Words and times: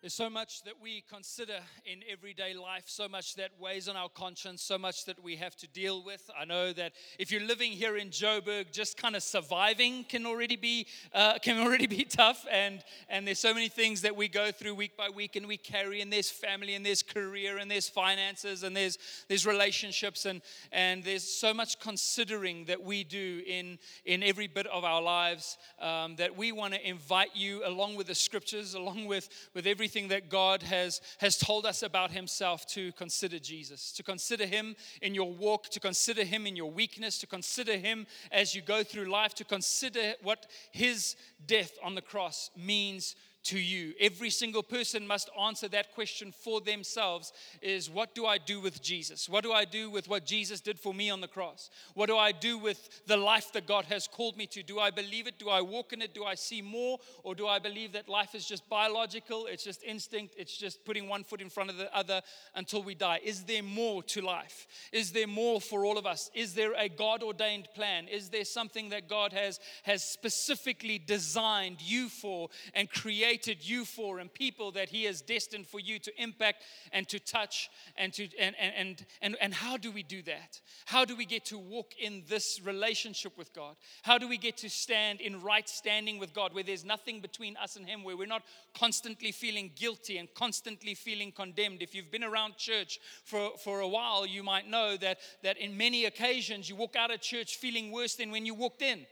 There's 0.00 0.14
so 0.14 0.30
much 0.30 0.62
that 0.62 0.80
we 0.80 1.04
consider 1.10 1.58
in 1.84 2.02
everyday 2.10 2.54
life, 2.54 2.84
so 2.86 3.06
much 3.06 3.34
that 3.34 3.50
weighs 3.60 3.86
on 3.86 3.96
our 3.96 4.08
conscience, 4.08 4.62
so 4.62 4.78
much 4.78 5.04
that 5.04 5.22
we 5.22 5.36
have 5.36 5.54
to 5.56 5.66
deal 5.66 6.02
with. 6.02 6.30
I 6.34 6.46
know 6.46 6.72
that 6.72 6.92
if 7.18 7.30
you're 7.30 7.42
living 7.42 7.72
here 7.72 7.98
in 7.98 8.08
Joburg, 8.08 8.72
just 8.72 8.96
kind 8.96 9.14
of 9.14 9.22
surviving 9.22 10.04
can 10.04 10.24
already 10.24 10.56
be 10.56 10.86
uh, 11.12 11.38
can 11.40 11.58
already 11.58 11.86
be 11.86 12.04
tough, 12.08 12.46
and 12.50 12.82
and 13.10 13.26
there's 13.26 13.40
so 13.40 13.52
many 13.52 13.68
things 13.68 14.00
that 14.00 14.16
we 14.16 14.26
go 14.26 14.50
through 14.50 14.74
week 14.74 14.96
by 14.96 15.10
week, 15.10 15.36
and 15.36 15.46
we 15.46 15.58
carry, 15.58 16.00
and 16.00 16.10
there's 16.10 16.30
family, 16.30 16.74
and 16.74 16.86
there's 16.86 17.02
career, 17.02 17.58
and 17.58 17.70
there's 17.70 17.90
finances, 17.90 18.62
and 18.62 18.74
there's 18.74 18.96
there's 19.28 19.44
relationships, 19.44 20.24
and 20.24 20.40
and 20.72 21.04
there's 21.04 21.24
so 21.24 21.52
much 21.52 21.78
considering 21.78 22.64
that 22.64 22.82
we 22.82 23.04
do 23.04 23.42
in 23.46 23.78
in 24.06 24.22
every 24.22 24.46
bit 24.46 24.66
of 24.68 24.82
our 24.82 25.02
lives 25.02 25.58
um, 25.78 26.16
that 26.16 26.34
we 26.34 26.52
want 26.52 26.72
to 26.72 26.88
invite 26.88 27.36
you 27.36 27.60
along 27.66 27.96
with 27.96 28.06
the 28.06 28.14
scriptures, 28.14 28.72
along 28.72 29.04
with 29.04 29.28
with 29.52 29.66
everything 29.66 29.89
everything 29.90 30.08
that 30.10 30.28
God 30.28 30.62
has, 30.62 31.00
has 31.18 31.36
told 31.36 31.66
us 31.66 31.82
about 31.82 32.12
Himself 32.12 32.64
to 32.66 32.92
consider 32.92 33.40
Jesus, 33.40 33.90
to 33.92 34.04
consider 34.04 34.46
Him 34.46 34.76
in 35.02 35.16
your 35.16 35.32
walk, 35.32 35.68
to 35.70 35.80
consider 35.80 36.22
Him 36.22 36.46
in 36.46 36.54
your 36.54 36.70
weakness, 36.70 37.18
to 37.18 37.26
consider 37.26 37.76
Him 37.76 38.06
as 38.30 38.54
you 38.54 38.62
go 38.62 38.84
through 38.84 39.06
life, 39.06 39.34
to 39.34 39.44
consider 39.44 40.14
what 40.22 40.46
His 40.70 41.16
death 41.44 41.72
on 41.82 41.96
the 41.96 42.02
cross 42.02 42.52
means 42.56 43.16
to 43.44 43.58
you. 43.58 43.94
Every 43.98 44.30
single 44.30 44.62
person 44.62 45.06
must 45.06 45.30
answer 45.40 45.68
that 45.68 45.94
question 45.94 46.32
for 46.32 46.60
themselves 46.60 47.32
is 47.62 47.88
what 47.88 48.14
do 48.14 48.26
I 48.26 48.38
do 48.38 48.60
with 48.60 48.82
Jesus? 48.82 49.28
What 49.28 49.44
do 49.44 49.52
I 49.52 49.64
do 49.64 49.90
with 49.90 50.08
what 50.08 50.26
Jesus 50.26 50.60
did 50.60 50.78
for 50.78 50.92
me 50.92 51.08
on 51.08 51.20
the 51.20 51.28
cross? 51.28 51.70
What 51.94 52.06
do 52.06 52.18
I 52.18 52.32
do 52.32 52.58
with 52.58 53.06
the 53.06 53.16
life 53.16 53.52
that 53.52 53.66
God 53.66 53.86
has 53.86 54.06
called 54.06 54.36
me 54.36 54.46
to? 54.48 54.62
Do 54.62 54.78
I 54.78 54.90
believe 54.90 55.26
it? 55.26 55.38
Do 55.38 55.48
I 55.48 55.62
walk 55.62 55.92
in 55.92 56.02
it? 56.02 56.14
Do 56.14 56.24
I 56.24 56.34
see 56.34 56.60
more? 56.60 56.98
Or 57.22 57.34
do 57.34 57.46
I 57.46 57.58
believe 57.58 57.92
that 57.92 58.08
life 58.08 58.34
is 58.34 58.46
just 58.46 58.68
biological? 58.68 59.46
It's 59.46 59.64
just 59.64 59.82
instinct. 59.84 60.34
It's 60.36 60.56
just 60.56 60.84
putting 60.84 61.08
one 61.08 61.24
foot 61.24 61.40
in 61.40 61.48
front 61.48 61.70
of 61.70 61.78
the 61.78 61.94
other 61.96 62.20
until 62.54 62.82
we 62.82 62.94
die. 62.94 63.20
Is 63.24 63.44
there 63.44 63.62
more 63.62 64.02
to 64.04 64.20
life? 64.20 64.66
Is 64.92 65.12
there 65.12 65.26
more 65.26 65.60
for 65.60 65.86
all 65.86 65.96
of 65.96 66.06
us? 66.06 66.30
Is 66.34 66.54
there 66.54 66.74
a 66.74 66.88
God 66.88 67.22
ordained 67.22 67.68
plan? 67.74 68.06
Is 68.06 68.28
there 68.28 68.44
something 68.44 68.90
that 68.90 69.08
God 69.08 69.32
has 69.32 69.60
has 69.84 70.04
specifically 70.04 70.98
designed 70.98 71.80
you 71.80 72.08
for 72.08 72.48
and 72.74 72.90
created 72.90 73.29
created 73.30 73.68
you 73.68 73.84
for 73.84 74.18
and 74.18 74.32
people 74.34 74.72
that 74.72 74.88
He 74.88 75.04
has 75.04 75.22
destined 75.22 75.64
for 75.64 75.78
you 75.78 76.00
to 76.00 76.12
impact 76.20 76.64
and 76.92 77.08
to 77.08 77.20
touch 77.20 77.70
and 77.96 78.12
to 78.14 78.28
and 78.40 78.56
and 78.58 79.06
and, 79.22 79.36
and 79.40 79.54
how 79.54 79.76
do 79.76 79.92
we 79.92 80.02
do 80.02 80.20
that? 80.22 80.60
How 80.86 81.04
do 81.04 81.14
we 81.14 81.24
get 81.24 81.44
to 81.46 81.58
walk 81.58 81.92
in 82.00 82.24
this 82.28 82.60
relationship 82.64 83.38
with 83.38 83.54
God? 83.54 83.76
How 84.02 84.18
do 84.18 84.26
we 84.26 84.36
get 84.36 84.56
to 84.58 84.68
stand 84.68 85.20
in 85.20 85.40
right 85.42 85.68
standing 85.68 86.18
with 86.18 86.34
God 86.34 86.52
where 86.52 86.64
there's 86.64 86.84
nothing 86.84 87.20
between 87.20 87.56
us 87.56 87.76
and 87.76 87.86
Him, 87.86 88.02
where 88.02 88.16
we're 88.16 88.26
not 88.26 88.42
constantly 88.74 89.30
feeling 89.30 89.70
guilty 89.76 90.18
and 90.18 90.28
constantly 90.34 90.94
feeling 90.94 91.30
condemned? 91.30 91.82
If 91.82 91.94
you've 91.94 92.10
been 92.10 92.24
around 92.24 92.56
church 92.56 92.98
for, 93.24 93.52
for 93.62 93.78
a 93.78 93.88
while, 93.88 94.26
you 94.26 94.42
might 94.42 94.68
know 94.68 94.96
that 94.96 95.18
that 95.44 95.56
in 95.56 95.76
many 95.76 96.06
occasions 96.06 96.68
you 96.68 96.74
walk 96.74 96.96
out 96.96 97.12
of 97.14 97.20
church 97.20 97.58
feeling 97.58 97.92
worse 97.92 98.16
than 98.16 98.32
when 98.32 98.44
you 98.44 98.54
walked 98.54 98.82
in. 98.82 99.06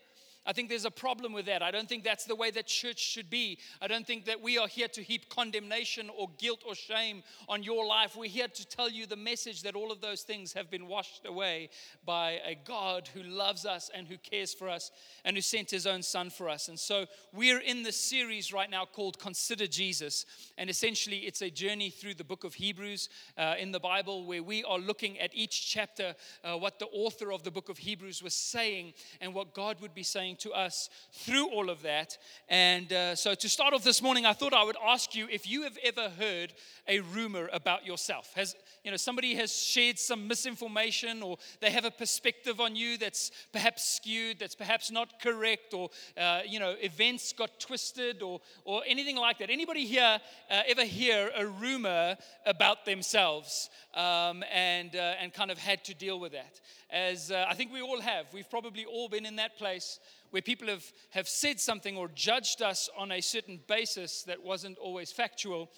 I 0.46 0.52
think 0.54 0.70
there's 0.70 0.86
a 0.86 0.90
problem 0.90 1.32
with 1.34 1.46
that. 1.46 1.62
I 1.62 1.70
don't 1.70 1.88
think 1.88 2.04
that's 2.04 2.24
the 2.24 2.34
way 2.34 2.50
that 2.52 2.66
church 2.66 2.98
should 2.98 3.28
be. 3.28 3.58
I 3.82 3.86
don't 3.86 4.06
think 4.06 4.24
that 4.24 4.40
we 4.40 4.56
are 4.56 4.66
here 4.66 4.88
to 4.88 5.02
heap 5.02 5.28
condemnation 5.28 6.08
or 6.16 6.30
guilt 6.38 6.62
or 6.66 6.74
shame 6.74 7.22
on 7.48 7.62
your 7.62 7.86
life. 7.86 8.16
We're 8.16 8.30
here 8.30 8.48
to 8.48 8.66
tell 8.66 8.88
you 8.88 9.06
the 9.06 9.16
message 9.16 9.62
that 9.62 9.74
all 9.74 9.92
of 9.92 10.00
those 10.00 10.22
things 10.22 10.54
have 10.54 10.70
been 10.70 10.88
washed 10.88 11.26
away 11.26 11.68
by 12.06 12.40
a 12.46 12.54
God 12.54 13.08
who 13.12 13.22
loves 13.22 13.66
us 13.66 13.90
and 13.94 14.06
who 14.06 14.16
cares 14.16 14.54
for 14.54 14.70
us 14.70 14.90
and 15.24 15.36
who 15.36 15.42
sent 15.42 15.70
his 15.70 15.86
own 15.86 16.02
son 16.02 16.30
for 16.30 16.48
us. 16.48 16.68
And 16.68 16.78
so 16.78 17.06
we're 17.32 17.60
in 17.60 17.82
this 17.82 18.00
series 18.00 18.52
right 18.52 18.70
now 18.70 18.86
called 18.86 19.18
Consider 19.18 19.66
Jesus. 19.66 20.24
And 20.56 20.70
essentially, 20.70 21.18
it's 21.18 21.42
a 21.42 21.50
journey 21.50 21.90
through 21.90 22.14
the 22.14 22.24
book 22.24 22.44
of 22.44 22.54
Hebrews 22.54 23.10
uh, 23.36 23.54
in 23.58 23.70
the 23.70 23.80
Bible 23.80 24.24
where 24.24 24.42
we 24.42 24.64
are 24.64 24.78
looking 24.78 25.18
at 25.18 25.30
each 25.34 25.70
chapter, 25.70 26.14
uh, 26.42 26.56
what 26.56 26.78
the 26.78 26.86
author 26.86 27.32
of 27.32 27.42
the 27.42 27.50
book 27.50 27.68
of 27.68 27.78
Hebrews 27.78 28.22
was 28.22 28.34
saying 28.34 28.94
and 29.20 29.34
what 29.34 29.52
God 29.52 29.80
would 29.80 29.94
be 29.94 30.02
saying 30.02 30.27
to 30.36 30.52
us 30.52 30.88
through 31.12 31.48
all 31.48 31.70
of 31.70 31.82
that. 31.82 32.16
And 32.48 32.92
uh, 32.92 33.14
so, 33.14 33.34
to 33.34 33.48
start 33.48 33.74
off 33.74 33.84
this 33.84 34.02
morning, 34.02 34.26
I 34.26 34.32
thought 34.32 34.52
I 34.52 34.64
would 34.64 34.76
ask 34.86 35.14
you 35.14 35.28
if 35.30 35.48
you 35.48 35.62
have 35.62 35.78
ever 35.82 36.10
heard 36.10 36.52
a 36.86 37.00
rumor 37.00 37.48
about 37.52 37.86
yourself. 37.86 38.32
Has 38.34 38.54
you 38.84 38.90
know 38.90 38.96
somebody 38.96 39.34
has 39.34 39.52
shared 39.52 39.98
some 39.98 40.26
misinformation, 40.26 41.22
or 41.22 41.36
they 41.60 41.70
have 41.70 41.84
a 41.84 41.90
perspective 41.90 42.60
on 42.60 42.76
you 42.76 42.96
that's 42.96 43.30
perhaps 43.52 43.84
skewed, 43.96 44.38
that's 44.38 44.54
perhaps 44.54 44.90
not 44.90 45.20
correct, 45.20 45.74
or 45.74 45.90
uh, 46.16 46.40
you 46.46 46.58
know 46.58 46.74
events 46.80 47.32
got 47.32 47.60
twisted, 47.60 48.22
or 48.22 48.40
or 48.64 48.82
anything 48.86 49.16
like 49.16 49.38
that. 49.38 49.50
Anybody 49.50 49.84
here 49.84 50.20
uh, 50.50 50.62
ever 50.66 50.84
hear 50.84 51.30
a 51.36 51.46
rumor 51.46 52.16
about 52.46 52.84
themselves 52.84 53.70
um, 53.94 54.44
and 54.52 54.94
uh, 54.96 55.14
and 55.20 55.32
kind 55.32 55.50
of 55.50 55.58
had 55.58 55.84
to 55.84 55.94
deal 55.94 56.18
with 56.18 56.32
that? 56.32 56.60
As 56.90 57.30
uh, 57.30 57.44
I 57.48 57.54
think 57.54 57.72
we 57.72 57.82
all 57.82 58.00
have. 58.00 58.26
We've 58.32 58.48
probably 58.48 58.84
all 58.86 59.08
been 59.08 59.26
in 59.26 59.36
that 59.36 59.58
place 59.58 60.00
where 60.30 60.42
people 60.42 60.68
have, 60.68 60.84
have 61.10 61.28
said 61.28 61.60
something 61.60 61.96
or 61.96 62.08
judged 62.14 62.62
us 62.62 62.88
on 62.96 63.12
a 63.12 63.20
certain 63.20 63.60
basis 63.66 64.22
that 64.24 64.42
wasn't 64.42 64.78
always 64.78 65.12
factual. 65.12 65.70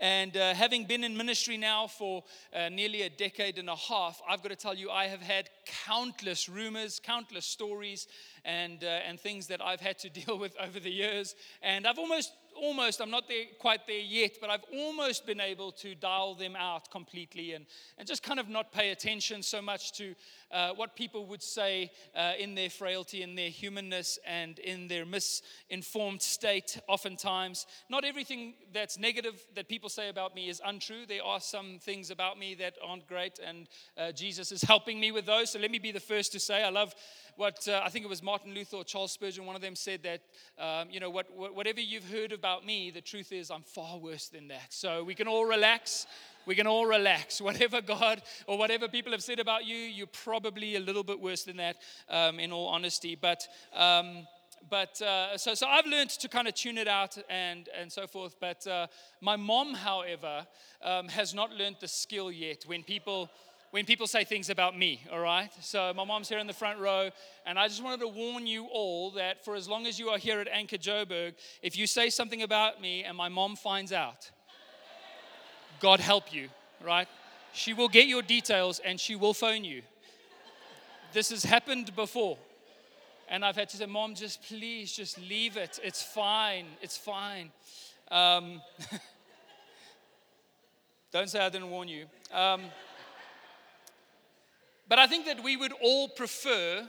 And 0.00 0.36
uh, 0.36 0.54
having 0.54 0.84
been 0.84 1.02
in 1.02 1.16
ministry 1.16 1.56
now 1.56 1.88
for 1.88 2.22
uh, 2.54 2.68
nearly 2.68 3.02
a 3.02 3.10
decade 3.10 3.58
and 3.58 3.68
a 3.68 3.74
half, 3.74 4.22
I've 4.28 4.42
got 4.42 4.50
to 4.50 4.56
tell 4.56 4.74
you, 4.74 4.90
I 4.90 5.06
have 5.08 5.20
had 5.20 5.50
countless 5.86 6.48
rumors, 6.48 7.00
countless 7.02 7.46
stories, 7.46 8.06
and, 8.48 8.82
uh, 8.82 8.86
and 9.06 9.20
things 9.20 9.46
that 9.48 9.62
I've 9.62 9.80
had 9.80 9.98
to 10.00 10.10
deal 10.20 10.38
with 10.38 10.56
over 10.58 10.80
the 10.80 10.90
years. 10.90 11.36
And 11.62 11.86
I've 11.86 11.98
almost 11.98 12.32
almost, 12.60 13.00
I'm 13.00 13.10
not 13.10 13.28
there, 13.28 13.44
quite 13.58 13.86
there 13.86 14.00
yet, 14.00 14.38
but 14.40 14.50
I've 14.50 14.64
almost 14.72 15.26
been 15.26 15.40
able 15.40 15.72
to 15.72 15.94
dial 15.94 16.34
them 16.34 16.56
out 16.56 16.90
completely 16.90 17.52
and, 17.52 17.66
and 17.96 18.06
just 18.06 18.22
kind 18.22 18.40
of 18.40 18.48
not 18.48 18.72
pay 18.72 18.90
attention 18.90 19.42
so 19.42 19.62
much 19.62 19.92
to 19.92 20.14
uh, 20.50 20.70
what 20.74 20.96
people 20.96 21.26
would 21.26 21.42
say 21.42 21.90
uh, 22.16 22.32
in 22.38 22.54
their 22.54 22.70
frailty, 22.70 23.22
in 23.22 23.34
their 23.34 23.50
humanness, 23.50 24.18
and 24.26 24.58
in 24.58 24.88
their 24.88 25.04
misinformed 25.04 26.22
state, 26.22 26.80
oftentimes. 26.88 27.66
Not 27.88 28.04
everything 28.04 28.54
that's 28.72 28.98
negative 28.98 29.44
that 29.54 29.68
people 29.68 29.88
say 29.88 30.08
about 30.08 30.34
me 30.34 30.48
is 30.48 30.60
untrue. 30.64 31.06
There 31.06 31.22
are 31.22 31.40
some 31.40 31.78
things 31.80 32.10
about 32.10 32.38
me 32.38 32.54
that 32.56 32.74
aren't 32.84 33.06
great, 33.06 33.38
and 33.44 33.68
uh, 33.96 34.12
Jesus 34.12 34.52
is 34.52 34.62
helping 34.72 34.98
me 34.98 35.12
with 35.12 35.26
those. 35.26 35.50
So 35.50 35.58
let 35.58 35.70
me 35.70 35.78
be 35.78 35.92
the 35.92 36.00
first 36.00 36.32
to 36.32 36.40
say 36.40 36.64
I 36.64 36.70
love 36.70 36.94
what 37.38 37.68
uh, 37.68 37.80
I 37.84 37.88
think 37.88 38.04
it 38.04 38.08
was 38.08 38.20
Martin 38.20 38.52
Luther 38.52 38.78
or 38.78 38.84
Charles 38.84 39.12
Spurgeon, 39.12 39.46
one 39.46 39.54
of 39.54 39.62
them 39.62 39.76
said 39.76 40.00
that, 40.02 40.22
um, 40.58 40.88
you 40.90 40.98
know, 40.98 41.08
what, 41.08 41.26
whatever 41.54 41.80
you've 41.80 42.10
heard 42.10 42.32
about 42.32 42.66
me, 42.66 42.90
the 42.90 43.00
truth 43.00 43.30
is 43.30 43.48
I'm 43.48 43.62
far 43.62 43.96
worse 43.96 44.26
than 44.26 44.48
that. 44.48 44.66
So 44.70 45.04
we 45.04 45.14
can 45.14 45.28
all 45.28 45.46
relax. 45.46 46.08
We 46.46 46.56
can 46.56 46.66
all 46.66 46.84
relax. 46.84 47.40
Whatever 47.48 47.80
God 47.80 48.22
or 48.48 48.58
whatever 48.58 48.88
people 48.88 49.12
have 49.12 49.22
said 49.22 49.38
about 49.38 49.66
you, 49.66 49.76
you're 49.76 50.08
probably 50.08 50.74
a 50.74 50.80
little 50.80 51.04
bit 51.04 51.20
worse 51.20 51.44
than 51.44 51.58
that, 51.58 51.76
um, 52.10 52.40
in 52.40 52.50
all 52.50 52.66
honesty. 52.66 53.14
But, 53.14 53.46
um, 53.72 54.26
but 54.68 55.00
uh, 55.00 55.38
so, 55.38 55.54
so 55.54 55.68
I've 55.68 55.86
learned 55.86 56.10
to 56.10 56.28
kind 56.28 56.48
of 56.48 56.54
tune 56.54 56.76
it 56.76 56.88
out 56.88 57.18
and, 57.30 57.68
and 57.78 57.92
so 57.92 58.08
forth. 58.08 58.34
But 58.40 58.66
uh, 58.66 58.88
my 59.20 59.36
mom, 59.36 59.74
however, 59.74 60.44
um, 60.82 61.06
has 61.08 61.34
not 61.34 61.52
learned 61.52 61.76
the 61.80 61.88
skill 61.88 62.32
yet 62.32 62.64
when 62.66 62.82
people 62.82 63.30
when 63.70 63.84
people 63.84 64.06
say 64.06 64.24
things 64.24 64.48
about 64.48 64.78
me, 64.78 65.00
all 65.12 65.20
right? 65.20 65.50
So 65.60 65.92
my 65.94 66.04
mom's 66.04 66.28
here 66.28 66.38
in 66.38 66.46
the 66.46 66.52
front 66.52 66.78
row, 66.78 67.10
and 67.44 67.58
I 67.58 67.68
just 67.68 67.82
wanted 67.82 68.00
to 68.00 68.08
warn 68.08 68.46
you 68.46 68.66
all 68.66 69.10
that 69.12 69.44
for 69.44 69.54
as 69.54 69.68
long 69.68 69.86
as 69.86 69.98
you 69.98 70.08
are 70.08 70.18
here 70.18 70.40
at 70.40 70.48
Anchor 70.48 70.78
Joburg, 70.78 71.34
if 71.62 71.76
you 71.76 71.86
say 71.86 72.08
something 72.08 72.42
about 72.42 72.80
me 72.80 73.04
and 73.04 73.16
my 73.16 73.28
mom 73.28 73.56
finds 73.56 73.92
out, 73.92 74.30
God 75.80 76.00
help 76.00 76.32
you, 76.32 76.48
right? 76.84 77.08
She 77.52 77.74
will 77.74 77.88
get 77.88 78.06
your 78.06 78.22
details 78.22 78.80
and 78.84 78.98
she 78.98 79.16
will 79.16 79.34
phone 79.34 79.64
you. 79.64 79.82
This 81.12 81.30
has 81.30 81.44
happened 81.44 81.94
before. 81.94 82.38
And 83.30 83.44
I've 83.44 83.56
had 83.56 83.68
to 83.70 83.76
say, 83.76 83.86
Mom, 83.86 84.14
just 84.14 84.42
please, 84.42 84.92
just 84.92 85.20
leave 85.20 85.58
it. 85.58 85.78
It's 85.82 86.02
fine. 86.02 86.66
It's 86.80 86.96
fine. 86.96 87.50
Um, 88.10 88.62
don't 91.12 91.28
say 91.28 91.40
I 91.40 91.50
didn't 91.50 91.70
warn 91.70 91.88
you. 91.88 92.06
Um, 92.32 92.62
but 94.88 94.98
I 94.98 95.06
think 95.06 95.26
that 95.26 95.42
we 95.42 95.56
would 95.56 95.72
all 95.82 96.08
prefer 96.08 96.88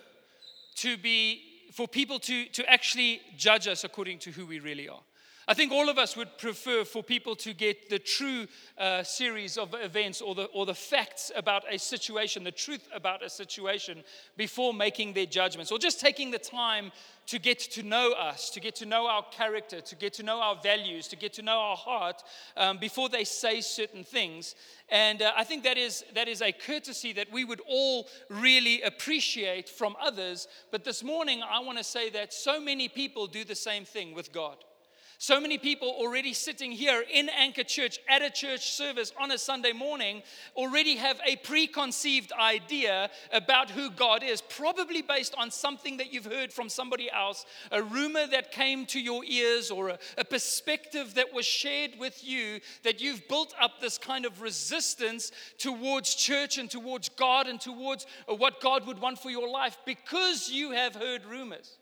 to 0.75 0.97
be, 0.97 1.41
for 1.73 1.87
people 1.87 2.19
to, 2.19 2.45
to 2.45 2.69
actually 2.69 3.21
judge 3.37 3.67
us 3.67 3.83
according 3.83 4.19
to 4.19 4.31
who 4.31 4.45
we 4.45 4.59
really 4.59 4.87
are. 4.87 5.01
I 5.49 5.55
think 5.55 5.71
all 5.71 5.89
of 5.89 5.97
us 5.97 6.15
would 6.15 6.37
prefer 6.37 6.85
for 6.85 7.01
people 7.01 7.35
to 7.37 7.55
get 7.55 7.89
the 7.89 7.97
true 7.97 8.45
uh, 8.77 9.01
series 9.01 9.57
of 9.57 9.73
events 9.73 10.21
or 10.21 10.35
the, 10.35 10.43
or 10.43 10.67
the 10.67 10.75
facts 10.75 11.31
about 11.35 11.63
a 11.67 11.79
situation, 11.79 12.43
the 12.43 12.51
truth 12.51 12.87
about 12.93 13.23
a 13.23 13.31
situation, 13.31 14.03
before 14.37 14.75
making 14.75 15.13
their 15.13 15.25
judgments, 15.25 15.71
or 15.71 15.79
just 15.79 15.99
taking 15.99 16.29
the 16.29 16.37
time 16.37 16.91
to 17.25 17.39
get 17.39 17.57
to 17.57 17.81
know 17.81 18.11
us, 18.11 18.51
to 18.51 18.59
get 18.59 18.75
to 18.75 18.85
know 18.85 19.07
our 19.07 19.25
character, 19.31 19.81
to 19.81 19.95
get 19.95 20.13
to 20.13 20.23
know 20.23 20.39
our 20.39 20.55
values, 20.61 21.07
to 21.07 21.15
get 21.15 21.33
to 21.33 21.41
know 21.41 21.57
our 21.57 21.77
heart 21.77 22.21
um, 22.55 22.77
before 22.77 23.09
they 23.09 23.23
say 23.23 23.59
certain 23.59 24.03
things. 24.03 24.53
And 24.89 25.23
uh, 25.23 25.31
I 25.35 25.45
think 25.45 25.63
that 25.63 25.79
is, 25.79 26.05
that 26.13 26.27
is 26.27 26.43
a 26.43 26.51
courtesy 26.51 27.11
that 27.13 27.31
we 27.31 27.43
would 27.43 27.61
all 27.67 28.07
really 28.29 28.83
appreciate 28.83 29.67
from 29.67 29.95
others. 29.99 30.47
But 30.69 30.83
this 30.83 31.03
morning, 31.03 31.41
I 31.41 31.59
want 31.61 31.79
to 31.79 31.83
say 31.83 32.11
that 32.11 32.33
so 32.33 32.61
many 32.61 32.87
people 32.87 33.25
do 33.25 33.43
the 33.43 33.55
same 33.55 33.83
thing 33.83 34.13
with 34.13 34.31
God. 34.31 34.57
So 35.21 35.41
many 35.41 35.57
people 35.57 35.89
already 35.89 36.31
sitting 36.31 36.71
here 36.71 37.03
in 37.13 37.27
Anchor 37.27 37.65
Church 37.65 37.99
at 38.07 38.21
a 38.21 38.29
church 38.29 38.71
service 38.71 39.11
on 39.19 39.31
a 39.31 39.37
Sunday 39.37 39.73
morning 39.73 40.23
already 40.55 40.95
have 40.95 41.19
a 41.27 41.35
preconceived 41.35 42.31
idea 42.31 43.09
about 43.33 43.69
who 43.69 43.91
God 43.91 44.23
is, 44.23 44.39
probably 44.39 45.01
based 45.01 45.35
on 45.37 45.51
something 45.51 45.97
that 45.97 46.13
you've 46.13 46.23
heard 46.23 46.53
from 46.53 46.69
somebody 46.69 47.11
else, 47.11 47.45
a 47.69 47.83
rumor 47.83 48.27
that 48.27 48.53
came 48.53 48.85
to 48.85 48.99
your 49.01 49.25
ears, 49.25 49.69
or 49.69 49.89
a, 49.89 49.99
a 50.17 50.23
perspective 50.23 51.15
that 51.15 51.33
was 51.33 51.45
shared 51.45 51.99
with 51.99 52.23
you, 52.23 52.61
that 52.83 53.01
you've 53.01 53.27
built 53.27 53.53
up 53.59 53.81
this 53.81 53.97
kind 53.97 54.25
of 54.25 54.41
resistance 54.41 55.33
towards 55.57 56.15
church 56.15 56.57
and 56.57 56.71
towards 56.71 57.09
God 57.09 57.47
and 57.47 57.59
towards 57.59 58.05
what 58.25 58.61
God 58.61 58.87
would 58.87 58.99
want 58.99 59.19
for 59.19 59.29
your 59.29 59.49
life 59.49 59.77
because 59.85 60.49
you 60.49 60.71
have 60.71 60.95
heard 60.95 61.25
rumors. 61.25 61.77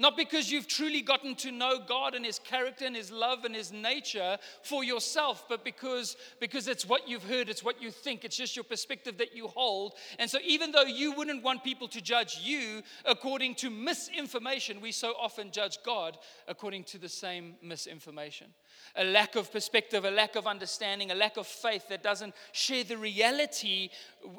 Not 0.00 0.16
because 0.16 0.50
you've 0.50 0.68
truly 0.68 1.00
gotten 1.00 1.34
to 1.36 1.50
know 1.50 1.80
God 1.84 2.14
and 2.14 2.24
His 2.24 2.38
character 2.38 2.86
and 2.86 2.94
His 2.94 3.10
love 3.10 3.44
and 3.44 3.54
His 3.54 3.72
nature 3.72 4.38
for 4.62 4.84
yourself, 4.84 5.44
but 5.48 5.64
because, 5.64 6.16
because 6.38 6.68
it's 6.68 6.86
what 6.86 7.08
you've 7.08 7.24
heard, 7.24 7.48
it's 7.48 7.64
what 7.64 7.82
you 7.82 7.90
think, 7.90 8.24
it's 8.24 8.36
just 8.36 8.54
your 8.54 8.64
perspective 8.64 9.18
that 9.18 9.34
you 9.34 9.48
hold. 9.48 9.94
And 10.20 10.30
so, 10.30 10.38
even 10.44 10.70
though 10.70 10.82
you 10.82 11.12
wouldn't 11.12 11.42
want 11.42 11.64
people 11.64 11.88
to 11.88 12.00
judge 12.00 12.38
you 12.42 12.82
according 13.04 13.56
to 13.56 13.70
misinformation, 13.70 14.80
we 14.80 14.92
so 14.92 15.14
often 15.20 15.50
judge 15.50 15.78
God 15.84 16.18
according 16.46 16.84
to 16.84 16.98
the 16.98 17.08
same 17.08 17.56
misinformation 17.60 18.48
a 18.96 19.04
lack 19.04 19.36
of 19.36 19.52
perspective, 19.52 20.04
a 20.04 20.10
lack 20.10 20.36
of 20.36 20.46
understanding, 20.46 21.10
a 21.10 21.14
lack 21.14 21.36
of 21.36 21.46
faith 21.46 21.88
that 21.88 22.02
doesn't 22.02 22.34
share 22.52 22.84
the 22.84 22.96
reality 22.96 23.90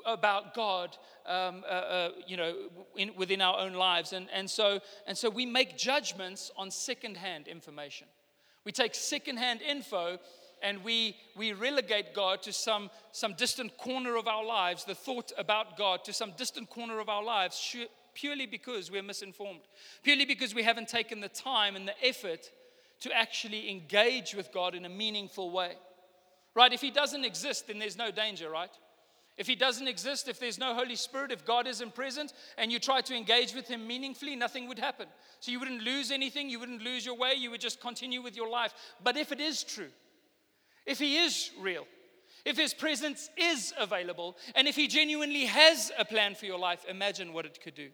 about 0.06 0.54
God, 0.54 0.98
um, 1.26 1.64
uh, 1.66 1.72
uh, 1.72 2.10
you 2.28 2.38
know, 2.38 2.56
in, 2.96 3.12
within 3.16 3.42
our 3.42 3.60
own 3.60 3.74
lives. 3.74 4.14
And, 4.14 4.28
and, 4.34 4.50
so, 4.50 4.80
and 5.08 5.18
so 5.18 5.30
we 5.30 5.46
make 5.46 5.78
judgments 5.78 6.52
on 6.58 6.72
secondhand 6.72 7.48
information. 7.48 8.08
We 8.66 8.72
take 8.72 8.94
secondhand 8.96 9.62
info 9.62 10.20
and 10.62 10.84
we, 10.84 11.16
we 11.36 11.54
relegate 11.54 12.14
God 12.14 12.42
to 12.44 12.54
some, 12.54 12.90
some 13.12 13.34
distant 13.34 13.78
corner 13.78 14.18
of 14.18 14.28
our 14.28 14.44
lives, 14.46 14.84
the 14.84 14.96
thought 14.96 15.32
about 15.38 15.78
God 15.78 16.04
to 16.04 16.14
some 16.14 16.34
distant 16.38 16.70
corner 16.70 17.00
of 17.00 17.10
our 17.10 17.24
lives, 17.24 17.76
purely 18.14 18.46
because 18.46 18.92
we're 18.92 19.04
misinformed, 19.04 19.62
purely 20.04 20.26
because 20.26 20.54
we 20.54 20.64
haven't 20.64 20.90
taken 20.90 21.22
the 21.22 21.30
time 21.30 21.76
and 21.76 21.88
the 21.88 22.06
effort 22.06 22.52
to 23.02 23.12
actually 23.12 23.70
engage 23.70 24.36
with 24.36 24.52
God 24.52 24.76
in 24.76 24.86
a 24.86 24.90
meaningful 24.90 25.52
way. 25.52 25.74
Right? 26.56 26.74
If 26.74 26.82
He 26.82 26.92
doesn't 26.92 27.26
exist, 27.26 27.68
then 27.68 27.80
there's 27.80 27.98
no 27.98 28.12
danger, 28.12 28.50
right? 28.50 28.72
If 29.38 29.48
He 29.48 29.56
doesn't 29.56 29.88
exist, 29.88 30.28
if 30.28 30.40
there's 30.40 30.60
no 30.60 30.74
Holy 30.74 30.98
Spirit, 30.98 31.32
if 31.32 31.46
God 31.46 31.66
isn't 31.66 31.96
present, 31.96 32.34
and 32.58 32.72
you 32.72 32.80
try 32.80 33.00
to 33.02 33.16
engage 33.16 33.56
with 33.56 33.68
Him 33.70 33.88
meaningfully, 33.88 34.36
nothing 34.36 34.68
would 34.68 34.80
happen. 34.80 35.08
So 35.40 35.52
you 35.52 35.60
wouldn't 35.60 35.84
lose 35.84 36.12
anything, 36.12 36.50
you 36.50 36.60
wouldn't 36.60 36.82
lose 36.82 37.06
your 37.06 37.16
way, 37.16 37.34
you 37.38 37.50
would 37.52 37.62
just 37.62 37.80
continue 37.80 38.22
with 38.22 38.36
your 38.36 38.50
life. 38.50 38.74
But 39.02 39.16
if 39.16 39.32
it 39.32 39.40
is 39.40 39.64
true, 39.64 39.92
if 40.86 41.00
He 41.00 41.18
is 41.18 41.52
real, 41.62 41.88
if 42.44 42.58
His 42.58 42.74
presence 42.74 43.30
is 43.38 43.74
available, 43.80 44.36
and 44.56 44.68
if 44.68 44.76
He 44.76 44.88
genuinely 44.88 45.46
has 45.46 45.92
a 45.98 46.04
plan 46.04 46.36
for 46.36 46.46
your 46.46 46.60
life, 46.60 46.84
imagine 46.90 47.32
what 47.32 47.46
it 47.46 47.62
could 47.64 47.76
do. 47.76 47.92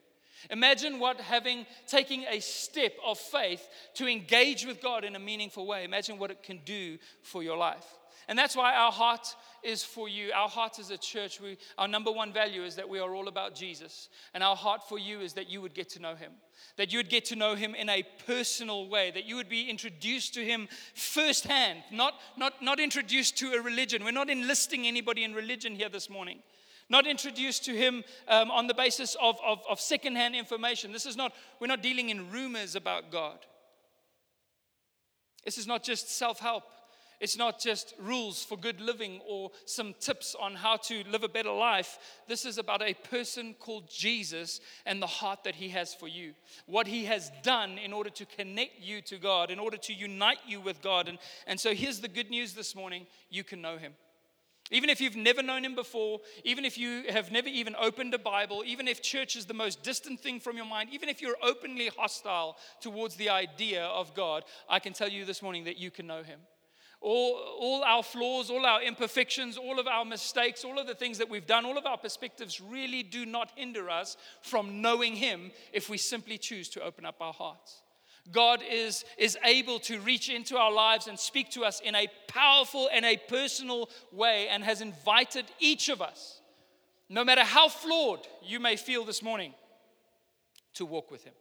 Imagine 0.50 0.98
what 0.98 1.20
having 1.20 1.66
taking 1.86 2.24
a 2.24 2.40
step 2.40 2.92
of 3.04 3.18
faith 3.18 3.68
to 3.94 4.06
engage 4.06 4.64
with 4.64 4.80
God 4.82 5.04
in 5.04 5.16
a 5.16 5.20
meaningful 5.20 5.66
way. 5.66 5.84
Imagine 5.84 6.18
what 6.18 6.30
it 6.30 6.42
can 6.42 6.60
do 6.64 6.98
for 7.22 7.42
your 7.42 7.56
life. 7.56 7.84
And 8.28 8.36
that's 8.36 8.56
why 8.56 8.74
our 8.74 8.90
heart 8.90 9.36
is 9.62 9.84
for 9.84 10.08
you. 10.08 10.32
Our 10.32 10.48
heart 10.48 10.78
as 10.80 10.90
a 10.90 10.98
church, 10.98 11.40
we, 11.40 11.58
our 11.78 11.86
number 11.86 12.10
one 12.10 12.32
value 12.32 12.64
is 12.64 12.74
that 12.76 12.88
we 12.88 12.98
are 12.98 13.14
all 13.14 13.28
about 13.28 13.54
Jesus. 13.54 14.08
And 14.34 14.42
our 14.42 14.56
heart 14.56 14.88
for 14.88 14.98
you 14.98 15.20
is 15.20 15.34
that 15.34 15.48
you 15.48 15.62
would 15.62 15.74
get 15.74 15.88
to 15.90 16.00
know 16.00 16.16
him, 16.16 16.32
that 16.76 16.92
you 16.92 16.98
would 16.98 17.08
get 17.08 17.24
to 17.26 17.36
know 17.36 17.54
him 17.54 17.74
in 17.76 17.88
a 17.88 18.04
personal 18.26 18.88
way, 18.88 19.12
that 19.12 19.26
you 19.26 19.36
would 19.36 19.48
be 19.48 19.70
introduced 19.70 20.34
to 20.34 20.44
him 20.44 20.68
firsthand, 20.94 21.82
not, 21.92 22.14
not, 22.36 22.60
not 22.62 22.80
introduced 22.80 23.36
to 23.38 23.52
a 23.52 23.62
religion. 23.62 24.04
We're 24.04 24.10
not 24.10 24.30
enlisting 24.30 24.86
anybody 24.86 25.22
in 25.22 25.32
religion 25.32 25.76
here 25.76 25.88
this 25.88 26.10
morning 26.10 26.40
not 26.88 27.06
introduced 27.06 27.64
to 27.64 27.72
him 27.72 28.04
um, 28.28 28.50
on 28.50 28.66
the 28.66 28.74
basis 28.74 29.16
of, 29.20 29.38
of, 29.44 29.60
of 29.68 29.80
secondhand 29.80 30.34
information. 30.34 30.92
This 30.92 31.06
is 31.06 31.16
not, 31.16 31.32
we're 31.60 31.66
not 31.66 31.82
dealing 31.82 32.10
in 32.10 32.30
rumors 32.30 32.76
about 32.76 33.10
God. 33.10 33.38
This 35.44 35.58
is 35.58 35.66
not 35.66 35.82
just 35.82 36.16
self 36.16 36.40
help. 36.40 36.64
It's 37.18 37.38
not 37.38 37.58
just 37.58 37.94
rules 37.98 38.44
for 38.44 38.58
good 38.58 38.80
living 38.80 39.20
or 39.26 39.50
some 39.64 39.94
tips 40.00 40.36
on 40.38 40.54
how 40.54 40.76
to 40.76 41.02
live 41.08 41.22
a 41.22 41.28
better 41.28 41.50
life. 41.50 41.98
This 42.28 42.44
is 42.44 42.58
about 42.58 42.82
a 42.82 42.92
person 42.92 43.54
called 43.58 43.88
Jesus 43.88 44.60
and 44.84 45.00
the 45.00 45.06
heart 45.06 45.44
that 45.44 45.54
he 45.54 45.70
has 45.70 45.94
for 45.94 46.08
you. 46.08 46.34
What 46.66 46.86
he 46.86 47.06
has 47.06 47.30
done 47.42 47.78
in 47.78 47.94
order 47.94 48.10
to 48.10 48.26
connect 48.26 48.80
you 48.80 49.00
to 49.02 49.16
God, 49.16 49.50
in 49.50 49.58
order 49.58 49.78
to 49.78 49.94
unite 49.94 50.40
you 50.46 50.60
with 50.60 50.82
God. 50.82 51.08
And, 51.08 51.18
and 51.46 51.58
so 51.58 51.72
here's 51.72 52.00
the 52.00 52.08
good 52.08 52.28
news 52.28 52.52
this 52.52 52.74
morning 52.74 53.06
you 53.30 53.44
can 53.44 53.62
know 53.62 53.78
him. 53.78 53.94
Even 54.70 54.90
if 54.90 55.00
you've 55.00 55.16
never 55.16 55.42
known 55.42 55.64
him 55.64 55.74
before, 55.74 56.20
even 56.44 56.64
if 56.64 56.76
you 56.76 57.04
have 57.10 57.30
never 57.30 57.48
even 57.48 57.76
opened 57.80 58.14
a 58.14 58.18
Bible, 58.18 58.64
even 58.66 58.88
if 58.88 59.00
church 59.00 59.36
is 59.36 59.46
the 59.46 59.54
most 59.54 59.82
distant 59.82 60.20
thing 60.20 60.40
from 60.40 60.56
your 60.56 60.66
mind, 60.66 60.90
even 60.92 61.08
if 61.08 61.22
you're 61.22 61.36
openly 61.42 61.90
hostile 61.96 62.56
towards 62.80 63.14
the 63.16 63.28
idea 63.28 63.84
of 63.84 64.14
God, 64.14 64.42
I 64.68 64.80
can 64.80 64.92
tell 64.92 65.08
you 65.08 65.24
this 65.24 65.42
morning 65.42 65.64
that 65.64 65.78
you 65.78 65.90
can 65.90 66.06
know 66.06 66.22
him. 66.22 66.40
All, 67.00 67.38
all 67.60 67.84
our 67.84 68.02
flaws, 68.02 68.50
all 68.50 68.64
our 68.66 68.82
imperfections, 68.82 69.56
all 69.56 69.78
of 69.78 69.86
our 69.86 70.04
mistakes, 70.04 70.64
all 70.64 70.78
of 70.78 70.86
the 70.86 70.94
things 70.94 71.18
that 71.18 71.28
we've 71.28 71.46
done, 71.46 71.64
all 71.64 71.78
of 71.78 71.86
our 71.86 71.98
perspectives 71.98 72.60
really 72.60 73.02
do 73.02 73.26
not 73.26 73.52
hinder 73.54 73.88
us 73.88 74.16
from 74.42 74.80
knowing 74.80 75.14
him 75.14 75.52
if 75.72 75.88
we 75.88 75.98
simply 75.98 76.38
choose 76.38 76.68
to 76.70 76.82
open 76.82 77.04
up 77.04 77.16
our 77.20 77.34
hearts. 77.34 77.82
God 78.32 78.62
is, 78.68 79.04
is 79.18 79.38
able 79.44 79.78
to 79.80 80.00
reach 80.00 80.28
into 80.28 80.56
our 80.56 80.72
lives 80.72 81.06
and 81.06 81.18
speak 81.18 81.50
to 81.52 81.64
us 81.64 81.80
in 81.80 81.94
a 81.94 82.08
powerful 82.28 82.88
and 82.92 83.04
a 83.04 83.16
personal 83.16 83.88
way 84.12 84.48
and 84.48 84.64
has 84.64 84.80
invited 84.80 85.46
each 85.60 85.88
of 85.88 86.02
us, 86.02 86.40
no 87.08 87.24
matter 87.24 87.42
how 87.42 87.68
flawed 87.68 88.26
you 88.42 88.60
may 88.60 88.76
feel 88.76 89.04
this 89.04 89.22
morning, 89.22 89.54
to 90.74 90.84
walk 90.84 91.10
with 91.10 91.24
Him. 91.24 91.34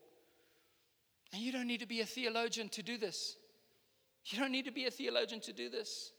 And 1.34 1.42
you 1.42 1.52
don't 1.52 1.68
need 1.68 1.82
to 1.82 1.88
be 1.88 2.02
a 2.02 2.06
theologian 2.06 2.70
to 2.70 2.84
do 2.84 2.98
this. 2.98 3.36
You 4.26 4.40
don't 4.40 4.52
need 4.52 4.66
to 4.66 4.72
be 4.72 4.86
a 4.86 4.92
theologian 4.92 5.42
to 5.42 5.54
do 5.54 5.70
this. 5.70 6.12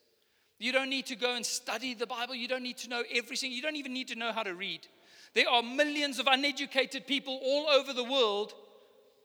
You 0.58 0.72
don't 0.72 0.90
need 0.90 1.06
to 1.06 1.16
go 1.16 1.34
and 1.34 1.44
study 1.44 1.94
the 1.94 2.06
Bible. 2.06 2.34
You 2.34 2.48
don't 2.48 2.62
need 2.62 2.78
to 2.78 2.88
know 2.88 3.02
everything. 3.12 3.52
You 3.52 3.62
don't 3.62 3.76
even 3.76 3.92
need 3.92 4.08
to 4.08 4.14
know 4.14 4.32
how 4.32 4.42
to 4.42 4.54
read. 4.54 4.86
There 5.34 5.48
are 5.48 5.62
millions 5.62 6.18
of 6.18 6.26
uneducated 6.26 7.06
people 7.06 7.38
all 7.42 7.68
over 7.68 7.92
the 7.92 8.04
world 8.04 8.54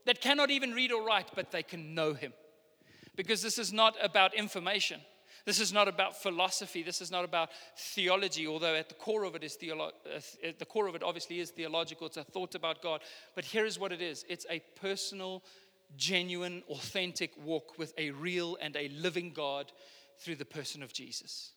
that 0.05 0.21
cannot 0.21 0.49
even 0.51 0.73
read 0.73 0.91
or 0.91 1.03
write, 1.03 1.31
but 1.35 1.51
they 1.51 1.63
can 1.63 1.93
know 1.95 2.13
him. 2.13 2.33
Because 3.15 3.41
this 3.41 3.57
is 3.57 3.73
not 3.73 3.95
about 4.01 4.33
information. 4.33 5.01
This 5.45 5.59
is 5.59 5.73
not 5.73 5.87
about 5.87 6.21
philosophy. 6.21 6.83
This 6.83 7.01
is 7.01 7.11
not 7.11 7.25
about 7.25 7.49
theology, 7.75 8.47
although 8.47 8.75
at 8.75 8.89
the 8.89 8.95
core 8.95 9.23
of 9.23 9.35
it 9.35 9.43
is 9.43 9.57
theolo- 9.57 9.91
uh, 10.05 10.47
at 10.47 10.59
the 10.59 10.65
core 10.65 10.87
of 10.87 10.95
it 10.95 11.03
obviously 11.03 11.39
is 11.39 11.49
theological. 11.49 12.07
It's 12.07 12.17
a 12.17 12.23
thought 12.23 12.55
about 12.55 12.81
God. 12.81 13.01
But 13.35 13.45
here 13.45 13.65
is 13.65 13.79
what 13.79 13.91
it 13.91 14.01
is. 14.01 14.23
It's 14.29 14.45
a 14.49 14.61
personal, 14.79 15.43
genuine, 15.97 16.63
authentic 16.69 17.31
walk 17.43 17.77
with 17.77 17.93
a 17.97 18.11
real 18.11 18.57
and 18.61 18.75
a 18.75 18.89
living 18.89 19.33
God 19.33 19.71
through 20.19 20.35
the 20.35 20.45
person 20.45 20.83
of 20.83 20.93
Jesus. 20.93 21.53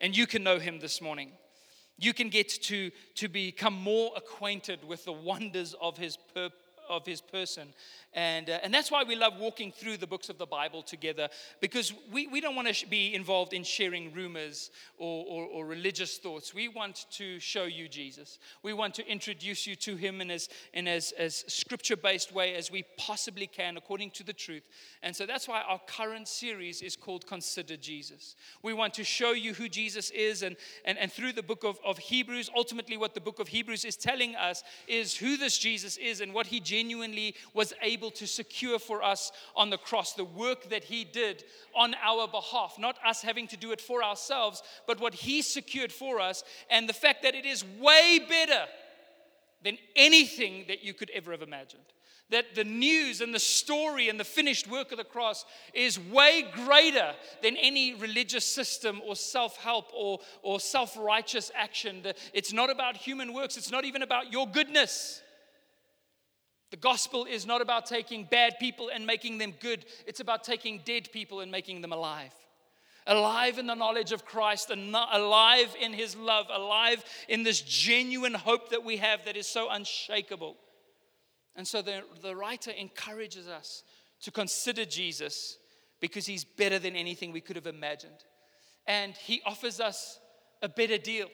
And 0.00 0.16
you 0.16 0.26
can 0.26 0.42
know 0.42 0.58
him 0.58 0.80
this 0.80 1.00
morning. 1.00 1.32
You 1.98 2.12
can 2.12 2.28
get 2.28 2.48
to, 2.64 2.90
to 3.14 3.28
become 3.28 3.74
more 3.74 4.12
acquainted 4.16 4.84
with 4.84 5.04
the 5.04 5.12
wonders 5.12 5.74
of 5.80 5.96
his 5.96 6.16
purpose 6.34 6.58
of 6.88 7.06
his 7.06 7.20
person. 7.20 7.68
And, 8.16 8.48
uh, 8.48 8.60
and 8.62 8.72
that's 8.72 8.90
why 8.90 9.02
we 9.02 9.14
love 9.14 9.34
walking 9.38 9.70
through 9.70 9.98
the 9.98 10.06
books 10.06 10.30
of 10.30 10.38
the 10.38 10.46
Bible 10.46 10.82
together 10.82 11.28
because 11.60 11.92
we, 12.10 12.26
we 12.26 12.40
don't 12.40 12.56
want 12.56 12.66
to 12.66 12.72
sh- 12.72 12.84
be 12.84 13.14
involved 13.14 13.52
in 13.52 13.62
sharing 13.62 14.10
rumors 14.14 14.70
or, 14.96 15.26
or, 15.28 15.44
or, 15.44 15.66
religious 15.66 16.16
thoughts. 16.16 16.54
We 16.54 16.68
want 16.68 17.04
to 17.10 17.38
show 17.40 17.64
you 17.64 17.88
Jesus. 17.88 18.38
We 18.62 18.72
want 18.72 18.94
to 18.94 19.06
introduce 19.06 19.66
you 19.66 19.76
to 19.76 19.96
him 19.96 20.22
in 20.22 20.30
as, 20.30 20.48
in 20.72 20.88
as, 20.88 21.12
as 21.18 21.44
scripture 21.46 21.96
based 21.96 22.32
way 22.32 22.54
as 22.54 22.70
we 22.70 22.84
possibly 22.96 23.46
can 23.46 23.76
according 23.76 24.12
to 24.12 24.24
the 24.24 24.32
truth. 24.32 24.62
And 25.02 25.14
so 25.14 25.26
that's 25.26 25.46
why 25.46 25.60
our 25.60 25.80
current 25.86 26.26
series 26.26 26.80
is 26.80 26.96
called 26.96 27.26
Consider 27.26 27.76
Jesus. 27.76 28.34
We 28.62 28.72
want 28.72 28.94
to 28.94 29.04
show 29.04 29.32
you 29.32 29.52
who 29.52 29.68
Jesus 29.68 30.08
is 30.08 30.42
and, 30.42 30.56
and, 30.86 30.96
and 30.96 31.12
through 31.12 31.32
the 31.32 31.42
book 31.42 31.64
of, 31.64 31.78
of 31.84 31.98
Hebrews, 31.98 32.50
ultimately 32.56 32.96
what 32.96 33.12
the 33.12 33.20
book 33.20 33.40
of 33.40 33.48
Hebrews 33.48 33.84
is 33.84 33.96
telling 33.96 34.36
us 34.36 34.64
is 34.88 35.14
who 35.14 35.36
this 35.36 35.58
Jesus 35.58 35.98
is 35.98 36.22
and 36.22 36.32
what 36.32 36.46
he 36.46 36.60
genuinely 36.76 37.34
was 37.54 37.72
able 37.80 38.10
to 38.10 38.26
secure 38.26 38.78
for 38.78 39.02
us 39.02 39.32
on 39.54 39.70
the 39.70 39.78
cross, 39.78 40.12
the 40.12 40.24
work 40.24 40.68
that 40.68 40.84
He 40.84 41.04
did 41.04 41.44
on 41.74 41.94
our 42.02 42.28
behalf, 42.28 42.76
not 42.78 42.98
us 43.04 43.22
having 43.22 43.48
to 43.48 43.56
do 43.56 43.72
it 43.72 43.80
for 43.80 44.04
ourselves, 44.04 44.62
but 44.86 45.00
what 45.00 45.14
He 45.14 45.40
secured 45.40 45.92
for 45.92 46.20
us, 46.20 46.44
and 46.68 46.86
the 46.86 46.92
fact 46.92 47.22
that 47.22 47.34
it 47.34 47.46
is 47.46 47.64
way 47.80 48.20
better 48.28 48.66
than 49.64 49.78
anything 49.96 50.66
that 50.68 50.84
you 50.84 50.92
could 50.92 51.10
ever 51.10 51.32
have 51.32 51.42
imagined. 51.42 51.82
That 52.28 52.54
the 52.54 52.64
news 52.64 53.20
and 53.20 53.32
the 53.32 53.38
story 53.38 54.08
and 54.08 54.18
the 54.18 54.24
finished 54.24 54.68
work 54.68 54.90
of 54.90 54.98
the 54.98 55.04
cross 55.04 55.46
is 55.72 55.98
way 55.98 56.44
greater 56.52 57.14
than 57.40 57.56
any 57.56 57.94
religious 57.94 58.44
system 58.44 59.00
or 59.06 59.14
self 59.16 59.56
help 59.56 59.86
or, 59.94 60.18
or 60.42 60.58
self 60.60 60.96
righteous 60.98 61.50
action. 61.54 62.02
It's 62.34 62.52
not 62.52 62.68
about 62.68 62.96
human 62.96 63.32
works, 63.32 63.56
it's 63.56 63.70
not 63.70 63.84
even 63.84 64.02
about 64.02 64.32
your 64.32 64.46
goodness. 64.46 65.22
The 66.76 66.80
gospel 66.80 67.24
is 67.24 67.46
not 67.46 67.62
about 67.62 67.86
taking 67.86 68.24
bad 68.24 68.58
people 68.60 68.90
and 68.94 69.06
making 69.06 69.38
them 69.38 69.54
good, 69.60 69.86
it's 70.06 70.20
about 70.20 70.44
taking 70.44 70.82
dead 70.84 71.08
people 71.10 71.40
and 71.40 71.50
making 71.50 71.80
them 71.80 71.90
alive. 71.90 72.34
Alive 73.06 73.58
in 73.58 73.66
the 73.66 73.74
knowledge 73.74 74.12
of 74.12 74.26
Christ, 74.26 74.70
alive 74.70 75.74
in 75.80 75.94
his 75.94 76.14
love, 76.14 76.48
alive 76.52 77.02
in 77.30 77.44
this 77.44 77.62
genuine 77.62 78.34
hope 78.34 78.68
that 78.72 78.84
we 78.84 78.98
have 78.98 79.24
that 79.24 79.38
is 79.38 79.46
so 79.46 79.70
unshakable. 79.70 80.54
And 81.54 81.66
so 81.66 81.80
the, 81.80 82.02
the 82.20 82.36
writer 82.36 82.72
encourages 82.72 83.48
us 83.48 83.82
to 84.20 84.30
consider 84.30 84.84
Jesus 84.84 85.56
because 85.98 86.26
he's 86.26 86.44
better 86.44 86.78
than 86.78 86.94
anything 86.94 87.32
we 87.32 87.40
could 87.40 87.56
have 87.56 87.66
imagined. 87.66 88.22
And 88.86 89.14
he 89.14 89.40
offers 89.46 89.80
us 89.80 90.20
a 90.60 90.68
better 90.68 90.98
deal 90.98 91.28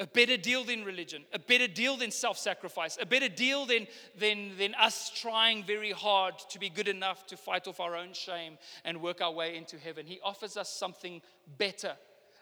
a 0.00 0.06
better 0.06 0.38
deal 0.38 0.64
than 0.64 0.82
religion, 0.82 1.24
a 1.34 1.38
better 1.38 1.68
deal 1.68 1.96
than 1.96 2.10
self 2.10 2.38
sacrifice, 2.38 2.96
a 3.00 3.06
better 3.06 3.28
deal 3.28 3.66
than, 3.66 3.86
than, 4.18 4.56
than 4.56 4.74
us 4.74 5.12
trying 5.14 5.62
very 5.62 5.92
hard 5.92 6.34
to 6.48 6.58
be 6.58 6.70
good 6.70 6.88
enough 6.88 7.26
to 7.26 7.36
fight 7.36 7.68
off 7.68 7.80
our 7.80 7.94
own 7.94 8.14
shame 8.14 8.56
and 8.84 9.02
work 9.02 9.20
our 9.20 9.30
way 9.30 9.56
into 9.56 9.78
heaven. 9.78 10.06
He 10.06 10.18
offers 10.24 10.56
us 10.56 10.70
something 10.70 11.20
better, 11.58 11.96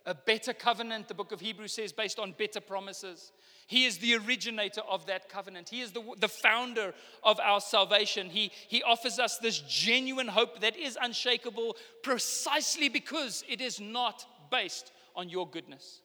a 0.07 0.15
better 0.15 0.53
covenant, 0.53 1.09
the 1.09 1.15
book 1.15 1.33
of 1.33 1.41
Hebrews 1.41 1.73
says, 1.73 1.93
based 1.93 2.21
on 2.21 2.33
better 2.39 2.61
promises. 2.61 3.33
He 3.67 3.85
is 3.85 3.99
the 3.99 4.15
originator 4.15 4.81
of 4.89 5.07
that 5.07 5.29
covenant. 5.29 5.69
He 5.69 5.81
is 5.81 5.91
the, 5.91 6.03
the 6.17 6.29
founder 6.29 6.95
of 7.25 7.41
our 7.41 7.61
salvation. 7.61 8.31
He, 8.31 8.53
he 8.69 8.85
offers 8.85 9.19
us 9.19 9.37
this 9.39 9.59
genuine 9.59 10.29
hope 10.29 10.61
that 10.61 10.77
is 10.77 10.97
unshakable 11.03 11.77
precisely 12.03 12.89
because 12.89 13.45
it 13.49 13.61
is 13.61 13.81
not 13.81 14.25
based 14.51 14.93
on 15.17 15.29
your 15.29 15.47
goodness. 15.47 16.01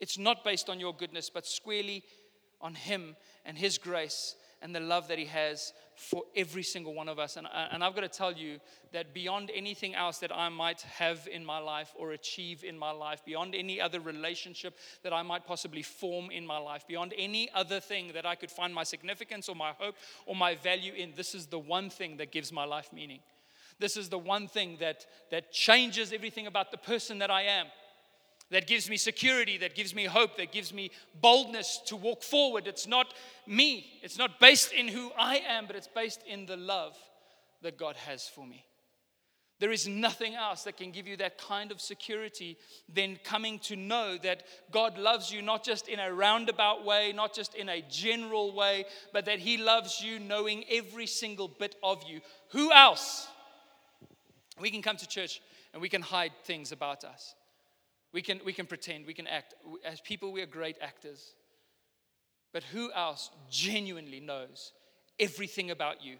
It's 0.00 0.18
not 0.18 0.44
based 0.44 0.68
on 0.68 0.80
your 0.80 0.94
goodness, 0.94 1.30
but 1.30 1.46
squarely 1.46 2.04
on 2.60 2.74
Him 2.74 3.16
and 3.44 3.56
His 3.56 3.78
grace 3.78 4.36
and 4.60 4.74
the 4.74 4.80
love 4.80 5.08
that 5.08 5.18
He 5.18 5.26
has 5.26 5.72
for 5.94 6.22
every 6.36 6.62
single 6.62 6.94
one 6.94 7.08
of 7.08 7.18
us. 7.18 7.36
And, 7.36 7.46
uh, 7.46 7.68
and 7.70 7.82
I've 7.82 7.94
got 7.94 8.02
to 8.02 8.08
tell 8.08 8.32
you 8.32 8.58
that 8.92 9.14
beyond 9.14 9.50
anything 9.54 9.94
else 9.94 10.18
that 10.18 10.34
I 10.34 10.48
might 10.48 10.82
have 10.82 11.28
in 11.30 11.44
my 11.44 11.58
life 11.58 11.92
or 11.96 12.12
achieve 12.12 12.64
in 12.64 12.78
my 12.78 12.90
life, 12.90 13.24
beyond 13.24 13.54
any 13.54 13.80
other 13.80 14.00
relationship 14.00 14.76
that 15.02 15.12
I 15.12 15.22
might 15.22 15.46
possibly 15.46 15.82
form 15.82 16.30
in 16.30 16.46
my 16.46 16.58
life, 16.58 16.86
beyond 16.86 17.14
any 17.16 17.50
other 17.52 17.80
thing 17.80 18.12
that 18.14 18.26
I 18.26 18.34
could 18.34 18.50
find 18.50 18.74
my 18.74 18.84
significance 18.84 19.48
or 19.48 19.56
my 19.56 19.72
hope 19.78 19.96
or 20.26 20.36
my 20.36 20.54
value 20.54 20.92
in, 20.92 21.12
this 21.16 21.34
is 21.34 21.46
the 21.46 21.58
one 21.58 21.90
thing 21.90 22.16
that 22.18 22.32
gives 22.32 22.52
my 22.52 22.64
life 22.64 22.92
meaning. 22.92 23.20
This 23.80 23.96
is 23.96 24.08
the 24.08 24.18
one 24.18 24.48
thing 24.48 24.76
that, 24.80 25.06
that 25.30 25.52
changes 25.52 26.12
everything 26.12 26.48
about 26.48 26.72
the 26.72 26.78
person 26.78 27.18
that 27.18 27.30
I 27.30 27.42
am 27.42 27.66
that 28.50 28.66
gives 28.66 28.88
me 28.88 28.96
security, 28.96 29.58
that 29.58 29.74
gives 29.74 29.94
me 29.94 30.04
hope, 30.04 30.36
that 30.36 30.52
gives 30.52 30.72
me 30.72 30.90
boldness 31.20 31.80
to 31.86 31.96
walk 31.96 32.22
forward. 32.22 32.66
It's 32.66 32.86
not 32.86 33.12
me, 33.46 33.86
it's 34.02 34.18
not 34.18 34.40
based 34.40 34.72
in 34.72 34.88
who 34.88 35.10
I 35.18 35.36
am, 35.36 35.66
but 35.66 35.76
it's 35.76 35.88
based 35.88 36.22
in 36.26 36.46
the 36.46 36.56
love 36.56 36.96
that 37.62 37.76
God 37.76 37.96
has 37.96 38.26
for 38.26 38.46
me. 38.46 38.64
There 39.60 39.72
is 39.72 39.88
nothing 39.88 40.36
else 40.36 40.62
that 40.64 40.76
can 40.76 40.92
give 40.92 41.08
you 41.08 41.16
that 41.16 41.36
kind 41.36 41.72
of 41.72 41.80
security 41.80 42.56
than 42.92 43.18
coming 43.24 43.58
to 43.60 43.74
know 43.74 44.16
that 44.22 44.44
God 44.70 44.96
loves 44.96 45.32
you 45.32 45.42
not 45.42 45.64
just 45.64 45.88
in 45.88 45.98
a 45.98 46.12
roundabout 46.12 46.84
way, 46.84 47.12
not 47.12 47.34
just 47.34 47.56
in 47.56 47.68
a 47.68 47.82
general 47.90 48.54
way, 48.54 48.84
but 49.12 49.24
that 49.24 49.40
He 49.40 49.56
loves 49.56 50.00
you 50.00 50.20
knowing 50.20 50.64
every 50.70 51.06
single 51.06 51.48
bit 51.48 51.74
of 51.82 52.04
you. 52.06 52.20
Who 52.50 52.72
else? 52.72 53.26
We 54.60 54.70
can 54.70 54.80
come 54.80 54.96
to 54.96 55.08
church 55.08 55.42
and 55.72 55.82
we 55.82 55.88
can 55.88 56.02
hide 56.02 56.32
things 56.44 56.70
about 56.70 57.02
us. 57.02 57.34
We 58.18 58.22
can, 58.22 58.40
we 58.44 58.52
can 58.52 58.66
pretend, 58.66 59.06
we 59.06 59.14
can 59.14 59.28
act. 59.28 59.54
As 59.84 60.00
people, 60.00 60.32
we 60.32 60.42
are 60.42 60.46
great 60.46 60.76
actors. 60.80 61.34
But 62.52 62.64
who 62.64 62.90
else 62.90 63.30
genuinely 63.48 64.18
knows 64.18 64.72
everything 65.20 65.70
about 65.70 66.02
you? 66.04 66.16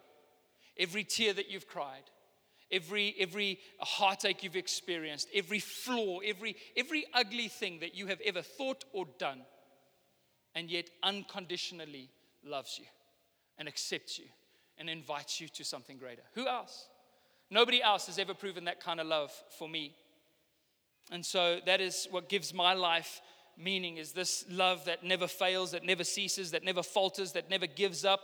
Every 0.79 1.03
tear 1.03 1.33
that 1.33 1.51
you've 1.51 1.67
cried, 1.67 2.05
every, 2.71 3.17
every 3.19 3.59
heartache 3.81 4.45
you've 4.45 4.55
experienced, 4.55 5.27
every 5.35 5.59
flaw, 5.59 6.21
every, 6.21 6.55
every 6.77 7.05
ugly 7.15 7.49
thing 7.49 7.81
that 7.81 7.97
you 7.97 8.07
have 8.07 8.21
ever 8.21 8.43
thought 8.43 8.85
or 8.93 9.05
done, 9.19 9.41
and 10.55 10.71
yet 10.71 10.91
unconditionally 11.03 12.11
loves 12.45 12.79
you 12.79 12.87
and 13.59 13.67
accepts 13.67 14.21
you 14.21 14.27
and 14.79 14.89
invites 14.89 15.41
you 15.41 15.49
to 15.49 15.65
something 15.65 15.99
greater. 15.99 16.23
Who 16.37 16.47
else? 16.47 16.87
Nobody 17.51 17.83
else 17.83 18.07
has 18.07 18.21
ever 18.21 18.35
proven 18.35 18.67
that 18.67 18.79
kind 18.79 19.01
of 19.01 19.09
love 19.09 19.33
for 19.59 19.69
me. 19.69 19.97
And 21.11 21.25
so 21.25 21.59
that 21.67 21.81
is 21.81 22.07
what 22.11 22.29
gives 22.29 22.53
my 22.53 22.75
life 22.75 23.21
meaning 23.59 23.97
is 23.97 24.13
this 24.13 24.45
love 24.49 24.85
that 24.85 25.03
never 25.03 25.27
fails, 25.27 25.73
that 25.73 25.85
never 25.85 26.05
ceases, 26.05 26.53
that 26.53 26.65
never 26.65 26.83
falters, 26.83 27.33
that 27.33 27.51
never 27.51 27.67
gives 27.67 28.05
up. 28.05 28.21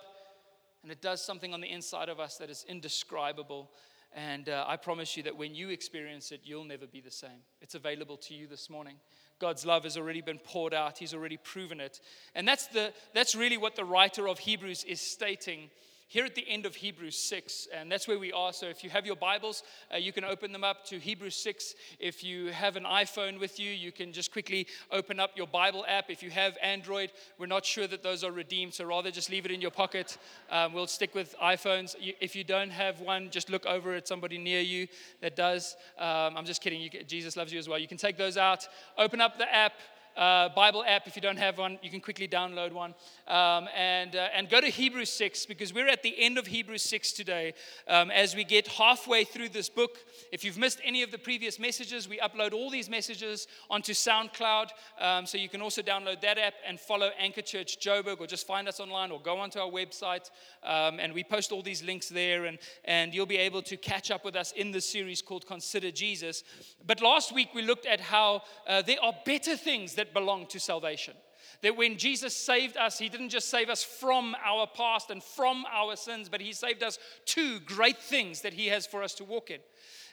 And 0.83 0.93
it 0.93 1.03
does 1.03 1.25
something 1.25 1.53
on 1.53 1.61
the 1.61 1.71
inside 1.71 2.09
of 2.09 2.21
us 2.21 2.37
that 2.37 2.51
is 2.51 2.65
indescribable. 2.69 3.71
And 4.15 4.49
uh, 4.49 4.65
I 4.69 4.77
promise 4.77 5.17
you 5.17 5.23
that 5.25 5.37
when 5.37 5.55
you 5.55 5.71
experience 5.71 6.31
it, 6.31 6.43
you'll 6.45 6.65
never 6.65 6.87
be 6.87 7.01
the 7.01 7.11
same. 7.11 7.43
It's 7.61 7.75
available 7.75 8.17
to 8.19 8.35
you 8.35 8.47
this 8.47 8.71
morning. 8.71 8.97
God's 9.41 9.67
love 9.67 9.83
has 9.83 9.97
already 9.97 10.21
been 10.21 10.39
poured 10.39 10.73
out, 10.73 10.99
He's 10.99 11.15
already 11.15 11.37
proven 11.37 11.81
it. 11.81 12.01
And 12.35 12.47
that's, 12.47 12.69
the, 12.69 12.93
that's 13.13 13.35
really 13.35 13.57
what 13.57 13.75
the 13.75 13.85
writer 13.85 14.29
of 14.29 14.39
Hebrews 14.39 14.85
is 14.85 15.01
stating 15.01 15.71
here 16.07 16.25
at 16.25 16.35
the 16.35 16.49
end 16.49 16.67
of 16.67 16.75
Hebrews 16.75 17.17
6, 17.17 17.69
and 17.75 17.91
that's 17.91 18.07
where 18.07 18.19
we 18.19 18.33
are. 18.33 18.53
So 18.53 18.67
if 18.67 18.85
you 18.85 18.91
have 18.91 19.07
your 19.07 19.17
Bibles, 19.17 19.63
uh, 19.93 19.97
you 19.97 20.13
can 20.13 20.25
open 20.25 20.53
them 20.53 20.63
up 20.63 20.85
to 20.87 20.99
Hebrews 20.99 21.37
6. 21.37 21.75
If 21.99 22.23
you 22.23 22.47
have 22.49 22.77
an 22.77 22.85
iPhone 22.85 23.41
with 23.41 23.59
you, 23.59 23.71
you 23.71 23.91
can 23.91 24.13
just 24.13 24.31
quickly 24.31 24.67
open 24.93 25.19
up 25.19 25.31
your 25.35 25.47
Bible 25.47 25.85
app. 25.89 26.11
If 26.11 26.23
you 26.23 26.31
have 26.31 26.57
Android, 26.63 27.11
we're 27.39 27.47
not 27.47 27.65
sure 27.65 27.87
that 27.87 28.03
those 28.03 28.23
are 28.23 28.33
redeemed, 28.33 28.75
so 28.75 28.85
rather 28.85 29.11
just 29.11 29.31
leave 29.31 29.47
it 29.47 29.51
in 29.51 29.61
your 29.61 29.71
pocket. 29.71 30.19
Um, 30.51 30.73
we'll 30.73 30.87
stick 30.87 31.15
with 31.15 31.35
iPhones. 31.43 31.97
If 32.21 32.37
you 32.37 32.45
don't 32.45 32.71
have 32.71 33.01
one, 33.01 33.31
just 33.31 33.51
look 33.51 33.67
over 33.67 33.95
at 33.95 34.07
somebody 34.07 34.39
near 34.39 34.61
you 34.61 34.87
that 35.21 35.37
does. 35.37 35.77
Um, 35.99 36.37
I'm 36.37 36.45
just 36.45 36.63
kidding. 36.63 36.81
You, 36.81 36.91
Jesus 37.05 37.37
loves 37.37 37.53
you 37.53 37.59
as 37.59 37.69
well. 37.69 37.79
You 37.79 37.89
can 37.89 37.99
take 37.99 38.17
those 38.17 38.37
out, 38.37 38.69
open 38.99 39.21
up 39.21 39.39
the 39.39 39.53
app 39.53 39.73
uh, 40.17 40.49
Bible 40.51 40.85
app. 40.87 41.07
If 41.07 41.17
you 41.17 41.23
don't 41.23 41.39
have 41.39 41.59
one, 41.59 41.79
you 41.83 41.91
can 41.91 42.01
quickly 42.01 42.29
download 42.29 42.73
one. 42.73 42.95
Um, 43.27 43.69
and, 43.75 44.15
uh, 44.15 44.29
and 44.35 44.49
go 44.49 44.61
to 44.61 44.69
Hebrews 44.69 45.11
6 45.11 45.47
because 45.47 45.73
we're 45.73 45.89
at 45.89 46.03
the 46.03 46.15
end 46.19 46.39
of 46.39 46.47
Hebrews 46.47 46.83
6 46.83 47.13
today. 47.13 47.55
Um, 47.89 48.11
as 48.11 48.35
we 48.35 48.45
get 48.45 48.69
halfway 48.69 49.25
through 49.25 49.49
this 49.51 49.69
book, 49.69 49.99
if 50.33 50.45
you've 50.45 50.59
missed 50.59 50.81
any 50.85 51.03
of 51.03 51.11
the 51.11 51.19
previous 51.19 51.59
messages, 51.59 52.09
we 52.09 52.19
upload 52.19 52.53
all 52.53 52.71
these 52.71 52.89
messages 52.89 53.47
onto 53.71 53.93
SoundCloud. 53.93 54.69
Um, 55.01 55.27
so 55.27 55.39
you 55.39 55.49
can 55.49 55.63
also 55.63 55.83
download 55.83 56.21
that 56.21 56.39
app 56.39 56.55
and 56.67 56.79
follow 56.79 57.11
Anchor 57.19 57.43
Church 57.43 57.81
Joburg 57.81 58.21
or 58.21 58.27
just 58.27 58.47
find 58.47 58.69
us 58.69 58.81
online 58.81 59.11
or 59.11 59.21
go 59.21 59.39
onto 59.39 59.59
our 59.59 59.71
website. 59.71 60.31
Um, 60.63 61.01
and 61.01 61.13
we 61.13 61.25
post 61.25 61.53
all 61.53 61.63
these 61.63 61.83
links 61.83 62.09
there, 62.09 62.45
and, 62.45 62.59
and 62.85 63.15
you'll 63.15 63.27
be 63.27 63.37
able 63.37 63.63
to 63.63 63.77
catch 63.77 64.11
up 64.11 64.25
with 64.25 64.37
us 64.37 64.53
in 64.53 64.71
this 64.71 64.89
series 64.89 65.23
called 65.23 65.47
Consider 65.47 65.91
Jesus. 65.91 66.45
But 66.87 67.01
last 67.01 67.33
week 67.33 67.49
we 67.55 67.63
looked 67.63 67.87
at 67.87 68.01
how 68.01 68.43
uh, 68.67 68.83
there 68.83 69.03
are 69.03 69.15
better 69.25 69.57
things 69.57 69.95
that 69.95 70.04
that 70.05 70.13
belong 70.15 70.47
to 70.49 70.61
salvation. 70.61 71.15
That 71.63 71.77
when 71.77 71.97
Jesus 71.97 72.37
saved 72.37 72.77
us, 72.77 72.99
He 72.99 73.09
didn't 73.09 73.31
just 73.31 73.49
save 73.49 73.71
us 73.71 73.83
from 73.83 74.37
our 74.45 74.67
past 74.67 75.11
and 75.11 75.23
from 75.23 75.65
our 75.73 75.97
sins, 75.97 76.29
but 76.29 76.41
He 76.41 76.53
saved 76.53 76.83
us 76.83 76.99
to 77.27 77.61
great 77.61 77.99
things 77.99 78.43
that 78.43 78.53
He 78.53 78.67
has 78.67 78.87
for 78.87 79.03
us 79.03 79.15
to 79.15 79.25
walk 79.25 79.51
in. 79.51 79.61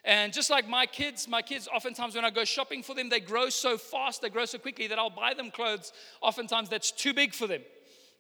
And 0.03 0.33
just 0.33 0.49
like 0.49 0.67
my 0.67 0.85
kids, 0.85 1.27
my 1.27 1.41
kids, 1.41 1.67
oftentimes 1.73 2.15
when 2.15 2.25
I 2.25 2.31
go 2.31 2.43
shopping 2.43 2.81
for 2.81 2.95
them, 2.95 3.09
they 3.09 3.19
grow 3.19 3.49
so 3.49 3.77
fast, 3.77 4.21
they 4.21 4.29
grow 4.29 4.45
so 4.45 4.57
quickly 4.57 4.87
that 4.87 4.97
I'll 4.97 5.09
buy 5.09 5.33
them 5.33 5.51
clothes, 5.51 5.93
oftentimes 6.21 6.69
that's 6.69 6.91
too 6.91 7.13
big 7.13 7.33
for 7.33 7.47
them. 7.47 7.61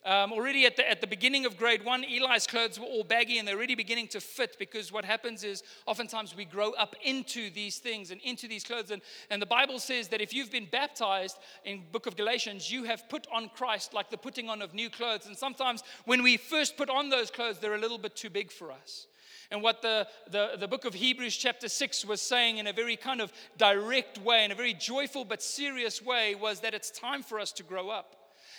Um, 0.03 0.33
already 0.33 0.65
at 0.65 0.77
the, 0.77 0.89
at 0.89 0.99
the 0.99 1.05
beginning 1.05 1.45
of 1.45 1.57
grade 1.57 1.85
one, 1.85 2.03
Eli's 2.03 2.47
clothes 2.47 2.79
were 2.79 2.87
all 2.87 3.03
baggy 3.03 3.37
and 3.37 3.47
they're 3.47 3.55
already 3.55 3.75
beginning 3.75 4.07
to 4.09 4.19
fit 4.19 4.55
because 4.57 4.91
what 4.91 5.05
happens 5.05 5.43
is 5.43 5.61
oftentimes 5.85 6.35
we 6.35 6.43
grow 6.43 6.71
up 6.71 6.95
into 7.03 7.51
these 7.51 7.77
things 7.77 8.09
and 8.09 8.19
into 8.21 8.47
these 8.47 8.63
clothes. 8.63 8.89
And, 8.89 9.03
and 9.29 9.39
the 9.39 9.45
Bible 9.45 9.77
says 9.77 10.07
that 10.07 10.19
if 10.19 10.33
you've 10.33 10.51
been 10.51 10.65
baptized 10.65 11.37
in 11.65 11.83
book 11.91 12.07
of 12.07 12.15
Galatians, 12.15 12.71
you 12.71 12.85
have 12.85 13.07
put 13.09 13.27
on 13.31 13.49
Christ 13.49 13.93
like 13.93 14.09
the 14.09 14.17
putting 14.17 14.49
on 14.49 14.63
of 14.63 14.73
new 14.73 14.89
clothes. 14.89 15.27
And 15.27 15.37
sometimes 15.37 15.83
when 16.05 16.23
we 16.23 16.35
first 16.35 16.77
put 16.77 16.89
on 16.89 17.09
those 17.09 17.29
clothes, 17.29 17.59
they're 17.59 17.75
a 17.75 17.79
little 17.79 17.99
bit 17.99 18.15
too 18.15 18.31
big 18.31 18.51
for 18.51 18.71
us. 18.71 19.05
And 19.51 19.61
what 19.61 19.83
the, 19.83 20.07
the, 20.31 20.53
the 20.57 20.67
book 20.67 20.85
of 20.85 20.95
Hebrews, 20.95 21.35
chapter 21.35 21.69
6, 21.69 22.05
was 22.05 22.21
saying 22.21 22.57
in 22.57 22.67
a 22.67 22.73
very 22.73 22.95
kind 22.95 23.21
of 23.21 23.31
direct 23.57 24.17
way, 24.19 24.45
in 24.45 24.51
a 24.51 24.55
very 24.55 24.73
joyful 24.73 25.25
but 25.25 25.43
serious 25.43 26.01
way, 26.01 26.33
was 26.33 26.61
that 26.61 26.73
it's 26.73 26.89
time 26.89 27.21
for 27.21 27.39
us 27.39 27.51
to 27.53 27.63
grow 27.63 27.89
up. 27.89 28.15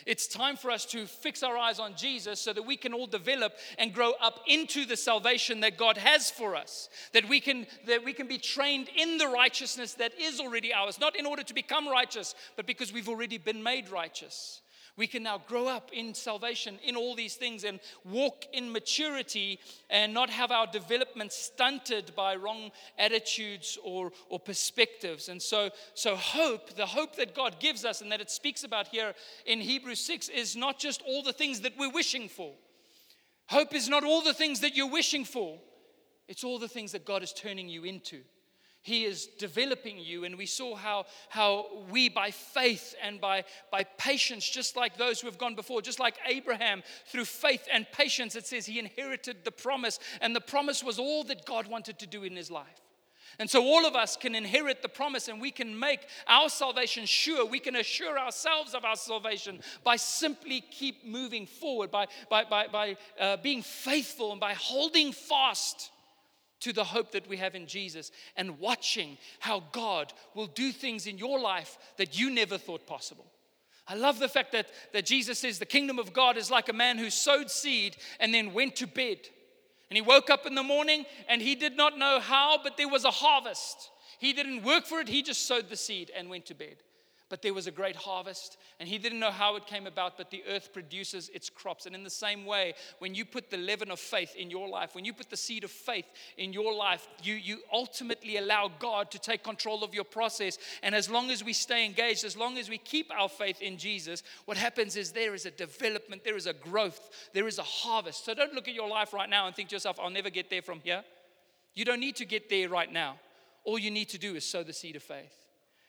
It's 0.07 0.27
time 0.27 0.57
for 0.57 0.71
us 0.71 0.85
to 0.87 1.07
fix 1.07 1.43
our 1.43 1.57
eyes 1.57 1.79
on 1.79 1.95
Jesus 1.97 2.41
so 2.41 2.53
that 2.53 2.63
we 2.63 2.77
can 2.77 2.93
all 2.93 3.07
develop 3.07 3.55
and 3.79 3.93
grow 3.93 4.13
up 4.21 4.41
into 4.47 4.85
the 4.85 4.97
salvation 4.97 5.61
that 5.61 5.77
God 5.77 5.97
has 5.97 6.31
for 6.31 6.57
us. 6.57 6.89
That 7.13 7.29
we 7.29 7.41
can, 7.41 7.67
that 7.87 8.05
we 8.05 8.13
can 8.13 8.29
be 8.29 8.39
trained 8.39 8.89
in 8.97 9.19
the 9.19 9.29
righteousness 9.29 9.95
that 9.95 10.19
is 10.19 10.41
already 10.41 10.73
ours, 10.73 11.01
not 11.01 11.17
in 11.17 11.27
order 11.27 11.43
to 11.43 11.55
become 11.55 11.89
righteous, 11.89 12.35
but 12.57 12.67
because 12.67 12.93
we've 12.93 13.09
already 13.09 13.39
been 13.39 13.63
made 13.63 13.91
righteous. 13.91 14.63
We 14.97 15.07
can 15.07 15.23
now 15.23 15.41
grow 15.47 15.69
up 15.69 15.91
in 15.93 16.13
salvation, 16.13 16.79
in 16.85 16.97
all 16.97 17.15
these 17.15 17.37
things, 17.37 17.65
and 17.65 17.81
walk 18.05 18.45
in 18.53 18.71
maturity 18.71 19.59
and 19.89 20.13
not 20.13 20.29
have 20.29 20.51
our 20.51 20.67
development 20.67 21.33
stunted 21.33 22.13
by 22.15 22.37
wrong 22.37 22.71
attitudes 22.99 23.79
or, 23.83 24.13
or 24.29 24.39
perspectives. 24.39 25.31
And 25.31 25.41
so, 25.41 25.71
so, 25.95 26.15
hope, 26.15 26.75
the 26.75 26.85
hope 26.85 27.17
that 27.17 27.35
God 27.35 27.59
gives 27.59 27.87
us 27.87 28.03
and 28.03 28.13
that 28.13 28.21
it 28.21 28.31
speaks 28.31 28.65
about 28.65 28.89
here 28.89 29.15
in 29.47 29.61
Hebrews 29.61 30.01
6, 30.01 30.29
is 30.29 30.57
not 30.57 30.79
just 30.79 31.01
all 31.07 31.23
the 31.23 31.33
things 31.33 31.63
that 31.63 31.79
we're 31.79 31.91
wishing 31.91 32.29
for. 32.29 32.53
Hope 33.47 33.75
is 33.75 33.89
not 33.89 34.05
all 34.05 34.23
the 34.23 34.35
things 34.35 34.61
that 34.61 34.77
you're 34.77 34.91
wishing 34.91 35.25
for, 35.25 35.59
it's 36.29 36.45
all 36.45 36.59
the 36.59 36.69
things 36.69 36.93
that 36.93 37.07
God 37.07 37.23
is 37.23 37.33
turning 37.33 37.69
you 37.69 37.85
into. 37.85 38.21
He 38.83 39.05
is 39.05 39.29
developing 39.39 39.99
you, 40.01 40.25
and 40.25 40.37
we 40.37 40.47
saw 40.47 40.75
how, 40.75 41.07
how 41.29 41.67
we, 41.89 42.09
by 42.09 42.33
faith 42.33 42.97
and 43.01 43.21
by, 43.21 43.45
by 43.71 43.85
patience, 43.85 44.49
just 44.49 44.77
like 44.77 44.97
those 44.97 45.21
who 45.21 45.29
have 45.29 45.39
gone 45.39 45.55
before, 45.55 45.81
just 45.83 46.01
like 46.01 46.17
Abraham, 46.27 46.83
through 47.07 47.27
faith 47.27 47.69
and 47.73 47.87
patience, 47.93 48.35
it 48.35 48.45
says 48.45 48.67
he 48.67 48.81
inherited 48.81 49.45
the 49.45 49.53
promise, 49.53 50.01
and 50.21 50.35
the 50.35 50.41
promise 50.41 50.83
was 50.83 50.99
all 50.99 51.23
that 51.25 51.47
God 51.47 51.69
wanted 51.69 52.01
to 52.01 52.09
do 52.09 52.25
in 52.25 52.35
his 52.35 52.51
life. 52.51 52.83
And 53.39 53.49
so 53.49 53.65
all 53.65 53.87
of 53.87 53.95
us 53.95 54.17
can 54.17 54.35
inherit 54.35 54.83
the 54.83 54.89
promise 54.89 55.29
and 55.29 55.41
we 55.41 55.51
can 55.51 55.79
make 55.79 56.01
our 56.27 56.51
salvation 56.51 57.07
sure. 57.07 57.47
We 57.47 57.61
can 57.61 57.77
assure 57.77 58.19
ourselves 58.19 58.75
of 58.75 58.85
our 58.85 58.97
salvation 58.97 59.61
by 59.85 59.97
simply 59.97 60.61
keep 60.61 61.07
moving 61.07 61.47
forward, 61.47 61.91
by, 61.91 62.09
by, 62.29 62.45
by, 62.45 62.67
by 62.67 62.97
uh, 63.19 63.39
being 63.39 63.63
faithful 63.63 64.33
and 64.33 64.41
by 64.41 64.53
holding 64.53 65.13
fast 65.13 65.92
to 66.63 66.73
the 66.73 66.85
hope 66.85 67.13
that 67.13 67.29
we 67.29 67.37
have 67.37 67.55
in 67.55 67.67
Jesus 67.67 68.11
and 68.37 68.59
watching 68.59 69.19
how 69.41 69.65
God 69.73 70.13
will 70.35 70.47
do 70.47 70.73
things 70.73 71.07
in 71.07 71.19
your 71.19 71.39
life 71.39 71.79
that 71.97 72.19
you 72.19 72.31
never 72.31 72.59
thought 72.59 72.87
possible. 72.87 73.27
I 73.87 73.95
love 73.95 74.19
the 74.19 74.29
fact 74.29 74.53
that, 74.53 74.69
that 74.93 75.07
Jesus 75.07 75.41
says 75.41 75.59
the 75.59 75.67
kingdom 75.67 75.99
of 75.99 76.13
God 76.13 76.37
is 76.37 76.51
like 76.51 76.69
a 76.69 76.73
man 76.73 76.99
who 76.99 77.11
sowed 77.11 77.51
seed 77.51 77.97
and 78.21 78.33
then 78.33 78.55
went 78.55 78.77
to 78.77 78.87
bed. 78.87 79.19
And 79.91 79.97
he 79.97 80.03
woke 80.03 80.31
up 80.31 80.47
in 80.47 80.55
the 80.55 80.63
morning 80.63 81.05
and 81.29 81.43
he 81.43 81.55
did 81.55 81.77
not 81.77 81.99
know 81.99 82.21
how, 82.21 82.59
but 82.63 82.77
there 82.77 82.89
was 82.89 83.05
a 83.05 83.11
harvest. 83.11 83.91
He 84.19 84.33
didn't 84.33 84.63
work 84.63 84.87
for 84.87 85.01
it, 85.01 85.09
he 85.09 85.23
just 85.23 85.47
sowed 85.47 85.69
the 85.69 85.77
seed 85.77 86.11
and 86.17 86.31
went 86.31 86.47
to 86.47 86.55
bed. 86.55 86.77
But 87.33 87.41
there 87.41 87.55
was 87.55 87.67
a 87.67 87.71
great 87.71 87.97
harvest, 87.97 88.59
and 88.79 88.87
he 88.87 88.99
didn't 88.99 89.19
know 89.19 89.31
how 89.31 89.57
it 89.57 89.65
came 89.67 89.87
about, 89.87 90.19
but 90.19 90.31
the 90.31 90.45
earth 90.47 90.71
produces 90.71 91.31
its 91.31 91.49
crops. 91.49 91.87
And 91.87 91.95
in 91.95 92.05
the 92.05 92.11
same 92.11 92.45
way, 92.45 92.75
when 92.99 93.15
you 93.15 93.25
put 93.25 93.49
the 93.49 93.57
leaven 93.57 93.91
of 93.91 93.99
faith 94.01 94.37
in 94.37 94.51
your 94.51 94.69
life, 94.69 94.95
when 94.95 95.07
you 95.07 95.15
put 95.15 95.31
the 95.31 95.37
seed 95.39 95.65
of 95.65 95.71
faith 95.71 96.05
in 96.37 96.53
your 96.53 96.75
life, 96.75 97.09
you, 97.23 97.33
you 97.33 97.61
ultimately 97.73 98.37
allow 98.37 98.71
God 98.79 99.11
to 99.13 99.19
take 99.19 99.43
control 99.43 99.83
of 99.83 99.95
your 99.95 100.05
process. 100.05 100.59
And 100.83 100.95
as 100.95 101.09
long 101.09 101.31
as 101.31 101.43
we 101.43 101.55
stay 101.55 101.87
engaged, 101.87 102.23
as 102.27 102.37
long 102.37 102.59
as 102.59 102.69
we 102.69 102.77
keep 102.77 103.11
our 103.11 103.31
faith 103.31 103.63
in 103.63 103.79
Jesus, 103.79 104.23
what 104.45 104.59
happens 104.59 104.95
is 104.95 105.13
there 105.13 105.33
is 105.33 105.47
a 105.47 105.51
development, 105.51 106.25
there 106.25 106.37
is 106.37 106.47
a 106.47 106.53
growth, 106.53 107.29
there 107.33 107.49
is 107.49 107.59
a 107.59 107.63
harvest. 107.63 108.27
So 108.27 108.35
don't 108.35 108.53
look 108.53 108.69
at 108.69 108.75
your 108.75 108.91
life 108.91 109.15
right 109.15 109.31
now 109.31 109.47
and 109.47 109.57
think 109.57 109.71
to 109.71 109.77
yourself, 109.77 109.99
I'll 109.99 110.11
never 110.11 110.29
get 110.29 110.51
there 110.51 110.61
from 110.61 110.81
here. 110.81 111.03
You 111.73 111.87
don't 111.87 112.01
need 112.01 112.17
to 112.17 112.27
get 112.27 112.51
there 112.51 112.69
right 112.69 112.93
now. 112.93 113.19
All 113.65 113.79
you 113.79 113.91
need 113.91 114.11
to 114.11 114.19
do 114.19 114.35
is 114.35 114.45
sow 114.45 114.63
the 114.63 114.75
seed 114.75 114.97
of 114.97 115.03
faith 115.03 115.42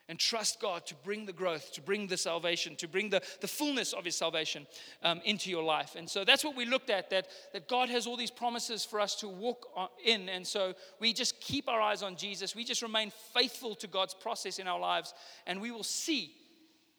and 0.08 0.18
trust 0.18 0.60
God 0.60 0.84
to 0.86 0.94
bring 0.96 1.24
the 1.24 1.32
growth, 1.32 1.72
to 1.72 1.80
bring 1.80 2.06
the 2.06 2.16
salvation, 2.16 2.76
to 2.76 2.88
bring 2.88 3.08
the, 3.08 3.22
the 3.40 3.48
fullness 3.48 3.92
of 3.92 4.04
His 4.04 4.16
salvation 4.16 4.66
um, 5.02 5.20
into 5.24 5.50
your 5.50 5.62
life. 5.62 5.96
And 5.96 6.08
so 6.08 6.24
that's 6.24 6.44
what 6.44 6.56
we 6.56 6.66
looked 6.66 6.90
at 6.90 7.10
that, 7.10 7.28
that 7.52 7.68
God 7.68 7.88
has 7.88 8.06
all 8.06 8.16
these 8.16 8.30
promises 8.30 8.84
for 8.84 9.00
us 9.00 9.14
to 9.16 9.28
walk 9.28 9.66
in. 10.04 10.28
And 10.28 10.46
so 10.46 10.74
we 11.00 11.12
just 11.12 11.40
keep 11.40 11.68
our 11.68 11.80
eyes 11.80 12.02
on 12.02 12.16
Jesus. 12.16 12.54
We 12.54 12.64
just 12.64 12.82
remain 12.82 13.12
faithful 13.32 13.74
to 13.76 13.86
God's 13.86 14.14
process 14.14 14.58
in 14.58 14.68
our 14.68 14.80
lives, 14.80 15.14
and 15.46 15.60
we 15.60 15.70
will 15.70 15.82
see 15.82 16.32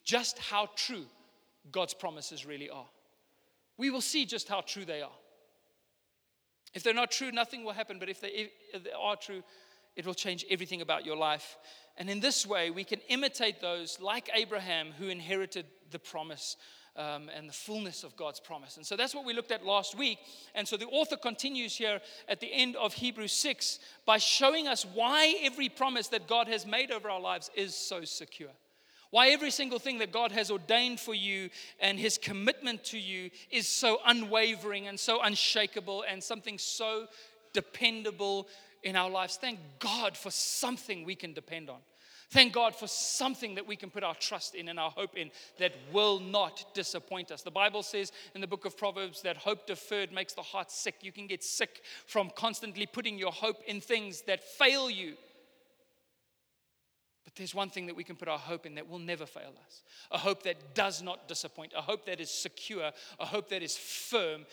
just 0.03 0.39
how 0.39 0.69
true 0.75 1.05
God's 1.71 1.93
promises 1.93 2.45
really 2.45 2.69
are. 2.69 2.88
We 3.77 3.89
will 3.89 4.01
see 4.01 4.25
just 4.25 4.47
how 4.47 4.62
true 4.62 4.85
they 4.85 5.01
are. 5.01 5.12
If 6.74 6.83
they're 6.83 6.93
not 6.93 7.12
true, 7.12 7.31
nothing 7.31 7.63
will 7.63 7.74
happen. 7.74 8.00
But 8.00 8.09
if 8.09 8.19
they, 8.19 8.51
if 8.74 8.83
they 8.83 8.91
are 8.91 9.15
true, 9.15 9.43
it 9.95 10.05
will 10.05 10.13
change 10.13 10.45
everything 10.49 10.81
about 10.81 11.05
your 11.05 11.17
life. 11.17 11.57
And 11.97 12.09
in 12.09 12.19
this 12.19 12.45
way, 12.45 12.69
we 12.71 12.83
can 12.83 12.99
imitate 13.07 13.61
those 13.61 13.99
like 13.99 14.29
Abraham 14.33 14.91
who 14.97 15.07
inherited 15.07 15.65
the 15.91 15.99
promise 15.99 16.57
um, 16.97 17.29
and 17.35 17.49
the 17.49 17.53
fullness 17.53 18.03
of 18.03 18.15
God's 18.15 18.39
promise. 18.39 18.77
And 18.77 18.85
so 18.85 18.95
that's 18.95 19.15
what 19.15 19.25
we 19.25 19.33
looked 19.33 19.51
at 19.51 19.65
last 19.65 19.97
week. 19.97 20.19
And 20.53 20.67
so 20.67 20.77
the 20.77 20.87
author 20.87 21.17
continues 21.17 21.75
here 21.75 21.99
at 22.27 22.39
the 22.39 22.51
end 22.51 22.75
of 22.75 22.93
Hebrews 22.93 23.33
6 23.33 23.79
by 24.05 24.17
showing 24.17 24.67
us 24.67 24.85
why 24.85 25.35
every 25.41 25.69
promise 25.69 26.07
that 26.09 26.27
God 26.27 26.47
has 26.47 26.65
made 26.65 26.91
over 26.91 27.09
our 27.09 27.20
lives 27.20 27.50
is 27.55 27.75
so 27.75 28.03
secure. 28.03 28.51
Why 29.11 29.29
every 29.29 29.51
single 29.51 29.79
thing 29.79 30.00
that 30.00 30.11
God 30.11 30.31
has 30.31 30.51
ordained 30.51 31.00
for 31.00 31.13
you 31.13 31.50
and 31.79 31.98
his 31.98 32.17
commitment 32.17 32.83
to 32.85 32.98
you 32.98 33.29
is 33.50 33.67
so 33.67 34.00
unwavering 34.05 34.87
and 34.87 35.00
so 35.00 35.22
unshakable 35.22 36.03
and 36.09 36.22
something 36.24 36.57
so 36.57 37.07
dependable 37.53 38.48
in 38.85 38.95
our 38.95 39.09
lives. 39.09 39.35
Thank 39.35 39.59
God 39.79 40.15
for 40.15 40.31
something 40.31 41.03
we 41.03 41.15
can 41.15 41.33
depend 41.33 41.69
on. 41.69 41.79
Thank 42.29 42.53
God 42.53 42.75
for 42.75 42.87
something 42.87 43.55
that 43.55 43.67
we 43.67 43.75
can 43.75 43.89
put 43.89 44.03
our 44.03 44.15
trust 44.15 44.55
in 44.55 44.69
and 44.69 44.79
our 44.79 44.89
hope 44.89 45.15
in 45.15 45.31
that 45.59 45.74
will 45.91 46.19
not 46.19 46.74
disappoint 46.74 47.31
us. 47.31 47.41
The 47.41 47.51
Bible 47.51 47.83
says 47.83 48.11
in 48.33 48.41
the 48.41 48.48
book 48.48 48.65
of 48.65 48.77
Proverbs 48.77 49.21
that 49.24 49.37
hope 49.37 49.67
deferred 49.67 50.11
makes 50.11 50.33
the 50.33 50.41
heart 50.41 50.71
sick. 50.71 50.95
You 51.01 51.11
can 51.11 51.27
get 51.27 51.43
sick 51.43 51.81
from 52.07 52.31
constantly 52.35 52.85
putting 52.85 53.17
your 53.17 53.31
hope 53.31 53.61
in 53.67 53.81
things 53.81 54.21
that 54.24 54.43
fail 54.43 54.89
you. 54.89 55.15
But 57.25 57.35
there's 57.35 57.55
one 57.55 57.69
thing 57.69 57.87
that 57.87 57.95
we 57.95 58.03
can 58.03 58.15
put 58.15 58.27
our 58.27 58.39
hope 58.39 58.65
in 58.65 58.75
that 58.75 58.89
will 58.89 59.00
never 59.00 59.25
fail 59.25 59.53
us 59.65 59.83
a 60.11 60.17
hope 60.17 60.43
that 60.43 60.75
does 60.75 61.01
not 61.01 61.27
disappoint, 61.27 61.74
a 61.75 61.81
hope 61.81 62.05
that 62.05 62.19
is 62.19 62.29
secure, 62.29 62.91
a 63.19 63.25
hope 63.25 63.50
that 63.50 63.63
is 63.63 63.75
firm, 63.77 64.45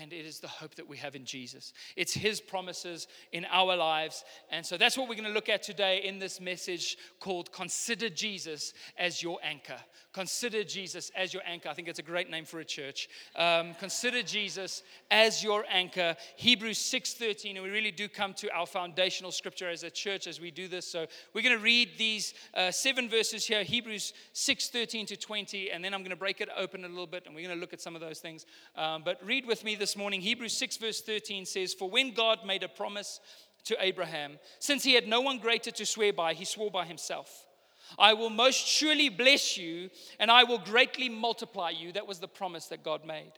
and 0.00 0.12
it 0.12 0.26
is 0.26 0.40
the 0.40 0.48
hope 0.48 0.74
that 0.76 0.88
we 0.88 0.96
have 0.98 1.14
in 1.14 1.24
Jesus. 1.24 1.72
It's 1.96 2.12
His 2.12 2.40
promises 2.40 3.08
in 3.32 3.46
our 3.50 3.76
lives. 3.76 4.24
And 4.50 4.64
so 4.64 4.76
that's 4.76 4.96
what 4.96 5.08
we're 5.08 5.14
going 5.14 5.24
to 5.24 5.32
look 5.32 5.48
at 5.48 5.62
today 5.62 6.02
in 6.04 6.18
this 6.18 6.40
message 6.40 6.96
called 7.20 7.52
Consider 7.52 8.08
Jesus 8.08 8.74
as 8.98 9.22
Your 9.22 9.38
Anchor. 9.42 9.78
Consider 10.18 10.64
Jesus 10.64 11.12
as 11.14 11.32
your 11.32 11.44
anchor. 11.46 11.68
I 11.68 11.74
think 11.74 11.86
it's 11.86 12.00
a 12.00 12.02
great 12.02 12.28
name 12.28 12.44
for 12.44 12.58
a 12.58 12.64
church. 12.64 13.08
Um, 13.36 13.74
consider 13.74 14.20
Jesus 14.22 14.82
as 15.12 15.44
your 15.44 15.64
anchor. 15.70 16.16
Hebrews 16.36 16.78
6:13, 16.78 17.54
and 17.54 17.62
we 17.62 17.70
really 17.70 17.92
do 17.92 18.08
come 18.08 18.34
to 18.34 18.50
our 18.52 18.66
foundational 18.66 19.30
scripture 19.30 19.68
as 19.68 19.84
a 19.84 19.90
church 19.90 20.26
as 20.26 20.40
we 20.40 20.50
do 20.50 20.66
this. 20.66 20.90
So 20.90 21.06
we're 21.34 21.42
going 21.42 21.56
to 21.56 21.62
read 21.62 21.90
these 21.98 22.34
uh, 22.54 22.72
seven 22.72 23.08
verses 23.08 23.46
here, 23.46 23.62
Hebrews 23.62 24.12
6:13 24.34 25.06
to 25.06 25.16
20, 25.16 25.70
and 25.70 25.84
then 25.84 25.94
I'm 25.94 26.00
going 26.00 26.10
to 26.10 26.16
break 26.16 26.40
it 26.40 26.48
open 26.56 26.84
a 26.84 26.88
little 26.88 27.06
bit, 27.06 27.26
and 27.26 27.34
we're 27.34 27.44
going 27.44 27.56
to 27.56 27.60
look 27.60 27.72
at 27.72 27.80
some 27.80 27.94
of 27.94 28.00
those 28.00 28.18
things. 28.18 28.44
Um, 28.74 29.02
but 29.04 29.24
read 29.24 29.46
with 29.46 29.62
me 29.62 29.76
this 29.78 29.96
morning. 29.96 30.20
Hebrews 30.20 30.56
6, 30.56 30.76
verse 30.76 31.00
13 31.00 31.46
says, 31.46 31.74
For 31.74 31.88
when 31.88 32.12
God 32.12 32.40
made 32.44 32.62
a 32.62 32.68
promise 32.68 33.20
to 33.64 33.76
Abraham, 33.80 34.38
since 34.58 34.84
he 34.84 34.94
had 34.94 35.08
no 35.08 35.20
one 35.20 35.38
greater 35.38 35.70
to 35.70 35.86
swear 35.86 36.12
by, 36.12 36.34
he 36.34 36.44
swore 36.44 36.70
by 36.70 36.84
himself. 36.84 37.46
I 37.98 38.14
will 38.14 38.30
most 38.30 38.66
surely 38.66 39.08
bless 39.08 39.56
you, 39.56 39.90
and 40.18 40.30
I 40.30 40.44
will 40.44 40.58
greatly 40.58 41.08
multiply 41.08 41.70
you. 41.70 41.92
That 41.92 42.06
was 42.06 42.18
the 42.18 42.28
promise 42.28 42.66
that 42.66 42.84
God 42.84 43.06
made. 43.06 43.32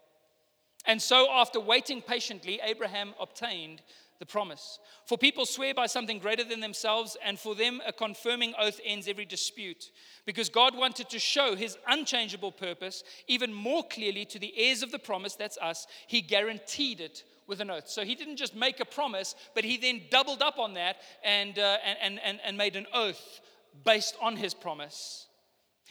And 0.86 1.00
so, 1.00 1.30
after 1.30 1.60
waiting 1.60 2.02
patiently, 2.02 2.60
Abraham 2.62 3.14
obtained 3.20 3.82
the 4.20 4.26
promise. 4.26 4.78
For 5.06 5.18
people 5.18 5.46
swear 5.46 5.74
by 5.74 5.86
something 5.86 6.18
greater 6.18 6.44
than 6.44 6.60
themselves, 6.60 7.16
and 7.24 7.38
for 7.38 7.54
them, 7.54 7.80
a 7.86 7.92
confirming 7.92 8.54
oath 8.60 8.78
ends 8.84 9.08
every 9.08 9.24
dispute. 9.24 9.90
Because 10.26 10.50
God 10.50 10.76
wanted 10.76 11.08
to 11.08 11.18
show 11.18 11.56
his 11.56 11.78
unchangeable 11.88 12.52
purpose 12.52 13.02
even 13.26 13.52
more 13.52 13.82
clearly 13.82 14.26
to 14.26 14.38
the 14.38 14.52
heirs 14.56 14.82
of 14.82 14.92
the 14.92 14.98
promise, 14.98 15.34
that's 15.34 15.58
us, 15.58 15.86
he 16.06 16.20
guaranteed 16.20 17.00
it 17.00 17.24
with 17.46 17.60
an 17.60 17.70
oath. 17.70 17.88
So 17.88 18.04
he 18.04 18.14
didn't 18.14 18.36
just 18.36 18.54
make 18.54 18.78
a 18.78 18.84
promise, 18.84 19.34
but 19.54 19.64
he 19.64 19.78
then 19.78 20.02
doubled 20.10 20.42
up 20.42 20.58
on 20.58 20.74
that 20.74 20.98
and, 21.24 21.58
uh, 21.58 21.78
and, 22.02 22.20
and, 22.22 22.40
and 22.44 22.58
made 22.58 22.76
an 22.76 22.86
oath 22.92 23.40
based 23.84 24.16
on 24.20 24.36
his 24.36 24.52
promise. 24.52 25.26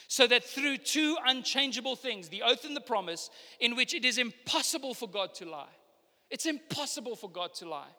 So 0.08 0.28
that 0.28 0.44
through 0.44 0.78
two 0.78 1.18
unchangeable 1.26 1.96
things, 1.96 2.30
the 2.30 2.44
oath 2.44 2.64
and 2.64 2.76
the 2.76 2.82
promise, 2.82 3.32
in 3.60 3.76
which 3.76 3.96
it 3.96 4.06
is 4.06 4.20
impossible 4.20 4.94
for 4.94 5.10
God 5.10 5.34
to 5.36 5.50
lie, 5.50 5.66
it's 6.30 6.46
impossible 6.46 7.16
for 7.16 7.30
God 7.30 7.56
to 7.56 7.68
lie 7.68 7.90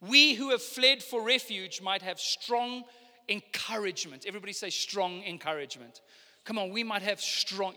we 0.00 0.34
who 0.34 0.50
have 0.50 0.62
fled 0.62 1.02
for 1.02 1.22
refuge 1.22 1.80
might 1.82 2.02
have 2.02 2.20
strong 2.20 2.84
encouragement. 3.28 4.24
Everybody 4.26 4.52
say 4.52 4.70
strong 4.70 5.22
encouragement. 5.24 6.00
Come 6.44 6.58
on, 6.58 6.70
we 6.70 6.84
might 6.84 7.02
have 7.02 7.20
strong. 7.20 7.74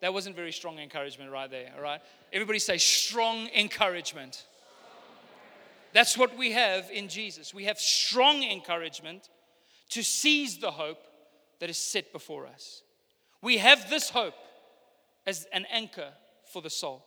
That 0.00 0.14
wasn't 0.14 0.36
very 0.36 0.52
strong 0.52 0.78
encouragement 0.78 1.30
right 1.30 1.50
there, 1.50 1.72
all 1.76 1.82
right? 1.82 2.00
Everybody 2.32 2.58
say 2.58 2.78
strong 2.78 3.48
encouragement. 3.54 4.46
That's 5.92 6.16
what 6.16 6.36
we 6.36 6.52
have 6.52 6.90
in 6.90 7.08
Jesus. 7.08 7.54
We 7.54 7.64
have 7.64 7.78
strong 7.78 8.42
encouragement 8.42 9.28
to 9.90 10.02
seize 10.02 10.58
the 10.58 10.70
hope 10.70 10.98
that 11.58 11.70
is 11.70 11.78
set 11.78 12.12
before 12.12 12.46
us. 12.46 12.82
We 13.42 13.58
have 13.58 13.88
this 13.88 14.10
hope 14.10 14.34
as 15.26 15.46
an 15.52 15.66
anchor 15.70 16.10
for 16.52 16.62
the 16.62 16.70
soul, 16.70 17.04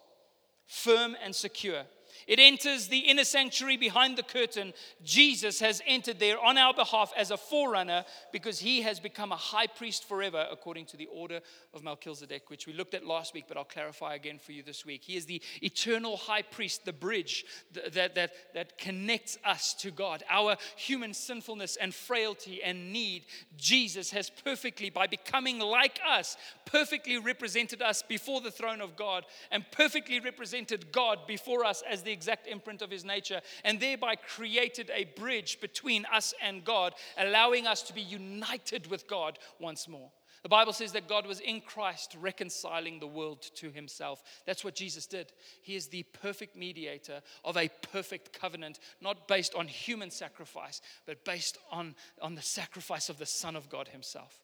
firm 0.68 1.16
and 1.24 1.36
secure 1.36 1.84
It 2.28 2.40
enters 2.40 2.88
the 2.88 3.00
inner 3.00 3.24
sanctuary 3.24 3.78
behind 3.78 4.18
the 4.18 4.24
curtain. 4.24 4.74
Jesus 5.04 5.60
has 5.60 5.82
entered 5.86 6.20
there 6.20 6.40
on 6.40 6.58
our 6.58 6.74
behalf 6.74 7.12
as 7.18 7.32
a 7.32 7.38
forerunner 7.38 8.06
because 8.32 8.60
he 8.60 8.82
has 8.82 9.00
become 9.00 9.32
a 9.32 9.38
high 9.38 9.68
priest 9.68 10.08
forever 10.08 10.48
according 10.52 10.86
to 10.88 10.98
the 10.98 11.08
order 11.08 11.42
of 11.74 11.84
Melchizedek, 11.84 12.50
which 12.50 12.68
we 12.68 12.74
looked 12.74 12.94
at 12.94 13.06
last 13.06 13.34
week, 13.34 13.46
but 13.48 13.58
I'll 13.58 13.64
clarify 13.64 14.16
again 14.16 14.40
for 14.40 14.52
you 14.52 14.64
this 14.64 14.86
week. 14.86 15.04
He 15.04 15.16
is 15.16 15.26
the 15.26 15.42
eternal 15.62 16.18
high 16.18 16.42
priest, 16.42 16.86
the 16.86 16.94
bridge 16.94 17.46
that, 17.94 18.16
that, 18.16 18.32
that 18.54 18.78
connects 18.78 19.38
us 19.46 19.74
to 19.76 19.92
God. 19.92 20.24
Our 20.30 20.58
human 20.76 21.14
sinfulness 21.14 21.76
and 21.76 21.94
frailty 21.94 22.62
and 22.64 22.92
need, 22.92 23.26
Jesus 23.58 24.12
has 24.12 24.30
perfectly, 24.30 24.90
by 24.90 25.08
becoming 25.08 25.60
like 25.60 26.00
us, 26.08 26.38
perfectly 26.66 27.18
represented 27.18 27.82
us 27.82 28.04
before 28.04 28.42
the 28.42 28.52
throne 28.52 28.82
of 28.82 28.96
God 28.96 29.26
and 29.52 29.66
perfectly 29.72 30.20
represented 30.20 30.92
God 30.92 31.20
before 31.28 31.66
us 31.66 31.84
as 31.90 32.04
the 32.04 32.09
exact 32.12 32.48
imprint 32.48 32.82
of 32.82 32.92
his 32.92 33.06
nature, 33.06 33.42
and 33.64 33.80
thereby 33.80 34.16
created 34.16 34.92
a 34.94 35.06
bridge 35.20 35.60
between 35.62 36.06
us 36.12 36.34
and 36.42 36.64
God, 36.64 36.94
allowing 37.18 37.68
us 37.68 37.82
to 37.84 37.94
be 37.94 38.02
united 38.02 38.88
with 38.88 39.08
God 39.08 39.40
once 39.60 39.88
more. 39.88 40.12
The 40.42 40.50
Bible 40.50 40.72
says 40.72 40.94
that 40.94 41.10
God 41.10 41.28
was 41.28 41.42
in 41.42 41.60
Christ 41.60 42.16
reconciling 42.20 43.00
the 43.00 43.08
world 43.08 43.42
to 43.56 43.72
himself. 43.72 44.24
That's 44.46 44.64
what 44.64 44.76
Jesus 44.76 45.06
did. 45.06 45.34
He 45.62 45.76
is 45.76 45.88
the 45.88 46.04
perfect 46.04 46.56
mediator 46.56 47.22
of 47.44 47.58
a 47.58 47.70
perfect 47.92 48.40
covenant, 48.40 48.80
not 49.02 49.28
based 49.28 49.54
on 49.54 49.68
human 49.68 50.12
sacrifice, 50.12 50.82
but 51.06 51.26
based 51.26 51.58
on, 51.72 51.96
on 52.22 52.36
the 52.36 52.42
sacrifice 52.42 53.10
of 53.10 53.18
the 53.18 53.26
Son 53.26 53.56
of 53.58 53.70
God 53.70 53.90
himself. 53.90 54.40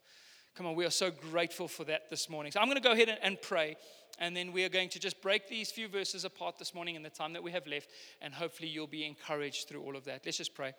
Come 0.56 0.68
on, 0.68 0.76
we 0.76 0.86
are 0.86 0.90
so 0.90 1.12
grateful 1.12 1.68
for 1.68 1.84
that 1.84 2.10
this 2.10 2.30
morning. 2.30 2.52
So 2.52 2.62
I'm 2.62 2.68
going 2.68 2.78
to 2.78 2.84
go 2.84 2.94
ahead 2.94 3.10
and, 3.10 3.20
and 3.22 3.42
pray. 3.42 3.76
And 4.20 4.36
then 4.36 4.52
we 4.52 4.64
are 4.64 4.70
going 4.70 4.90
to 4.90 5.00
just 5.00 5.22
break 5.22 5.48
these 5.48 5.72
few 5.72 5.88
verses 5.88 6.26
apart 6.26 6.58
this 6.58 6.74
morning 6.74 6.96
in 6.96 7.04
the 7.04 7.10
time 7.10 7.34
that 7.34 7.44
we 7.44 7.52
have 7.52 7.68
left. 7.68 7.90
And 8.22 8.34
hopefully 8.34 8.70
you'll 8.70 8.88
be 8.88 9.06
encouraged 9.06 9.68
through 9.68 9.82
all 9.82 9.96
of 9.96 10.06
that. 10.06 10.22
Let's 10.26 10.38
just 10.38 10.56
pray. 10.56 10.74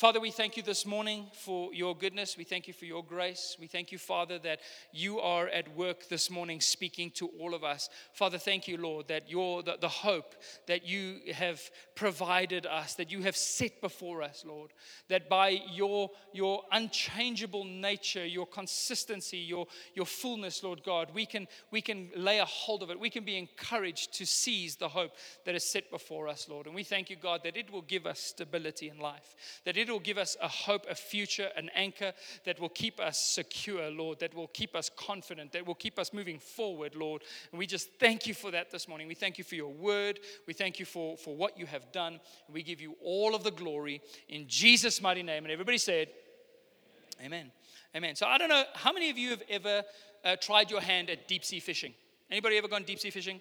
Father, 0.00 0.18
we 0.18 0.30
thank 0.30 0.56
you 0.56 0.62
this 0.62 0.86
morning 0.86 1.26
for 1.34 1.74
your 1.74 1.94
goodness. 1.94 2.38
We 2.38 2.44
thank 2.44 2.66
you 2.66 2.72
for 2.72 2.86
your 2.86 3.04
grace. 3.04 3.58
We 3.60 3.66
thank 3.66 3.92
you, 3.92 3.98
Father, 3.98 4.38
that 4.38 4.60
you 4.94 5.20
are 5.20 5.46
at 5.48 5.76
work 5.76 6.08
this 6.08 6.30
morning 6.30 6.62
speaking 6.62 7.10
to 7.16 7.26
all 7.38 7.52
of 7.52 7.64
us. 7.64 7.90
Father, 8.14 8.38
thank 8.38 8.66
you, 8.66 8.78
Lord, 8.78 9.08
that 9.08 9.30
you're 9.30 9.62
the, 9.62 9.76
the 9.78 9.90
hope 9.90 10.36
that 10.68 10.88
you 10.88 11.20
have 11.34 11.60
provided 11.94 12.64
us, 12.64 12.94
that 12.94 13.12
you 13.12 13.20
have 13.24 13.36
set 13.36 13.82
before 13.82 14.22
us, 14.22 14.42
Lord, 14.46 14.70
that 15.08 15.28
by 15.28 15.60
your, 15.70 16.08
your 16.32 16.62
unchangeable 16.72 17.64
nature, 17.64 18.24
your 18.24 18.46
consistency, 18.46 19.36
your, 19.36 19.66
your 19.92 20.06
fullness, 20.06 20.62
Lord 20.62 20.82
God, 20.82 21.10
we 21.12 21.26
can, 21.26 21.46
we 21.70 21.82
can 21.82 22.08
lay 22.16 22.38
a 22.38 22.46
hold 22.46 22.82
of 22.82 22.90
it. 22.90 22.98
We 22.98 23.10
can 23.10 23.24
be 23.24 23.36
encouraged 23.36 24.14
to 24.14 24.24
seize 24.24 24.76
the 24.76 24.88
hope 24.88 25.12
that 25.44 25.54
is 25.54 25.70
set 25.70 25.90
before 25.90 26.26
us, 26.26 26.48
Lord. 26.48 26.64
And 26.64 26.74
we 26.74 26.84
thank 26.84 27.10
you, 27.10 27.16
God, 27.16 27.42
that 27.44 27.58
it 27.58 27.70
will 27.70 27.82
give 27.82 28.06
us 28.06 28.18
stability 28.18 28.88
in 28.88 28.98
life, 28.98 29.34
that 29.66 29.76
it 29.76 29.89
will 29.90 30.00
give 30.00 30.18
us 30.18 30.36
a 30.40 30.48
hope, 30.48 30.86
a 30.88 30.94
future, 30.94 31.48
an 31.56 31.70
anchor 31.74 32.12
that 32.44 32.58
will 32.60 32.68
keep 32.68 33.00
us 33.00 33.18
secure, 33.34 33.90
Lord, 33.90 34.20
that 34.20 34.34
will 34.34 34.48
keep 34.48 34.74
us 34.74 34.90
confident, 34.96 35.52
that 35.52 35.66
will 35.66 35.74
keep 35.74 35.98
us 35.98 36.12
moving 36.12 36.38
forward, 36.38 36.94
Lord. 36.94 37.22
And 37.52 37.58
we 37.58 37.66
just 37.66 37.90
thank 37.98 38.26
you 38.26 38.34
for 38.34 38.50
that 38.50 38.70
this 38.70 38.88
morning. 38.88 39.08
We 39.08 39.14
thank 39.14 39.38
you 39.38 39.44
for 39.44 39.54
your 39.54 39.72
word. 39.72 40.20
We 40.46 40.54
thank 40.54 40.78
you 40.78 40.86
for, 40.86 41.16
for 41.16 41.34
what 41.34 41.58
you 41.58 41.66
have 41.66 41.92
done. 41.92 42.14
And 42.46 42.54
we 42.54 42.62
give 42.62 42.80
you 42.80 42.96
all 43.02 43.34
of 43.34 43.44
the 43.44 43.50
glory 43.50 44.00
in 44.28 44.46
Jesus' 44.48 45.00
mighty 45.02 45.22
name. 45.22 45.44
And 45.44 45.52
everybody 45.52 45.78
said, 45.78 46.08
Amen. 47.22 47.50
Amen. 47.94 48.16
So 48.16 48.26
I 48.26 48.38
don't 48.38 48.48
know 48.48 48.64
how 48.74 48.92
many 48.92 49.10
of 49.10 49.18
you 49.18 49.30
have 49.30 49.42
ever 49.48 49.82
uh, 50.24 50.36
tried 50.40 50.70
your 50.70 50.80
hand 50.80 51.10
at 51.10 51.28
deep 51.28 51.44
sea 51.44 51.60
fishing. 51.60 51.92
Anybody 52.30 52.56
ever 52.56 52.68
gone 52.68 52.84
deep 52.84 52.98
sea 52.98 53.10
fishing? 53.10 53.40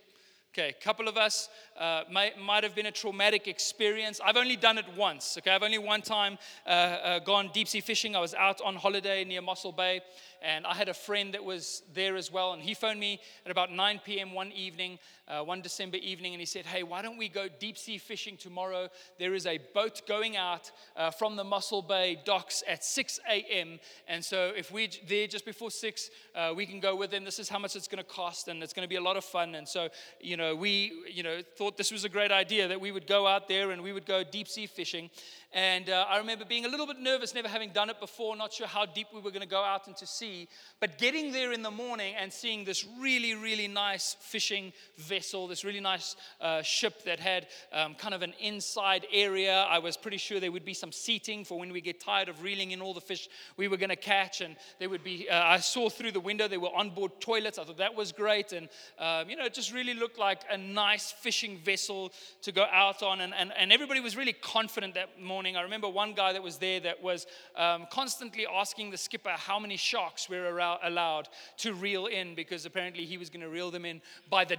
Okay, 0.51 0.69
a 0.69 0.83
couple 0.83 1.07
of 1.07 1.15
us 1.15 1.47
uh, 1.79 2.01
might, 2.09 2.63
have 2.63 2.73
been 2.73 2.87
a 2.87 2.91
traumatic 2.91 3.47
experience. 3.47 4.19
I've 4.25 4.35
only 4.35 4.55
done 4.55 4.79
it 4.79 4.85
once. 4.97 5.37
Okay, 5.37 5.51
I've 5.51 5.61
only 5.61 5.77
one 5.77 6.01
time 6.01 6.39
uh, 6.65 6.69
uh, 6.69 7.19
gone 7.19 7.51
deep 7.53 7.67
sea 7.67 7.81
fishing. 7.81 8.15
I 8.15 8.19
was 8.19 8.33
out 8.33 8.59
on 8.61 8.75
holiday 8.75 9.23
near 9.23 9.43
Mossel 9.43 9.71
Bay, 9.71 10.01
and 10.41 10.65
I 10.65 10.73
had 10.73 10.89
a 10.89 10.93
friend 10.95 11.35
that 11.35 11.43
was 11.43 11.83
there 11.93 12.15
as 12.15 12.31
well. 12.31 12.53
And 12.53 12.63
he 12.63 12.73
phoned 12.73 12.99
me 12.99 13.19
at 13.45 13.51
about 13.51 13.71
9 13.71 14.01
p.m. 14.03 14.33
one 14.33 14.51
evening, 14.51 14.97
uh, 15.29 15.43
one 15.43 15.61
December 15.61 15.97
evening, 15.97 16.33
and 16.33 16.39
he 16.39 16.45
said, 16.45 16.65
Hey, 16.65 16.83
why 16.83 17.01
don't 17.01 17.17
we 17.17 17.29
go 17.29 17.47
deep 17.59 17.77
sea 17.77 17.97
fishing 17.97 18.37
tomorrow? 18.37 18.89
There 19.17 19.33
is 19.33 19.45
a 19.45 19.59
boat 19.73 20.01
going 20.07 20.35
out 20.37 20.71
uh, 20.95 21.11
from 21.11 21.35
the 21.35 21.43
Mossel 21.43 21.81
Bay 21.81 22.19
docks 22.25 22.63
at 22.67 22.83
6 22.83 23.19
a.m. 23.29 23.79
And 24.07 24.23
so 24.23 24.51
if 24.55 24.71
we're 24.71 24.89
there 25.07 25.27
just 25.27 25.45
before 25.45 25.71
6, 25.71 26.09
uh, 26.35 26.53
we 26.55 26.65
can 26.65 26.79
go 26.79 26.95
with 26.95 27.11
them. 27.11 27.23
This 27.23 27.39
is 27.39 27.49
how 27.49 27.59
much 27.59 27.75
it's 27.75 27.87
going 27.87 28.03
to 28.03 28.09
cost, 28.09 28.47
and 28.47 28.63
it's 28.63 28.73
going 28.73 28.85
to 28.85 28.89
be 28.89 28.95
a 28.95 29.01
lot 29.01 29.17
of 29.17 29.23
fun. 29.23 29.55
And 29.55 29.67
so, 29.67 29.89
you 30.19 30.37
know, 30.37 30.55
we, 30.55 30.93
you 31.11 31.23
know, 31.23 31.41
thought 31.57 31.77
this 31.77 31.91
was 31.91 32.03
a 32.03 32.09
great 32.09 32.31
idea 32.31 32.67
that 32.67 32.81
we 32.81 32.91
would 32.91 33.07
go 33.07 33.27
out 33.27 33.47
there 33.47 33.71
and 33.71 33.83
we 33.83 33.93
would 33.93 34.05
go 34.05 34.23
deep 34.23 34.47
sea 34.47 34.67
fishing. 34.67 35.09
And 35.51 35.89
uh, 35.89 36.05
I 36.07 36.17
remember 36.19 36.45
being 36.45 36.65
a 36.65 36.67
little 36.67 36.85
bit 36.85 36.99
nervous, 36.99 37.33
never 37.33 37.47
having 37.47 37.71
done 37.71 37.89
it 37.89 37.99
before, 37.99 38.35
not 38.35 38.53
sure 38.53 38.67
how 38.67 38.85
deep 38.85 39.07
we 39.13 39.19
were 39.19 39.31
going 39.31 39.41
to 39.41 39.47
go 39.47 39.63
out 39.63 39.87
into 39.87 40.05
sea. 40.05 40.47
But 40.79 40.99
getting 40.99 41.31
there 41.31 41.53
in 41.53 41.63
the 41.63 41.71
morning 41.71 42.13
and 42.19 42.31
seeing 42.31 42.65
this 42.65 42.85
really, 42.99 43.33
really 43.33 43.67
nice 43.67 44.15
fishing 44.19 44.73
vessel, 44.97 45.18
this 45.47 45.63
really 45.63 45.79
nice 45.79 46.15
uh, 46.41 46.61
ship 46.61 47.03
that 47.03 47.19
had 47.19 47.47
um, 47.73 47.95
kind 47.95 48.13
of 48.13 48.21
an 48.21 48.33
inside 48.39 49.05
area. 49.11 49.65
I 49.69 49.79
was 49.79 49.97
pretty 49.97 50.17
sure 50.17 50.39
there 50.39 50.51
would 50.51 50.65
be 50.65 50.73
some 50.73 50.91
seating 50.91 51.43
for 51.45 51.59
when 51.59 51.71
we 51.71 51.81
get 51.81 51.99
tired 51.99 52.29
of 52.29 52.43
reeling 52.43 52.71
in 52.71 52.81
all 52.81 52.93
the 52.93 53.01
fish 53.01 53.29
we 53.57 53.67
were 53.67 53.77
going 53.77 53.89
to 53.89 53.95
catch. 53.95 54.41
And 54.41 54.55
there 54.79 54.89
would 54.89 55.03
be, 55.03 55.29
uh, 55.29 55.43
I 55.43 55.57
saw 55.59 55.89
through 55.89 56.11
the 56.11 56.19
window, 56.19 56.47
there 56.47 56.59
were 56.59 56.75
onboard 56.75 57.19
toilets. 57.19 57.59
I 57.59 57.63
thought 57.63 57.77
that 57.77 57.95
was 57.95 58.11
great. 58.11 58.53
And, 58.53 58.69
um, 58.97 59.29
you 59.29 59.35
know, 59.35 59.45
it 59.45 59.53
just 59.53 59.73
really 59.73 59.93
looked 59.93 60.19
like 60.19 60.41
a 60.49 60.57
nice 60.57 61.11
fishing 61.11 61.57
vessel 61.57 62.11
to 62.41 62.51
go 62.51 62.65
out 62.71 63.03
on. 63.03 63.21
And, 63.21 63.33
and, 63.33 63.51
and 63.57 63.71
everybody 63.71 63.99
was 63.99 64.15
really 64.15 64.33
confident 64.33 64.93
that 64.95 65.21
morning. 65.21 65.55
I 65.55 65.61
remember 65.61 65.89
one 65.89 66.13
guy 66.13 66.33
that 66.33 66.43
was 66.43 66.57
there 66.57 66.79
that 66.81 67.01
was 67.01 67.27
um, 67.55 67.87
constantly 67.91 68.45
asking 68.47 68.91
the 68.91 68.97
skipper 68.97 69.31
how 69.31 69.59
many 69.59 69.77
sharks 69.77 70.29
we 70.29 70.37
were 70.37 70.57
allowed 70.83 71.29
to 71.57 71.73
reel 71.73 72.05
in 72.05 72.35
because 72.35 72.65
apparently 72.65 73.05
he 73.05 73.17
was 73.17 73.29
going 73.29 73.41
to 73.41 73.49
reel 73.49 73.71
them 73.71 73.85
in 73.85 74.01
by 74.29 74.45
the 74.45 74.57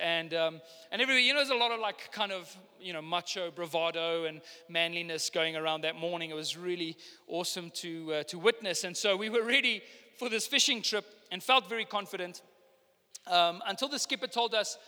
And, 0.00 0.34
um, 0.34 0.60
and 0.92 1.02
everybody, 1.02 1.24
you 1.24 1.32
know, 1.32 1.40
there's 1.40 1.50
a 1.50 1.54
lot 1.54 1.72
of 1.72 1.80
like 1.80 2.10
kind 2.12 2.32
of, 2.32 2.54
you 2.80 2.92
know, 2.92 3.02
macho 3.02 3.50
bravado 3.50 4.24
and 4.24 4.40
manliness 4.68 5.30
going 5.30 5.56
around 5.56 5.82
that 5.82 5.96
morning. 5.96 6.30
It 6.30 6.36
was 6.36 6.56
really 6.56 6.96
awesome 7.26 7.70
to, 7.76 8.12
uh, 8.12 8.22
to 8.24 8.38
witness. 8.38 8.84
And 8.84 8.96
so 8.96 9.16
we 9.16 9.28
were 9.28 9.42
ready 9.42 9.82
for 10.18 10.28
this 10.28 10.46
fishing 10.46 10.82
trip 10.82 11.04
and 11.32 11.42
felt 11.42 11.68
very 11.68 11.84
confident 11.84 12.42
um, 13.26 13.62
until 13.66 13.88
the 13.88 13.98
skipper 13.98 14.26
told 14.26 14.54
us 14.54 14.78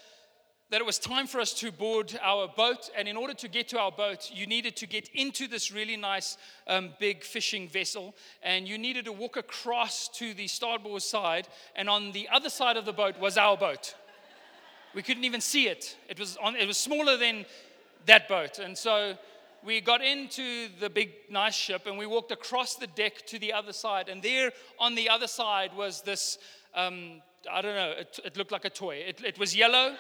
that 0.70 0.80
it 0.80 0.86
was 0.86 0.98
time 0.98 1.26
for 1.26 1.40
us 1.40 1.52
to 1.54 1.70
board 1.70 2.18
our 2.22 2.48
boat. 2.48 2.90
And 2.96 3.06
in 3.06 3.16
order 3.16 3.34
to 3.34 3.48
get 3.48 3.68
to 3.68 3.78
our 3.78 3.92
boat, 3.92 4.30
you 4.32 4.46
needed 4.46 4.76
to 4.76 4.86
get 4.86 5.08
into 5.14 5.46
this 5.46 5.70
really 5.70 5.96
nice 5.96 6.36
um, 6.66 6.90
big 6.98 7.22
fishing 7.22 7.68
vessel. 7.68 8.14
And 8.42 8.66
you 8.66 8.76
needed 8.76 9.04
to 9.04 9.12
walk 9.12 9.36
across 9.36 10.08
to 10.18 10.34
the 10.34 10.48
starboard 10.48 11.02
side. 11.02 11.46
And 11.76 11.88
on 11.88 12.12
the 12.12 12.28
other 12.32 12.50
side 12.50 12.76
of 12.76 12.84
the 12.84 12.92
boat 12.92 13.18
was 13.20 13.38
our 13.38 13.56
boat. 13.56 13.94
We 14.96 15.02
couldn't 15.02 15.24
even 15.24 15.42
see 15.42 15.68
it. 15.68 15.94
It 16.08 16.18
was, 16.18 16.38
on, 16.42 16.56
it 16.56 16.66
was 16.66 16.78
smaller 16.78 17.18
than 17.18 17.44
that 18.06 18.30
boat. 18.30 18.58
And 18.58 18.78
so 18.78 19.18
we 19.62 19.82
got 19.82 20.02
into 20.02 20.68
the 20.80 20.88
big, 20.88 21.12
nice 21.28 21.54
ship 21.54 21.82
and 21.84 21.98
we 21.98 22.06
walked 22.06 22.32
across 22.32 22.76
the 22.76 22.86
deck 22.86 23.26
to 23.26 23.38
the 23.38 23.52
other 23.52 23.74
side. 23.74 24.08
And 24.08 24.22
there 24.22 24.52
on 24.78 24.94
the 24.94 25.10
other 25.10 25.26
side 25.26 25.76
was 25.76 26.00
this 26.00 26.38
um, 26.74 27.20
I 27.52 27.60
don't 27.60 27.74
know, 27.74 27.90
it, 27.90 28.18
it, 28.24 28.36
looked 28.38 28.52
like 28.52 28.64
a 28.64 28.70
toy. 28.70 28.96
It, 29.06 29.20
it 29.22 29.38
was 29.38 29.54
yellow. 29.54 29.96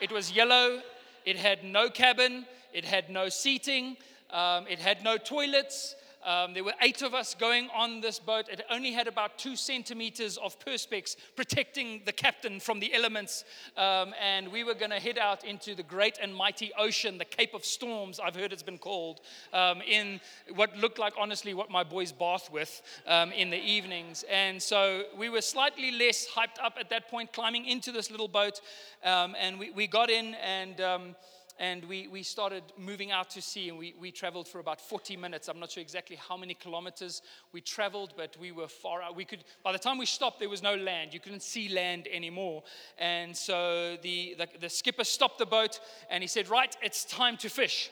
It 0.00 0.10
was 0.10 0.32
yellow. 0.32 0.80
It 1.26 1.36
had 1.36 1.62
no 1.62 1.90
cabin. 1.90 2.46
It 2.72 2.86
had 2.86 3.10
no 3.10 3.28
seating. 3.28 3.98
Um, 4.30 4.66
it 4.66 4.78
had 4.78 5.04
no 5.04 5.18
toilets. 5.18 5.94
Um, 6.24 6.54
there 6.54 6.64
were 6.64 6.74
eight 6.80 7.02
of 7.02 7.14
us 7.14 7.34
going 7.34 7.68
on 7.74 8.00
this 8.00 8.18
boat. 8.18 8.48
It 8.48 8.62
only 8.70 8.92
had 8.92 9.08
about 9.08 9.38
two 9.38 9.56
centimeters 9.56 10.36
of 10.36 10.58
perspex 10.58 11.16
protecting 11.36 12.02
the 12.04 12.12
captain 12.12 12.60
from 12.60 12.80
the 12.80 12.94
elements. 12.94 13.44
Um, 13.76 14.14
and 14.22 14.52
we 14.52 14.64
were 14.64 14.74
going 14.74 14.90
to 14.90 15.00
head 15.00 15.18
out 15.18 15.44
into 15.44 15.74
the 15.74 15.82
great 15.82 16.18
and 16.22 16.34
mighty 16.34 16.72
ocean, 16.78 17.18
the 17.18 17.24
Cape 17.24 17.54
of 17.54 17.64
Storms, 17.64 18.20
I've 18.20 18.36
heard 18.36 18.52
it's 18.52 18.62
been 18.62 18.78
called, 18.78 19.20
um, 19.52 19.80
in 19.82 20.20
what 20.54 20.76
looked 20.76 20.98
like, 20.98 21.14
honestly, 21.18 21.54
what 21.54 21.70
my 21.70 21.84
boys 21.84 22.12
bath 22.12 22.50
with 22.52 22.82
um, 23.06 23.32
in 23.32 23.50
the 23.50 23.60
evenings. 23.60 24.24
And 24.30 24.62
so 24.62 25.04
we 25.16 25.28
were 25.28 25.40
slightly 25.40 25.90
less 25.90 26.26
hyped 26.28 26.62
up 26.62 26.76
at 26.78 26.90
that 26.90 27.08
point, 27.08 27.32
climbing 27.32 27.66
into 27.66 27.92
this 27.92 28.10
little 28.10 28.28
boat. 28.28 28.60
Um, 29.04 29.34
and 29.38 29.58
we, 29.58 29.70
we 29.70 29.86
got 29.86 30.10
in 30.10 30.34
and 30.34 30.80
um, 30.80 31.16
and 31.58 31.84
we, 31.84 32.08
we 32.08 32.22
started 32.22 32.62
moving 32.78 33.10
out 33.10 33.30
to 33.30 33.42
sea 33.42 33.68
and 33.68 33.78
we, 33.78 33.94
we 34.00 34.10
traveled 34.10 34.48
for 34.48 34.58
about 34.58 34.80
40 34.80 35.16
minutes 35.16 35.48
i'm 35.48 35.60
not 35.60 35.70
sure 35.70 35.80
exactly 35.80 36.16
how 36.16 36.36
many 36.36 36.54
kilometers 36.54 37.22
we 37.52 37.60
traveled 37.60 38.12
but 38.16 38.36
we 38.40 38.52
were 38.52 38.68
far 38.68 39.02
out 39.02 39.16
we 39.16 39.24
could 39.24 39.44
by 39.62 39.72
the 39.72 39.78
time 39.78 39.98
we 39.98 40.06
stopped 40.06 40.40
there 40.40 40.48
was 40.48 40.62
no 40.62 40.74
land 40.74 41.12
you 41.12 41.20
couldn't 41.20 41.42
see 41.42 41.68
land 41.68 42.08
anymore 42.12 42.62
and 42.98 43.36
so 43.36 43.96
the, 44.02 44.34
the, 44.38 44.48
the 44.60 44.68
skipper 44.68 45.04
stopped 45.04 45.38
the 45.38 45.46
boat 45.46 45.80
and 46.10 46.22
he 46.22 46.28
said 46.28 46.48
right 46.48 46.76
it's 46.82 47.04
time 47.04 47.36
to 47.36 47.48
fish 47.48 47.90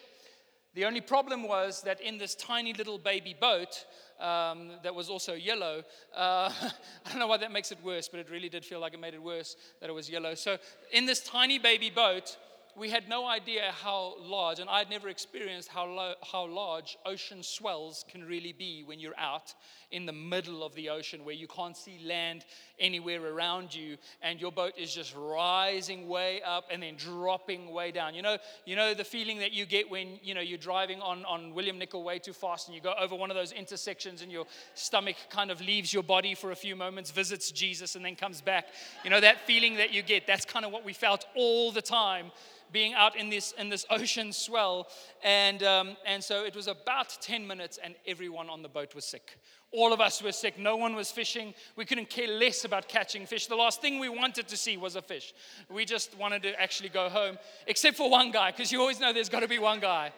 the 0.75 0.85
only 0.85 1.01
problem 1.01 1.43
was 1.43 1.83
that 1.83 2.01
in 2.01 2.19
this 2.19 2.35
tiny 2.37 2.73
little 2.73 2.99
baby 2.99 3.35
boat 3.39 3.85
um, 4.21 4.71
that 4.83 4.95
was 4.95 5.09
also 5.09 5.35
yellow. 5.35 5.83
Uh, 6.15 6.53
I 7.07 7.09
don't 7.09 7.19
know 7.19 7.27
why 7.27 7.39
that 7.39 7.53
makes 7.53 7.73
it 7.73 7.79
worse, 7.83 8.09
but 8.09 8.21
it 8.21 8.31
really 8.31 8.49
did 8.49 8.65
feel 8.65 8.81
like 8.81 8.95
it 8.95 9.01
made 9.01 9.15
it 9.15 9.23
worse 9.23 9.57
that 9.81 9.91
it 9.91 9.93
was 9.93 10.09
yellow. 10.09 10.35
So, 10.35 10.59
in 10.93 11.07
this 11.07 11.21
tiny 11.21 11.59
baby 11.59 11.91
boat, 11.91 12.37
we 12.77 12.91
had 12.91 13.09
no 13.09 13.27
idea 13.27 13.73
how 13.83 14.15
large, 14.21 14.59
and 14.59 14.69
I'd 14.71 14.91
never 14.91 15.09
experienced 15.09 15.69
how, 15.69 15.87
lo- 15.87 16.15
how 16.33 16.47
large 16.47 16.97
ocean 17.05 17.43
swells 17.43 18.05
can 18.09 18.25
really 18.25 18.53
be 18.53 18.83
when 18.85 18.99
you're 18.99 19.19
out 19.19 19.55
in 19.91 20.07
the 20.07 20.13
middle 20.13 20.63
of 20.63 20.75
the 20.75 20.89
ocean 20.89 21.25
where 21.25 21.35
you 21.35 21.49
can't 21.49 21.77
see 21.77 21.99
land 22.05 22.45
anywhere 22.79 23.25
around 23.27 23.75
you 23.75 23.97
and 24.23 24.41
your 24.41 24.53
boat 24.53 24.73
is 24.79 24.95
just 24.95 25.15
rising 25.17 26.09
way 26.09 26.41
up 26.43 26.65
and 26.71 26.83
then 26.83 26.95
dropping 26.97 27.73
way 27.73 27.91
down. 27.91 28.15
You 28.15 28.23
know, 28.23 28.39
you 28.65 28.77
know 28.77 28.95
the 28.95 29.05
feeling 29.05 29.39
that 29.39 29.53
you 29.53 29.67
get 29.67 29.91
when 29.91 30.21
you 30.23 30.35
know 30.35 30.41
you're 30.41 30.59
driving 30.59 31.01
on, 31.01 31.25
on 31.25 31.55
William 31.55 31.79
Nicol 31.79 32.05
way 32.05 32.19
too 32.19 32.33
fast 32.33 32.69
and 32.69 32.75
you 32.75 32.81
go 32.81 32.95
over 33.01 33.17
one 33.17 33.31
of 33.31 33.37
those 33.37 33.53
intersections 33.53 34.23
and 34.23 34.31
your 34.31 34.47
stomach 34.75 35.17
kind 35.29 35.51
of 35.51 35.61
leaves 35.61 35.93
your 35.93 36.03
body 36.03 36.35
for 36.35 36.53
a 36.53 36.57
few 36.57 36.77
moments, 36.77 37.11
visits 37.11 37.51
Jesus, 37.51 37.97
and 37.97 38.05
then 38.05 38.15
comes 38.15 38.41
back. 38.41 38.69
You 39.03 39.11
know 39.11 39.21
that 39.21 39.41
feeling 39.47 39.77
that 39.77 39.93
you 39.93 40.03
get. 40.03 40.27
That's 40.27 40.45
kind 40.45 40.65
of 40.65 40.71
what 40.71 40.85
we 40.85 40.93
felt 40.93 41.27
all 41.35 41.73
the 41.73 41.83
time 41.83 42.31
being 42.73 42.95
out 42.95 43.17
in 43.17 43.31
this 43.31 43.53
in 43.53 43.69
this 43.69 43.87
ocean 43.91 44.33
swell 44.33 44.89
and 45.23 45.63
um, 45.63 45.97
and 46.07 46.23
so 46.23 46.45
it 46.45 46.55
was 46.55 46.67
about 46.67 47.17
10 47.21 47.47
minutes 47.47 47.79
and 47.83 47.95
everyone 48.07 48.49
on 48.49 48.63
the 48.63 48.69
boat 48.69 48.95
was 48.95 49.05
sick 49.05 49.39
all 49.73 49.93
of 49.93 50.01
us 50.01 50.21
were 50.21 50.33
sick. 50.33 50.59
No 50.59 50.77
one 50.77 50.97
was 50.97 51.13
fishing. 51.13 51.55
We 51.77 51.85
couldn't 51.85 52.11
care 52.11 52.27
less 52.27 52.65
about 52.65 52.89
catching 52.89 53.25
fish. 53.25 53.47
The 53.47 53.55
last 53.55 53.81
thing 53.81 54.01
we 54.01 54.09
wanted 54.09 54.49
to 54.49 54.57
see 54.57 54.77
was 54.77 54.97
a 54.97 55.03
fish. 55.03 55.33
We 55.69 55.85
just 55.85 56.17
wanted 56.19 56.43
to 56.43 56.61
actually 56.61 56.89
go 56.89 57.09
home, 57.09 57.39
except 57.69 57.97
for 57.97 58.11
one 58.11 58.33
guy, 58.33 58.51
because 58.51 58.73
you 58.73 58.81
always 58.81 58.99
know 58.99 59.13
there's 59.13 59.29
got 59.29 59.41
to 59.41 59.49
be 59.49 59.61
one 59.61 59.79
guy. 59.79 60.13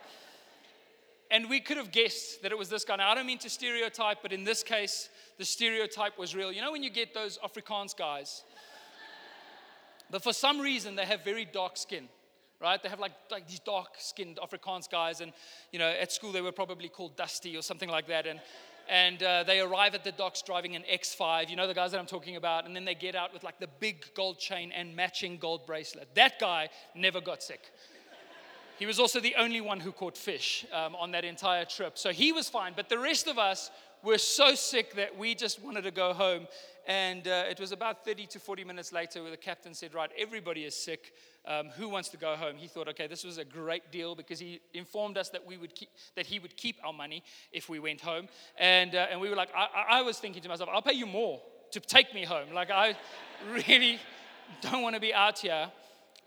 And 1.31 1.51
we 1.51 1.61
could 1.61 1.77
have 1.77 1.93
guessed 1.93 2.43
that 2.43 2.53
it 2.53 2.59
was 2.59 2.71
this 2.71 2.85
guy. 2.85 2.97
Now, 2.97 3.11
I 3.11 3.15
don't 3.15 3.27
mean 3.27 3.39
to 3.39 3.51
stereotype, 3.51 4.19
but 4.23 4.33
in 4.33 4.45
this 4.45 4.63
case, 4.63 5.11
the 5.39 5.45
stereotype 5.45 6.19
was 6.19 6.35
real. 6.35 6.51
You 6.51 6.63
know, 6.63 6.73
when 6.73 6.83
you 6.83 6.91
get 6.91 7.13
those 7.13 7.39
Afrikaans 7.39 7.97
guys, 7.97 8.45
but 10.11 10.23
for 10.23 10.33
some 10.33 10.61
reason, 10.61 10.95
they 10.95 11.07
have 11.07 11.25
very 11.25 11.45
dark 11.45 11.77
skin 11.77 12.09
right? 12.63 12.83
They 12.83 12.89
have 12.89 13.01
like, 13.01 13.13
like 13.31 13.49
these 13.49 13.61
dark 13.61 13.95
skinned 13.99 14.39
Afrikaans 14.43 14.89
guys, 14.91 15.21
and 15.21 15.33
you 15.73 15.79
know, 15.79 15.89
at 15.89 16.13
school 16.13 16.33
they 16.33 16.41
were 16.41 16.53
probably 16.53 16.89
called 16.89 17.17
Dusty 17.17 17.57
or 17.57 17.63
something 17.63 17.89
like 17.89 18.07
that. 18.09 18.27
And 18.27 18.41
and 18.89 19.23
uh, 19.23 19.45
they 19.45 19.61
arrive 19.61 19.95
at 19.95 20.05
the 20.05 20.13
docks 20.13 20.43
driving 20.43 20.77
an 20.77 20.85
X5. 20.93 21.49
You 21.49 21.57
know 21.57 21.67
the 21.67 21.75
guys 21.75 21.93
that 21.93 22.01
I'm 22.01 22.07
talking 22.07 22.37
about. 22.37 22.67
And 22.67 22.75
then 22.75 22.85
they 22.85 22.95
get 22.95 23.15
out 23.15 23.33
with 23.33 23.45
like 23.45 23.59
the 23.59 23.69
big 23.81 24.05
gold 24.15 24.39
chain 24.39 24.73
and 24.73 24.95
matching 24.95 25.39
gold 25.39 25.67
bracelet. 25.67 26.09
That 26.15 26.39
guy 26.39 26.69
never 26.95 27.21
got 27.21 27.43
sick. 27.43 27.71
He 28.79 28.87
was 28.87 28.99
also 28.99 29.21
the 29.21 29.37
only 29.37 29.61
one 29.61 29.79
who 29.79 29.93
caught 29.93 30.17
fish 30.17 30.67
um, 30.73 30.97
on 30.97 31.13
that 31.13 31.25
entire 31.25 31.65
trip. 31.65 31.97
So 31.97 32.11
he 32.11 32.33
was 32.33 32.49
fine. 32.49 32.73
But 32.75 32.89
the 32.89 32.99
rest 32.99 33.29
of 33.29 33.39
us 33.39 33.71
were 34.03 34.19
so 34.19 34.55
sick 34.57 34.95
that 34.97 35.17
we 35.17 35.35
just 35.35 35.63
wanted 35.63 35.83
to 35.83 35.93
go 35.93 36.13
home. 36.13 36.49
And 36.87 37.29
uh, 37.29 37.45
it 37.49 37.61
was 37.61 37.71
about 37.71 38.05
30 38.05 38.27
to 38.27 38.41
40 38.41 38.65
minutes 38.65 38.93
later 38.93 39.23
where 39.23 39.31
the 39.31 39.37
captain 39.37 39.75
said, 39.75 39.95
Right, 39.95 40.11
everybody 40.19 40.65
is 40.65 40.75
sick. 40.75 41.13
Um, 41.45 41.71
who 41.71 41.89
wants 41.89 42.09
to 42.11 42.17
go 42.17 42.37
home? 42.37 42.57
He 42.57 42.69
thought, 42.69 42.89
okay, 42.89 43.09
this 43.09 43.25
was 43.25 43.39
a 43.39 43.45
great 43.45 43.91
deal 43.91 44.15
because 44.15 44.39
he 44.39 44.61
informed 44.75 45.19
us 45.19 45.29
that 45.31 45.45
we 45.45 45.57
would 45.57 45.75
keep, 45.75 45.89
that 46.15 46.27
he 46.27 46.39
would 46.39 46.57
keep 46.57 46.77
our 46.85 46.93
money 46.93 47.25
if 47.53 47.69
we 47.69 47.81
went 47.81 48.01
home. 48.01 48.29
And, 48.59 48.95
uh, 48.95 49.09
and 49.11 49.21
we 49.21 49.29
were 49.29 49.35
like, 49.35 49.51
I, 49.57 49.99
I 49.99 50.03
was 50.03 50.19
thinking 50.19 50.41
to 50.43 50.49
myself, 50.49 50.71
I'll 50.73 50.83
pay 50.83 50.93
you 50.93 51.07
more 51.07 51.41
to 51.73 51.81
take 51.81 52.15
me 52.15 52.25
home. 52.25 52.53
Like, 52.53 52.71
I 52.71 52.97
really 53.51 53.99
don't 54.61 54.83
want 54.83 54.95
to 54.95 55.01
be 55.01 55.13
out 55.13 55.41
here 55.41 55.71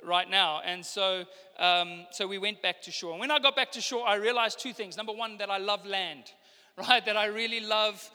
right 0.03 0.29
now. 0.29 0.61
And 0.65 0.85
so, 0.85 1.25
um, 1.59 2.05
so 2.11 2.27
we 2.27 2.37
went 2.37 2.61
back 2.61 2.81
to 2.83 2.91
shore. 2.91 3.11
And 3.11 3.19
when 3.19 3.31
I 3.31 3.39
got 3.39 3.55
back 3.55 3.71
to 3.73 3.81
shore, 3.81 4.07
I 4.07 4.15
realized 4.15 4.59
two 4.59 4.73
things. 4.73 4.97
Number 4.97 5.13
one, 5.13 5.37
that 5.37 5.49
I 5.49 5.57
love 5.57 5.85
land, 5.85 6.31
right? 6.77 7.05
That 7.05 7.17
I 7.17 7.27
really 7.27 7.61
love 7.61 8.09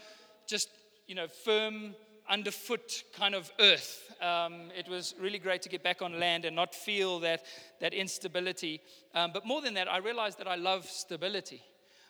just, 0.47 0.69
you 1.07 1.15
know, 1.15 1.29
firm 1.29 1.95
underfoot 2.31 3.03
kind 3.13 3.35
of 3.35 3.51
earth. 3.59 4.15
Um, 4.23 4.71
it 4.77 4.89
was 4.89 5.15
really 5.19 5.39
great 5.39 5.63
to 5.63 5.69
get 5.69 5.83
back 5.83 6.01
on 6.01 6.21
land 6.21 6.45
and 6.45 6.55
not 6.55 6.75
feel 6.75 7.21
that, 7.21 7.45
that 7.81 7.93
instability. 7.93 8.81
Um, 9.15 9.33
but 9.35 9.45
more 9.45 9.61
than 9.61 9.75
that, 9.75 9.91
I 9.91 9.99
realized 9.99 10.39
that 10.39 10.47
I 10.47 10.55
love 10.55 10.87
stability. 10.87 11.63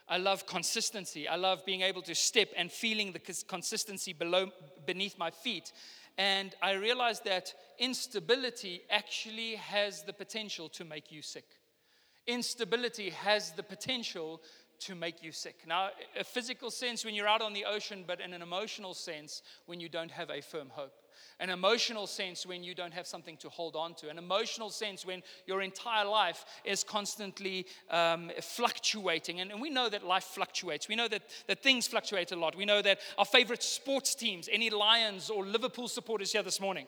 I 0.09 0.19
love 0.19 0.47
consistency. 0.47 1.27
I 1.29 1.37
love 1.37 1.65
being 1.65 1.83
able 1.83 2.03
to 2.03 2.15
step 2.15 2.49
and 2.57 2.71
feeling 2.71 3.13
the 3.13 3.21
consistency 3.47 4.13
below, 4.13 4.51
beneath 4.85 5.17
my 5.19 5.31
feet. 5.31 5.73
And 6.19 6.55
I 6.61 6.73
realized 6.73 7.25
that 7.25 7.55
instability 7.79 8.83
actually 8.91 9.55
has 9.55 10.03
the 10.03 10.13
potential 10.13 10.69
to 10.71 10.85
make 10.85 11.11
you 11.11 11.23
sick. 11.23 11.47
Instability 12.27 13.11
has 13.11 13.53
the 13.53 13.63
potential 13.63 14.43
to 14.81 14.95
make 14.95 15.23
you 15.23 15.33
sick. 15.33 15.57
Now, 15.67 15.91
a 16.19 16.25
physical 16.25 16.71
sense 16.71 17.05
when 17.05 17.15
you're 17.15 17.29
out 17.29 17.43
on 17.43 17.53
the 17.53 17.65
ocean, 17.65 18.05
but 18.07 18.21
in 18.21 18.33
an 18.33 18.43
emotional 18.43 18.95
sense 18.95 19.43
when 19.67 19.81
you 19.81 19.89
don't 19.89 20.11
have 20.11 20.31
a 20.31 20.41
firm 20.41 20.69
hope. 20.71 20.95
An 21.39 21.51
emotional 21.51 22.07
sense 22.07 22.47
when 22.47 22.63
you 22.63 22.75
don't 22.75 22.93
have 22.93 23.07
something 23.07 23.37
to 23.39 23.49
hold 23.49 23.77
on 23.77 23.95
to. 23.95 24.09
An 24.09 24.19
emotional 24.19 24.71
sense 24.71 25.07
when 25.07 25.23
your 25.47 25.63
entire 25.63 26.05
life 26.05 26.45
is 26.65 26.85
constantly 26.85 27.67
um, 27.91 28.31
fluctuating. 28.41 29.41
And, 29.41 29.51
and, 29.51 29.61
we 29.61 29.71
know 29.71 29.89
that 29.89 30.07
life 30.07 30.25
fluctuates. 30.25 30.89
We 30.89 30.97
know 30.97 31.09
that, 31.09 31.23
that 31.47 31.63
things 31.63 31.87
fluctuate 31.87 32.33
a 32.33 32.37
lot. 32.37 32.57
We 32.57 32.67
know 32.67 32.83
that 32.83 33.01
our 33.17 33.25
favorite 33.25 33.63
sports 33.63 34.15
teams, 34.15 34.49
any 34.51 34.71
Lions 34.71 35.31
or 35.31 35.45
Liverpool 35.45 35.89
supporters 35.89 36.33
here 36.33 36.43
this 36.43 36.61
morning, 36.61 36.87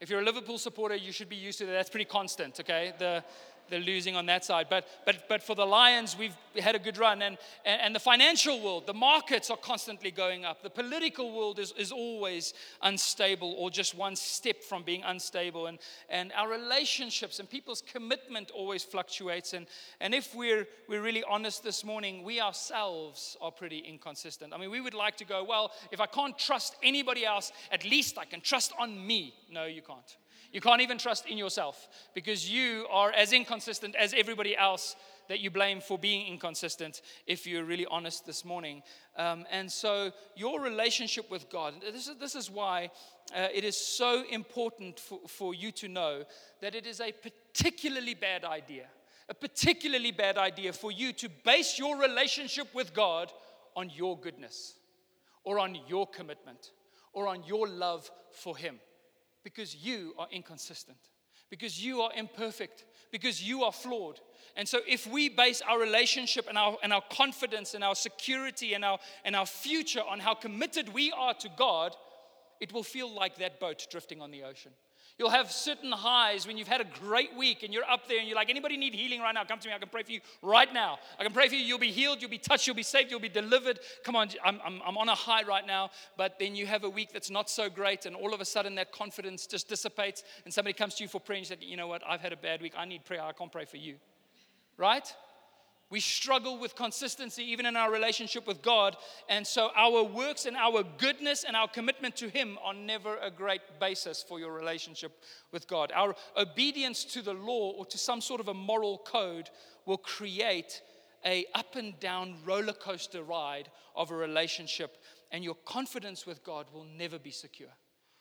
if 0.00 0.08
you're 0.08 0.20
a 0.20 0.24
Liverpool 0.24 0.56
supporter, 0.56 0.94
you 0.94 1.12
should 1.12 1.28
be 1.28 1.36
used 1.36 1.58
to 1.58 1.66
that. 1.66 1.72
That's 1.72 1.90
pretty 1.90 2.06
constant, 2.06 2.58
okay? 2.58 2.94
The, 2.98 3.22
they're 3.70 3.80
losing 3.80 4.16
on 4.16 4.26
that 4.26 4.44
side. 4.44 4.66
But, 4.68 4.86
but, 5.06 5.28
but 5.28 5.42
for 5.42 5.54
the 5.54 5.64
Lions, 5.64 6.16
we've 6.18 6.36
had 6.58 6.74
a 6.74 6.78
good 6.78 6.98
run. 6.98 7.22
And, 7.22 7.38
and, 7.64 7.80
and 7.80 7.94
the 7.94 8.00
financial 8.00 8.60
world, 8.60 8.86
the 8.86 8.94
markets 8.94 9.50
are 9.50 9.56
constantly 9.56 10.10
going 10.10 10.44
up. 10.44 10.62
The 10.62 10.70
political 10.70 11.36
world 11.36 11.58
is, 11.58 11.72
is 11.78 11.92
always 11.92 12.54
unstable 12.82 13.54
or 13.56 13.70
just 13.70 13.94
one 13.94 14.16
step 14.16 14.62
from 14.62 14.82
being 14.82 15.02
unstable. 15.04 15.66
And, 15.66 15.78
and 16.08 16.32
our 16.36 16.48
relationships 16.48 17.38
and 17.38 17.48
people's 17.48 17.82
commitment 17.82 18.50
always 18.50 18.82
fluctuates. 18.82 19.52
And, 19.52 19.66
and 20.00 20.14
if 20.14 20.34
we're, 20.34 20.66
we're 20.88 21.02
really 21.02 21.24
honest 21.24 21.62
this 21.62 21.84
morning, 21.84 22.24
we 22.24 22.40
ourselves 22.40 23.36
are 23.40 23.50
pretty 23.50 23.78
inconsistent. 23.78 24.52
I 24.52 24.58
mean, 24.58 24.70
we 24.70 24.80
would 24.80 24.94
like 24.94 25.16
to 25.18 25.24
go, 25.24 25.44
well, 25.44 25.72
if 25.90 26.00
I 26.00 26.06
can't 26.06 26.38
trust 26.38 26.76
anybody 26.82 27.24
else, 27.24 27.52
at 27.70 27.84
least 27.84 28.18
I 28.18 28.24
can 28.24 28.40
trust 28.40 28.72
on 28.78 29.06
me. 29.06 29.34
No, 29.50 29.66
you 29.66 29.82
can't. 29.82 30.16
You 30.52 30.60
can't 30.60 30.80
even 30.80 30.98
trust 30.98 31.26
in 31.26 31.38
yourself 31.38 31.88
because 32.12 32.50
you 32.50 32.86
are 32.90 33.12
as 33.12 33.32
inconsistent 33.32 33.94
as 33.94 34.12
everybody 34.12 34.56
else 34.56 34.96
that 35.28 35.38
you 35.38 35.48
blame 35.48 35.80
for 35.80 35.96
being 35.96 36.26
inconsistent, 36.26 37.02
if 37.24 37.46
you're 37.46 37.62
really 37.62 37.86
honest 37.86 38.26
this 38.26 38.44
morning. 38.44 38.82
Um, 39.16 39.46
and 39.52 39.70
so, 39.70 40.10
your 40.34 40.60
relationship 40.60 41.30
with 41.30 41.48
God, 41.48 41.74
this 41.80 42.08
is, 42.08 42.16
this 42.16 42.34
is 42.34 42.50
why 42.50 42.90
uh, 43.32 43.46
it 43.54 43.62
is 43.62 43.76
so 43.76 44.24
important 44.28 44.98
for, 44.98 45.20
for 45.28 45.54
you 45.54 45.70
to 45.72 45.86
know 45.86 46.24
that 46.60 46.74
it 46.74 46.84
is 46.84 47.00
a 47.00 47.12
particularly 47.12 48.14
bad 48.14 48.44
idea, 48.44 48.86
a 49.28 49.34
particularly 49.34 50.10
bad 50.10 50.36
idea 50.36 50.72
for 50.72 50.90
you 50.90 51.12
to 51.12 51.28
base 51.44 51.78
your 51.78 51.96
relationship 51.96 52.74
with 52.74 52.92
God 52.92 53.32
on 53.76 53.88
your 53.88 54.18
goodness 54.18 54.74
or 55.44 55.60
on 55.60 55.78
your 55.86 56.08
commitment 56.08 56.72
or 57.12 57.28
on 57.28 57.44
your 57.44 57.68
love 57.68 58.10
for 58.32 58.56
Him 58.56 58.80
because 59.44 59.74
you 59.74 60.14
are 60.18 60.28
inconsistent, 60.30 60.98
because 61.50 61.82
you 61.84 62.00
are 62.02 62.10
imperfect, 62.14 62.84
because 63.10 63.42
you 63.42 63.64
are 63.64 63.72
flawed. 63.72 64.20
And 64.56 64.68
so, 64.68 64.80
if 64.86 65.06
we 65.06 65.28
base 65.28 65.62
our 65.62 65.78
relationship 65.78 66.46
and 66.48 66.58
our, 66.58 66.76
and 66.82 66.92
our 66.92 67.02
confidence 67.10 67.74
and 67.74 67.84
our 67.84 67.94
security 67.94 68.74
and 68.74 68.84
our, 68.84 68.98
and 69.24 69.34
our 69.34 69.46
future 69.46 70.02
on 70.08 70.20
how 70.20 70.34
committed 70.34 70.88
we 70.92 71.12
are 71.12 71.34
to 71.34 71.48
God, 71.56 71.94
it 72.60 72.72
will 72.72 72.82
feel 72.82 73.12
like 73.12 73.38
that 73.38 73.58
boat 73.58 73.86
drifting 73.90 74.20
on 74.20 74.30
the 74.30 74.42
ocean. 74.42 74.72
You'll 75.20 75.28
have 75.28 75.52
certain 75.52 75.92
highs 75.92 76.46
when 76.46 76.56
you've 76.56 76.66
had 76.66 76.80
a 76.80 76.86
great 76.98 77.36
week 77.36 77.62
and 77.62 77.74
you're 77.74 77.84
up 77.84 78.08
there 78.08 78.20
and 78.20 78.26
you're 78.26 78.36
like, 78.36 78.48
anybody 78.48 78.78
need 78.78 78.94
healing 78.94 79.20
right 79.20 79.34
now? 79.34 79.44
Come 79.44 79.58
to 79.58 79.68
me. 79.68 79.74
I 79.74 79.78
can 79.78 79.90
pray 79.90 80.02
for 80.02 80.12
you 80.12 80.20
right 80.40 80.72
now. 80.72 80.98
I 81.18 81.24
can 81.24 81.34
pray 81.34 81.46
for 81.46 81.56
you. 81.56 81.60
You'll 81.60 81.78
be 81.78 81.90
healed. 81.90 82.22
You'll 82.22 82.30
be 82.30 82.38
touched. 82.38 82.66
You'll 82.66 82.74
be 82.74 82.82
saved. 82.82 83.10
You'll 83.10 83.20
be 83.20 83.28
delivered. 83.28 83.80
Come 84.02 84.16
on. 84.16 84.30
I'm, 84.42 84.58
I'm, 84.64 84.80
I'm 84.82 84.96
on 84.96 85.10
a 85.10 85.14
high 85.14 85.42
right 85.42 85.66
now. 85.66 85.90
But 86.16 86.38
then 86.38 86.54
you 86.54 86.64
have 86.64 86.84
a 86.84 86.88
week 86.88 87.10
that's 87.12 87.28
not 87.28 87.50
so 87.50 87.68
great 87.68 88.06
and 88.06 88.16
all 88.16 88.32
of 88.32 88.40
a 88.40 88.46
sudden 88.46 88.76
that 88.76 88.92
confidence 88.92 89.46
just 89.46 89.68
dissipates 89.68 90.24
and 90.46 90.54
somebody 90.54 90.72
comes 90.72 90.94
to 90.94 91.04
you 91.04 91.08
for 91.08 91.20
prayer 91.20 91.36
and 91.36 91.46
you 91.46 91.54
say, 91.54 91.60
you 91.60 91.76
know 91.76 91.86
what? 91.86 92.00
I've 92.08 92.22
had 92.22 92.32
a 92.32 92.38
bad 92.38 92.62
week. 92.62 92.72
I 92.74 92.86
need 92.86 93.04
prayer. 93.04 93.20
I 93.20 93.32
can't 93.32 93.52
pray 93.52 93.66
for 93.66 93.76
you. 93.76 93.96
Right? 94.78 95.06
We 95.90 95.98
struggle 95.98 96.56
with 96.56 96.76
consistency 96.76 97.42
even 97.50 97.66
in 97.66 97.74
our 97.74 97.90
relationship 97.90 98.46
with 98.46 98.62
God. 98.62 98.96
And 99.28 99.44
so 99.44 99.70
our 99.74 100.04
works 100.04 100.46
and 100.46 100.56
our 100.56 100.84
goodness 100.98 101.42
and 101.42 101.56
our 101.56 101.66
commitment 101.66 102.14
to 102.16 102.28
Him 102.28 102.58
are 102.62 102.74
never 102.74 103.16
a 103.16 103.30
great 103.30 103.60
basis 103.80 104.24
for 104.26 104.38
your 104.38 104.52
relationship 104.52 105.20
with 105.50 105.66
God. 105.66 105.90
Our 105.92 106.14
obedience 106.36 107.04
to 107.06 107.22
the 107.22 107.34
law 107.34 107.72
or 107.72 107.84
to 107.86 107.98
some 107.98 108.20
sort 108.20 108.40
of 108.40 108.46
a 108.46 108.54
moral 108.54 108.98
code 108.98 109.50
will 109.84 109.98
create 109.98 110.80
a 111.26 111.44
up 111.56 111.74
and 111.74 111.98
down 111.98 112.36
roller 112.46 112.72
coaster 112.72 113.24
ride 113.24 113.68
of 113.96 114.12
a 114.12 114.14
relationship 114.14 114.96
and 115.32 115.42
your 115.42 115.56
confidence 115.64 116.24
with 116.24 116.44
God 116.44 116.66
will 116.72 116.86
never 116.96 117.18
be 117.18 117.32
secure. 117.32 117.68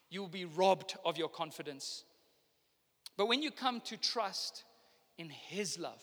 You 0.10 0.22
will 0.22 0.28
be 0.28 0.46
robbed 0.46 0.96
of 1.06 1.18
your 1.18 1.30
confidence. 1.30 2.04
But 3.16 3.28
when 3.28 3.44
you 3.44 3.52
come 3.52 3.80
to 3.82 3.98
trust 3.98 4.64
in 5.20 5.30
His 5.30 5.78
love, 5.78 6.02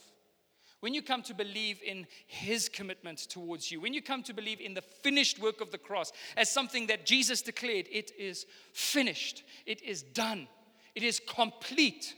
when 0.80 0.94
you 0.94 1.02
come 1.02 1.22
to 1.22 1.34
believe 1.34 1.80
in 1.84 2.06
His 2.26 2.68
commitment 2.68 3.18
towards 3.18 3.70
you, 3.70 3.80
when 3.80 3.94
you 3.94 4.02
come 4.02 4.22
to 4.24 4.34
believe 4.34 4.60
in 4.60 4.74
the 4.74 4.82
finished 4.82 5.40
work 5.40 5.60
of 5.60 5.70
the 5.70 5.78
cross 5.78 6.12
as 6.36 6.50
something 6.50 6.86
that 6.88 7.06
Jesus 7.06 7.42
declared, 7.42 7.86
it 7.90 8.10
is 8.18 8.46
finished, 8.72 9.42
it 9.64 9.82
is 9.82 10.02
done, 10.02 10.48
it 10.94 11.02
is 11.02 11.20
complete, 11.26 12.14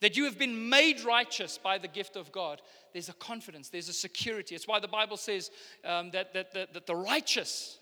that 0.00 0.16
you 0.16 0.24
have 0.24 0.38
been 0.38 0.68
made 0.68 1.04
righteous 1.04 1.58
by 1.58 1.78
the 1.78 1.88
gift 1.88 2.16
of 2.16 2.30
God, 2.30 2.60
there's 2.92 3.08
a 3.08 3.14
confidence, 3.14 3.68
there's 3.68 3.88
a 3.88 3.94
security. 3.94 4.54
It's 4.54 4.68
why 4.68 4.80
the 4.80 4.88
Bible 4.88 5.16
says 5.16 5.50
um, 5.84 6.10
that, 6.12 6.32
that, 6.34 6.52
that, 6.54 6.74
that 6.74 6.86
the 6.86 6.96
righteous 6.96 7.78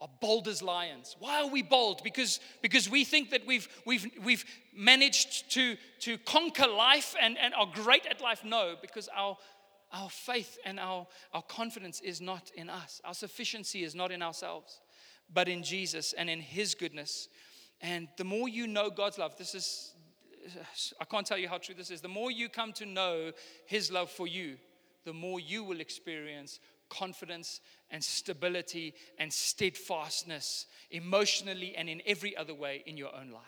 are 0.00 0.08
bold 0.20 0.48
as 0.48 0.62
lions. 0.62 1.14
Why 1.18 1.42
are 1.42 1.48
we 1.48 1.62
bold? 1.62 2.02
Because, 2.02 2.40
because 2.62 2.88
we 2.88 3.04
think 3.04 3.30
that 3.30 3.46
we've, 3.46 3.68
we've, 3.84 4.06
we've 4.24 4.44
managed 4.74 5.52
to, 5.52 5.76
to 6.00 6.16
conquer 6.18 6.66
life 6.66 7.14
and, 7.20 7.36
and 7.38 7.52
are 7.54 7.68
great 7.72 8.06
at 8.06 8.20
life. 8.20 8.42
No, 8.42 8.76
because 8.80 9.08
our, 9.14 9.36
our 9.92 10.08
faith 10.08 10.58
and 10.64 10.80
our, 10.80 11.06
our 11.34 11.42
confidence 11.42 12.00
is 12.00 12.20
not 12.20 12.50
in 12.54 12.70
us. 12.70 13.00
Our 13.04 13.14
sufficiency 13.14 13.84
is 13.84 13.94
not 13.94 14.10
in 14.10 14.22
ourselves, 14.22 14.80
but 15.32 15.48
in 15.48 15.62
Jesus 15.62 16.14
and 16.14 16.30
in 16.30 16.40
His 16.40 16.74
goodness. 16.74 17.28
And 17.82 18.08
the 18.16 18.24
more 18.24 18.48
you 18.48 18.66
know 18.66 18.88
God's 18.88 19.18
love, 19.18 19.36
this 19.36 19.54
is, 19.54 19.94
I 20.98 21.04
can't 21.04 21.26
tell 21.26 21.38
you 21.38 21.48
how 21.48 21.58
true 21.58 21.74
this 21.74 21.90
is. 21.90 22.00
The 22.00 22.08
more 22.08 22.30
you 22.30 22.48
come 22.48 22.72
to 22.74 22.86
know 22.86 23.32
His 23.66 23.92
love 23.92 24.10
for 24.10 24.26
you, 24.26 24.56
the 25.04 25.12
more 25.12 25.40
you 25.40 25.62
will 25.64 25.80
experience 25.80 26.58
confidence 26.90 27.60
and 27.90 28.04
stability 28.04 28.94
and 29.18 29.32
steadfastness 29.32 30.66
emotionally 30.90 31.74
and 31.76 31.88
in 31.88 32.02
every 32.04 32.36
other 32.36 32.54
way 32.54 32.82
in 32.86 32.96
your 32.96 33.14
own 33.14 33.30
life. 33.30 33.42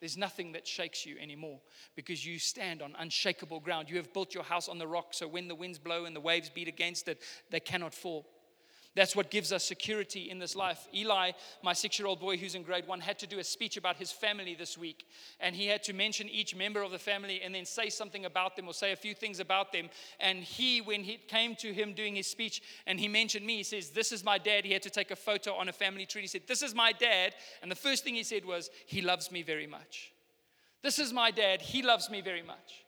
There's 0.00 0.16
nothing 0.16 0.52
that 0.52 0.66
shakes 0.66 1.06
you 1.06 1.16
anymore 1.18 1.60
because 1.96 2.26
you 2.26 2.38
stand 2.38 2.82
on 2.82 2.94
unshakable 2.98 3.60
ground. 3.60 3.88
You 3.88 3.96
have 3.96 4.12
built 4.12 4.34
your 4.34 4.44
house 4.44 4.68
on 4.68 4.78
the 4.78 4.86
rock, 4.86 5.08
so 5.12 5.26
when 5.26 5.48
the 5.48 5.54
winds 5.54 5.78
blow 5.78 6.04
and 6.04 6.14
the 6.14 6.20
waves 6.20 6.50
beat 6.50 6.68
against 6.68 7.08
it, 7.08 7.22
they 7.50 7.60
cannot 7.60 7.94
fall. 7.94 8.26
That's 8.94 9.16
what 9.16 9.30
gives 9.30 9.52
us 9.52 9.64
security 9.64 10.30
in 10.30 10.38
this 10.38 10.54
life. 10.54 10.86
Eli, 10.94 11.32
my 11.62 11.72
six 11.72 11.98
year 11.98 12.06
old 12.06 12.20
boy 12.20 12.36
who's 12.36 12.54
in 12.54 12.62
grade 12.62 12.86
one, 12.86 13.00
had 13.00 13.18
to 13.20 13.26
do 13.26 13.40
a 13.40 13.44
speech 13.44 13.76
about 13.76 13.96
his 13.96 14.12
family 14.12 14.54
this 14.54 14.78
week. 14.78 15.06
And 15.40 15.56
he 15.56 15.66
had 15.66 15.82
to 15.84 15.92
mention 15.92 16.28
each 16.28 16.54
member 16.54 16.80
of 16.80 16.92
the 16.92 16.98
family 16.98 17.42
and 17.42 17.52
then 17.52 17.64
say 17.64 17.88
something 17.90 18.24
about 18.24 18.54
them 18.54 18.68
or 18.68 18.72
say 18.72 18.92
a 18.92 18.96
few 18.96 19.14
things 19.14 19.40
about 19.40 19.72
them. 19.72 19.90
And 20.20 20.38
he, 20.38 20.80
when 20.80 21.02
he 21.02 21.16
came 21.16 21.56
to 21.56 21.72
him 21.72 21.92
doing 21.92 22.14
his 22.14 22.28
speech 22.28 22.62
and 22.86 23.00
he 23.00 23.08
mentioned 23.08 23.44
me, 23.44 23.56
he 23.56 23.62
says, 23.64 23.90
This 23.90 24.12
is 24.12 24.24
my 24.24 24.38
dad. 24.38 24.64
He 24.64 24.72
had 24.72 24.82
to 24.82 24.90
take 24.90 25.10
a 25.10 25.16
photo 25.16 25.54
on 25.54 25.68
a 25.68 25.72
family 25.72 26.06
tree. 26.06 26.22
He 26.22 26.28
said, 26.28 26.42
This 26.46 26.62
is 26.62 26.74
my 26.74 26.92
dad. 26.92 27.34
And 27.62 27.70
the 27.70 27.76
first 27.76 28.04
thing 28.04 28.14
he 28.14 28.22
said 28.22 28.44
was, 28.44 28.70
He 28.86 29.02
loves 29.02 29.32
me 29.32 29.42
very 29.42 29.66
much. 29.66 30.12
This 30.82 31.00
is 31.00 31.12
my 31.12 31.32
dad. 31.32 31.62
He 31.62 31.82
loves 31.82 32.10
me 32.10 32.20
very 32.20 32.42
much. 32.42 32.84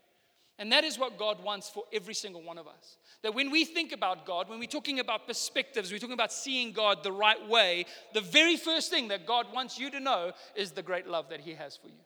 And 0.59 0.73
that 0.73 0.85
is 0.85 0.99
what 0.99 1.19
God 1.19 1.43
wants 1.43 1.69
for 1.69 1.85
every 1.93 2.15
single 2.15 2.43
one 2.43 2.59
of 2.59 2.67
us. 2.67 2.97
That 3.27 3.35
when 3.35 3.51
we 3.51 3.65
think 3.65 3.91
about 3.91 4.25
God, 4.25 4.49
when 4.49 4.61
we're 4.61 4.67
talking 4.67 5.01
about 5.01 5.27
perspectives, 5.27 5.91
we're 5.91 5.99
talking 5.99 6.13
about 6.13 6.33
seeing 6.33 6.71
God 6.71 7.03
the 7.03 7.11
right 7.11 7.49
way, 7.49 7.85
the 8.15 8.21
very 8.21 8.57
first 8.57 8.89
thing 8.89 9.09
that 9.09 9.27
God 9.27 9.47
wants 9.53 9.81
you 9.81 9.91
to 9.91 9.99
know 9.99 10.31
is 10.55 10.71
the 10.71 10.83
great 10.85 11.09
love 11.09 11.29
that 11.31 11.41
He 11.41 11.55
has 11.55 11.77
for 11.77 11.89
you. 11.89 12.05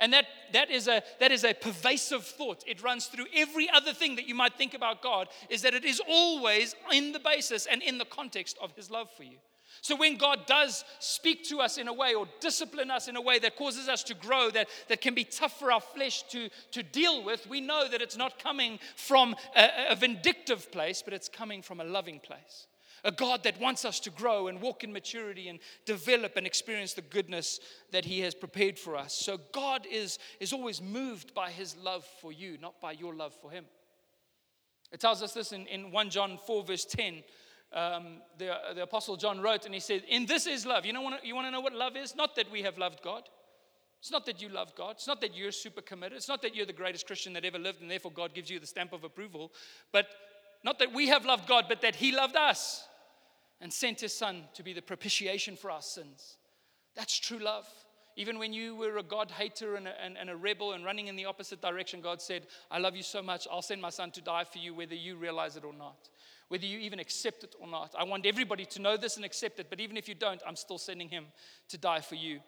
And 0.00 0.14
that, 0.14 0.24
that, 0.54 0.70
is 0.70 0.88
a, 0.88 1.02
that 1.20 1.30
is 1.30 1.44
a 1.44 1.52
pervasive 1.52 2.24
thought. 2.24 2.64
It 2.66 2.82
runs 2.82 3.04
through 3.04 3.26
every 3.34 3.68
other 3.68 3.92
thing 3.92 4.16
that 4.16 4.26
you 4.26 4.34
might 4.34 4.54
think 4.54 4.72
about 4.72 5.02
God, 5.02 5.28
is 5.50 5.60
that 5.60 5.74
it 5.74 5.84
is 5.84 6.00
always 6.08 6.74
in 6.90 7.12
the 7.12 7.20
basis 7.20 7.66
and 7.66 7.82
in 7.82 7.98
the 7.98 8.06
context 8.06 8.56
of 8.62 8.72
His 8.72 8.90
love 8.90 9.10
for 9.14 9.24
you. 9.24 9.36
So 9.82 9.96
when 9.96 10.16
God 10.16 10.46
does 10.46 10.84
speak 10.98 11.44
to 11.44 11.60
us 11.60 11.78
in 11.78 11.88
a 11.88 11.92
way 11.92 12.14
or 12.14 12.26
discipline 12.40 12.90
us 12.90 13.08
in 13.08 13.16
a 13.16 13.20
way 13.20 13.38
that 13.38 13.56
causes 13.56 13.88
us 13.88 14.02
to 14.04 14.14
grow, 14.14 14.50
that, 14.50 14.68
that 14.88 15.00
can 15.00 15.14
be 15.14 15.24
tough 15.24 15.58
for 15.58 15.70
our 15.70 15.80
flesh 15.80 16.22
to, 16.30 16.48
to 16.72 16.82
deal 16.82 17.22
with, 17.22 17.46
we 17.48 17.60
know 17.60 17.88
that 17.88 18.02
it's 18.02 18.16
not 18.16 18.42
coming 18.42 18.78
from 18.96 19.34
a, 19.56 19.90
a 19.90 19.96
vindictive 19.96 20.70
place, 20.72 21.02
but 21.02 21.14
it's 21.14 21.28
coming 21.28 21.62
from 21.62 21.80
a 21.80 21.84
loving 21.84 22.20
place. 22.20 22.66
A 23.04 23.12
God 23.12 23.44
that 23.44 23.60
wants 23.60 23.84
us 23.84 24.00
to 24.00 24.10
grow 24.10 24.48
and 24.48 24.60
walk 24.60 24.82
in 24.82 24.92
maturity 24.92 25.48
and 25.48 25.60
develop 25.84 26.36
and 26.36 26.46
experience 26.46 26.94
the 26.94 27.02
goodness 27.02 27.60
that 27.92 28.04
He 28.04 28.20
has 28.20 28.34
prepared 28.34 28.78
for 28.78 28.96
us. 28.96 29.14
So 29.14 29.38
God 29.52 29.86
is, 29.88 30.18
is 30.40 30.52
always 30.52 30.82
moved 30.82 31.32
by 31.32 31.50
His 31.50 31.76
love 31.76 32.04
for 32.20 32.32
you, 32.32 32.58
not 32.60 32.80
by 32.80 32.92
your 32.92 33.14
love 33.14 33.34
for 33.40 33.50
Him. 33.50 33.66
It 34.90 35.00
tells 35.00 35.22
us 35.22 35.34
this 35.34 35.52
in, 35.52 35.66
in 35.66 35.92
1 35.92 36.10
John 36.10 36.38
4, 36.46 36.64
verse 36.64 36.84
10 36.84 37.22
um, 37.76 38.22
the, 38.38 38.56
the 38.74 38.82
Apostle 38.84 39.16
John 39.18 39.40
wrote, 39.40 39.66
and 39.66 39.74
he 39.74 39.80
said, 39.80 40.02
In 40.08 40.24
this 40.24 40.46
is 40.46 40.64
love. 40.64 40.86
You, 40.86 40.94
know, 40.94 41.18
you 41.22 41.34
want 41.34 41.46
to 41.46 41.50
know 41.50 41.60
what 41.60 41.74
love 41.74 41.94
is? 41.94 42.16
Not 42.16 42.34
that 42.36 42.50
we 42.50 42.62
have 42.62 42.78
loved 42.78 43.02
God. 43.02 43.24
It's 44.00 44.10
not 44.10 44.24
that 44.26 44.40
you 44.40 44.48
love 44.48 44.74
God. 44.74 44.92
It's 44.92 45.06
not 45.06 45.20
that 45.20 45.36
you're 45.36 45.52
super 45.52 45.82
committed. 45.82 46.16
It's 46.16 46.28
not 46.28 46.40
that 46.42 46.54
you're 46.56 46.64
the 46.64 46.72
greatest 46.72 47.06
Christian 47.06 47.34
that 47.34 47.44
ever 47.44 47.58
lived, 47.58 47.82
and 47.82 47.90
therefore 47.90 48.12
God 48.12 48.34
gives 48.34 48.48
you 48.48 48.58
the 48.58 48.66
stamp 48.66 48.94
of 48.94 49.04
approval. 49.04 49.52
But 49.92 50.06
not 50.64 50.78
that 50.78 50.94
we 50.94 51.08
have 51.08 51.26
loved 51.26 51.46
God, 51.46 51.66
but 51.68 51.82
that 51.82 51.96
He 51.96 52.12
loved 52.12 52.34
us 52.34 52.86
and 53.60 53.70
sent 53.70 54.00
His 54.00 54.16
Son 54.16 54.44
to 54.54 54.62
be 54.62 54.72
the 54.72 54.82
propitiation 54.82 55.54
for 55.54 55.70
our 55.70 55.82
sins. 55.82 56.38
That's 56.94 57.18
true 57.18 57.38
love. 57.38 57.66
Even 58.16 58.38
when 58.38 58.54
you 58.54 58.74
were 58.74 58.96
a 58.96 59.02
God 59.02 59.30
hater 59.30 59.74
and 59.74 59.86
a, 59.86 60.02
and, 60.02 60.16
and 60.16 60.30
a 60.30 60.36
rebel 60.36 60.72
and 60.72 60.82
running 60.82 61.08
in 61.08 61.16
the 61.16 61.26
opposite 61.26 61.60
direction, 61.60 62.00
God 62.00 62.22
said, 62.22 62.46
I 62.70 62.78
love 62.78 62.96
you 62.96 63.02
so 63.02 63.22
much, 63.22 63.46
I'll 63.52 63.60
send 63.60 63.82
my 63.82 63.90
son 63.90 64.10
to 64.12 64.22
die 64.22 64.44
for 64.44 64.58
you, 64.58 64.72
whether 64.72 64.94
you 64.94 65.16
realize 65.16 65.56
it 65.56 65.64
or 65.64 65.74
not 65.74 66.08
whether 66.48 66.64
you 66.64 66.78
even 66.78 67.00
accept 67.00 67.44
it 67.44 67.54
or 67.60 67.66
not. 67.66 67.94
I 67.98 68.04
want 68.04 68.26
everybody 68.26 68.64
to 68.66 68.82
know 68.82 68.96
this 68.96 69.16
and 69.16 69.24
accept 69.24 69.58
it, 69.58 69.66
but 69.68 69.80
even 69.80 69.96
if 69.96 70.08
you 70.08 70.14
don't, 70.14 70.40
I'm 70.46 70.56
still 70.56 70.78
sending 70.78 71.08
him 71.08 71.26
to 71.68 71.78
die 71.78 72.00
for 72.00 72.14
you. 72.14 72.40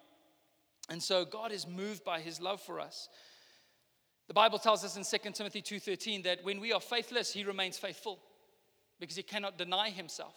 And 0.89 1.03
so 1.03 1.25
God 1.25 1.53
is 1.53 1.67
moved 1.67 2.05
by 2.05 2.21
his 2.21 2.41
love 2.41 2.61
for 2.61 2.81
us. 2.81 3.09
The 4.29 4.35
Bible 4.35 4.59
tells 4.59 4.85
us 4.85 4.97
in 4.97 5.05
2 5.05 5.33
Timothy 5.33 5.63
2:13 5.63 6.23
that 6.25 6.45
when 6.45 6.61
we 6.61 6.73
are 6.73 6.81
faithless, 6.81 7.33
he 7.33 7.45
remains 7.45 7.79
faithful 7.79 8.19
because 9.01 9.17
he 9.17 9.23
cannot 9.23 9.59
deny 9.59 9.91
himself. 9.91 10.35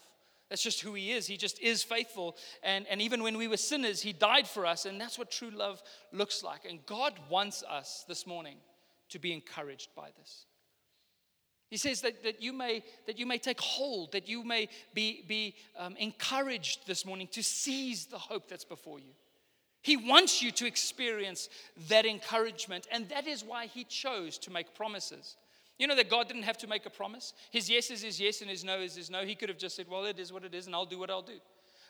That's 0.48 0.62
just 0.62 0.82
who 0.82 0.92
he 0.94 1.12
is. 1.12 1.26
He 1.26 1.38
just 1.38 1.60
is 1.60 1.82
faithful. 1.82 2.36
And, 2.62 2.86
and 2.88 3.00
even 3.00 3.22
when 3.22 3.38
we 3.38 3.48
were 3.48 3.56
sinners, 3.56 4.02
he 4.02 4.12
died 4.12 4.46
for 4.46 4.66
us. 4.66 4.84
And 4.84 5.00
that's 5.00 5.18
what 5.18 5.30
true 5.30 5.50
love 5.50 5.82
looks 6.12 6.42
like. 6.42 6.66
And 6.68 6.84
God 6.84 7.18
wants 7.30 7.62
us 7.62 8.04
this 8.06 8.26
morning 8.26 8.58
to 9.08 9.18
be 9.18 9.32
encouraged 9.32 9.88
by 9.96 10.10
this. 10.18 10.44
He 11.72 11.78
says 11.78 12.02
that, 12.02 12.22
that, 12.24 12.42
you 12.42 12.52
may, 12.52 12.84
that 13.06 13.18
you 13.18 13.24
may 13.24 13.38
take 13.38 13.58
hold, 13.58 14.12
that 14.12 14.28
you 14.28 14.44
may 14.44 14.68
be, 14.92 15.24
be 15.26 15.54
um, 15.78 15.96
encouraged 15.96 16.86
this 16.86 17.06
morning 17.06 17.28
to 17.28 17.42
seize 17.42 18.04
the 18.04 18.18
hope 18.18 18.46
that's 18.46 18.66
before 18.66 18.98
you. 18.98 19.14
He 19.80 19.96
wants 19.96 20.42
you 20.42 20.50
to 20.50 20.66
experience 20.66 21.48
that 21.88 22.04
encouragement, 22.04 22.86
and 22.92 23.08
that 23.08 23.26
is 23.26 23.42
why 23.42 23.68
He 23.68 23.84
chose 23.84 24.36
to 24.40 24.50
make 24.50 24.74
promises. 24.74 25.36
You 25.78 25.86
know 25.86 25.96
that 25.96 26.10
God 26.10 26.28
didn't 26.28 26.42
have 26.42 26.58
to 26.58 26.66
make 26.66 26.84
a 26.84 26.90
promise. 26.90 27.32
His 27.50 27.70
yes 27.70 27.90
is 27.90 28.02
his 28.02 28.20
yes 28.20 28.42
and 28.42 28.50
his 28.50 28.64
no 28.64 28.78
is 28.78 28.94
his 28.94 29.08
no. 29.08 29.24
He 29.24 29.34
could 29.34 29.48
have 29.48 29.56
just 29.56 29.74
said, 29.74 29.86
Well, 29.88 30.04
it 30.04 30.18
is 30.18 30.30
what 30.30 30.44
it 30.44 30.54
is, 30.54 30.66
and 30.66 30.74
I'll 30.74 30.84
do 30.84 30.98
what 30.98 31.08
I'll 31.08 31.22
do. 31.22 31.40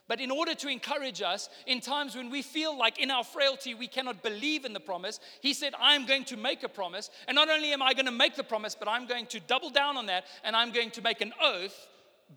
But 0.09 0.21
in 0.21 0.31
order 0.31 0.55
to 0.55 0.69
encourage 0.69 1.23
us 1.23 1.49
in 1.67 1.81
times 1.81 2.17
when 2.17 2.29
we 2.29 2.43
feel 2.43 2.77
like 2.77 2.99
in 2.99 3.11
our 3.11 3.25
frailty 3.25 3.75
we 3.75 3.87
cannot 3.87 4.23
believe 4.23 4.65
in 4.65 4.73
the 4.73 4.81
promise, 4.81 5.21
he 5.41 5.55
said, 5.55 5.75
I'm 5.81 6.07
going 6.07 6.25
to 6.27 6.37
make 6.37 6.63
a 6.65 6.69
promise. 6.69 7.11
And 7.29 7.35
not 7.35 7.49
only 7.49 7.73
am 7.73 7.83
I 7.83 7.95
going 7.95 8.07
to 8.07 8.13
make 8.13 8.35
the 8.35 8.45
promise, 8.45 8.75
but 8.75 8.89
I'm 8.89 9.07
going 9.07 9.27
to 9.27 9.41
double 9.41 9.71
down 9.71 9.97
on 9.97 10.07
that 10.07 10.25
and 10.45 10.57
I'm 10.57 10.73
going 10.73 10.91
to 10.93 11.03
make 11.03 11.21
an 11.21 11.33
oath 11.41 11.89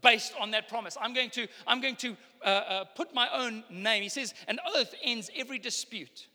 based 0.01 0.33
on 0.39 0.51
that 0.51 0.69
promise. 0.69 0.97
I'm 1.01 1.13
going 1.13 1.29
to, 1.31 1.47
I'm 1.65 1.81
going 1.81 1.95
to 1.97 2.15
uh, 2.43 2.47
uh, 2.47 2.83
put 2.83 3.13
my 3.13 3.27
own 3.33 3.63
name. 3.69 4.03
He 4.03 4.09
says, 4.09 4.33
an 4.47 4.59
oath 4.75 4.93
ends 5.03 5.29
every 5.35 5.57
dispute. 5.57 6.27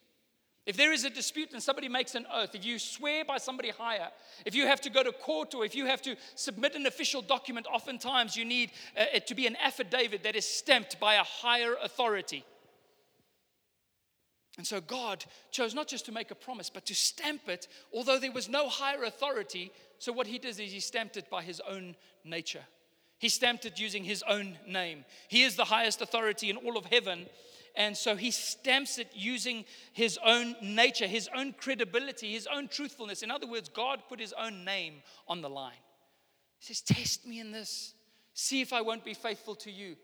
If 0.66 0.76
there 0.76 0.92
is 0.92 1.04
a 1.04 1.10
dispute 1.10 1.52
and 1.52 1.62
somebody 1.62 1.88
makes 1.88 2.14
an 2.14 2.26
oath, 2.32 2.54
if 2.54 2.64
you 2.64 2.78
swear 2.78 3.24
by 3.24 3.38
somebody 3.38 3.70
higher, 3.70 4.08
if 4.44 4.54
you 4.54 4.66
have 4.66 4.80
to 4.82 4.90
go 4.90 5.02
to 5.02 5.10
court 5.10 5.54
or 5.54 5.64
if 5.64 5.74
you 5.74 5.86
have 5.86 6.02
to 6.02 6.16
submit 6.34 6.74
an 6.74 6.86
official 6.86 7.22
document, 7.22 7.66
oftentimes 7.72 8.36
you 8.36 8.44
need 8.44 8.70
uh, 8.96 9.04
it 9.14 9.26
to 9.26 9.34
be 9.34 9.46
an 9.46 9.56
affidavit 9.56 10.22
that 10.22 10.36
is 10.36 10.44
stamped 10.44 11.00
by 11.00 11.14
a 11.14 11.24
higher 11.24 11.76
authority. 11.82 12.44
And 14.58 14.66
so 14.66 14.80
God 14.82 15.24
chose 15.50 15.74
not 15.74 15.88
just 15.88 16.04
to 16.06 16.12
make 16.12 16.30
a 16.30 16.34
promise, 16.34 16.68
but 16.68 16.84
to 16.86 16.94
stamp 16.94 17.48
it, 17.48 17.66
although 17.94 18.18
there 18.18 18.30
was 18.30 18.48
no 18.48 18.68
higher 18.68 19.04
authority. 19.04 19.72
So 19.98 20.12
what 20.12 20.26
he 20.26 20.38
does 20.38 20.58
is 20.60 20.70
he 20.70 20.80
stamped 20.80 21.16
it 21.16 21.30
by 21.30 21.42
his 21.42 21.62
own 21.66 21.96
nature. 22.24 22.64
He 23.18 23.28
stamped 23.28 23.64
it 23.64 23.80
using 23.80 24.04
his 24.04 24.22
own 24.28 24.58
name. 24.66 25.04
He 25.28 25.44
is 25.44 25.56
the 25.56 25.64
highest 25.64 26.02
authority 26.02 26.50
in 26.50 26.56
all 26.56 26.76
of 26.76 26.86
heaven. 26.86 27.26
And 27.76 27.96
so 27.96 28.16
he 28.16 28.30
stamps 28.30 28.98
it 28.98 29.08
using 29.14 29.64
his 29.92 30.18
own 30.24 30.56
nature, 30.62 31.06
his 31.06 31.28
own 31.34 31.52
credibility, 31.52 32.32
his 32.32 32.48
own 32.52 32.68
truthfulness. 32.68 33.22
In 33.22 33.30
other 33.30 33.46
words, 33.46 33.68
God 33.68 34.02
put 34.08 34.20
his 34.20 34.32
own 34.32 34.64
name 34.64 35.02
on 35.28 35.40
the 35.40 35.48
line. 35.48 35.72
He 36.58 36.66
says, 36.74 36.80
Test 36.82 37.26
me 37.26 37.40
in 37.40 37.52
this. 37.52 37.94
See 38.34 38.60
if 38.60 38.72
I 38.72 38.80
won't 38.80 39.04
be 39.04 39.14
faithful 39.14 39.54
to 39.56 39.70
you. 39.70 39.96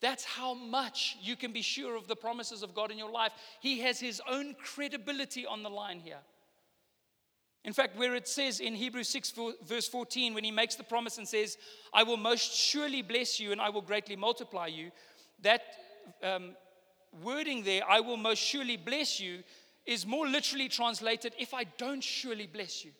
That's 0.00 0.24
how 0.24 0.54
much 0.54 1.16
you 1.22 1.36
can 1.36 1.52
be 1.52 1.62
sure 1.62 1.96
of 1.96 2.06
the 2.06 2.16
promises 2.16 2.62
of 2.62 2.74
God 2.74 2.90
in 2.90 2.98
your 2.98 3.10
life. 3.10 3.32
He 3.60 3.80
has 3.80 3.98
his 3.98 4.20
own 4.28 4.54
credibility 4.62 5.46
on 5.46 5.62
the 5.62 5.70
line 5.70 6.00
here. 6.00 6.18
In 7.64 7.72
fact, 7.72 7.98
where 7.98 8.14
it 8.14 8.28
says 8.28 8.60
in 8.60 8.74
Hebrews 8.74 9.08
6, 9.08 9.32
verse 9.64 9.88
14, 9.88 10.34
when 10.34 10.44
he 10.44 10.52
makes 10.52 10.76
the 10.76 10.84
promise 10.84 11.18
and 11.18 11.26
says, 11.26 11.58
I 11.92 12.04
will 12.04 12.16
most 12.16 12.54
surely 12.54 13.02
bless 13.02 13.40
you 13.40 13.50
and 13.50 13.60
I 13.60 13.70
will 13.70 13.80
greatly 13.80 14.14
multiply 14.14 14.68
you, 14.68 14.92
that 15.42 15.62
um, 16.22 16.54
wording 17.22 17.62
there, 17.62 17.82
I 17.88 18.00
will 18.00 18.16
most 18.16 18.38
surely 18.38 18.76
bless 18.76 19.20
you, 19.20 19.42
is 19.84 20.06
more 20.06 20.26
literally 20.26 20.68
translated, 20.68 21.34
if 21.38 21.54
I 21.54 21.64
don't 21.64 22.02
surely 22.02 22.46
bless 22.46 22.84
you. 22.84 22.92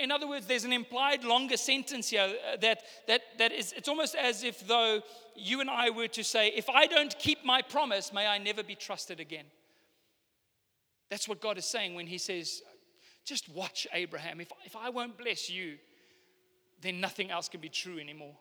In 0.00 0.10
other 0.10 0.28
words, 0.28 0.46
there's 0.46 0.64
an 0.64 0.72
implied 0.72 1.24
longer 1.24 1.56
sentence 1.56 2.10
here 2.10 2.20
uh, 2.22 2.56
that, 2.60 2.82
that, 3.06 3.22
that 3.38 3.52
is, 3.52 3.72
it's 3.72 3.88
almost 3.88 4.14
as 4.14 4.42
if 4.42 4.66
though 4.66 5.00
you 5.36 5.60
and 5.60 5.70
I 5.70 5.90
were 5.90 6.08
to 6.08 6.24
say, 6.24 6.48
if 6.48 6.68
I 6.68 6.86
don't 6.86 7.16
keep 7.18 7.44
my 7.44 7.62
promise, 7.62 8.12
may 8.12 8.26
I 8.26 8.38
never 8.38 8.62
be 8.62 8.74
trusted 8.74 9.20
again. 9.20 9.44
That's 11.10 11.28
what 11.28 11.40
God 11.40 11.58
is 11.58 11.64
saying 11.64 11.94
when 11.94 12.06
He 12.06 12.18
says, 12.18 12.60
just 13.24 13.48
watch 13.48 13.86
Abraham. 13.92 14.40
If, 14.40 14.48
if 14.64 14.76
I 14.76 14.90
won't 14.90 15.16
bless 15.16 15.48
you, 15.48 15.78
then 16.80 17.00
nothing 17.00 17.30
else 17.30 17.48
can 17.48 17.60
be 17.60 17.68
true 17.68 17.98
anymore. 17.98 18.34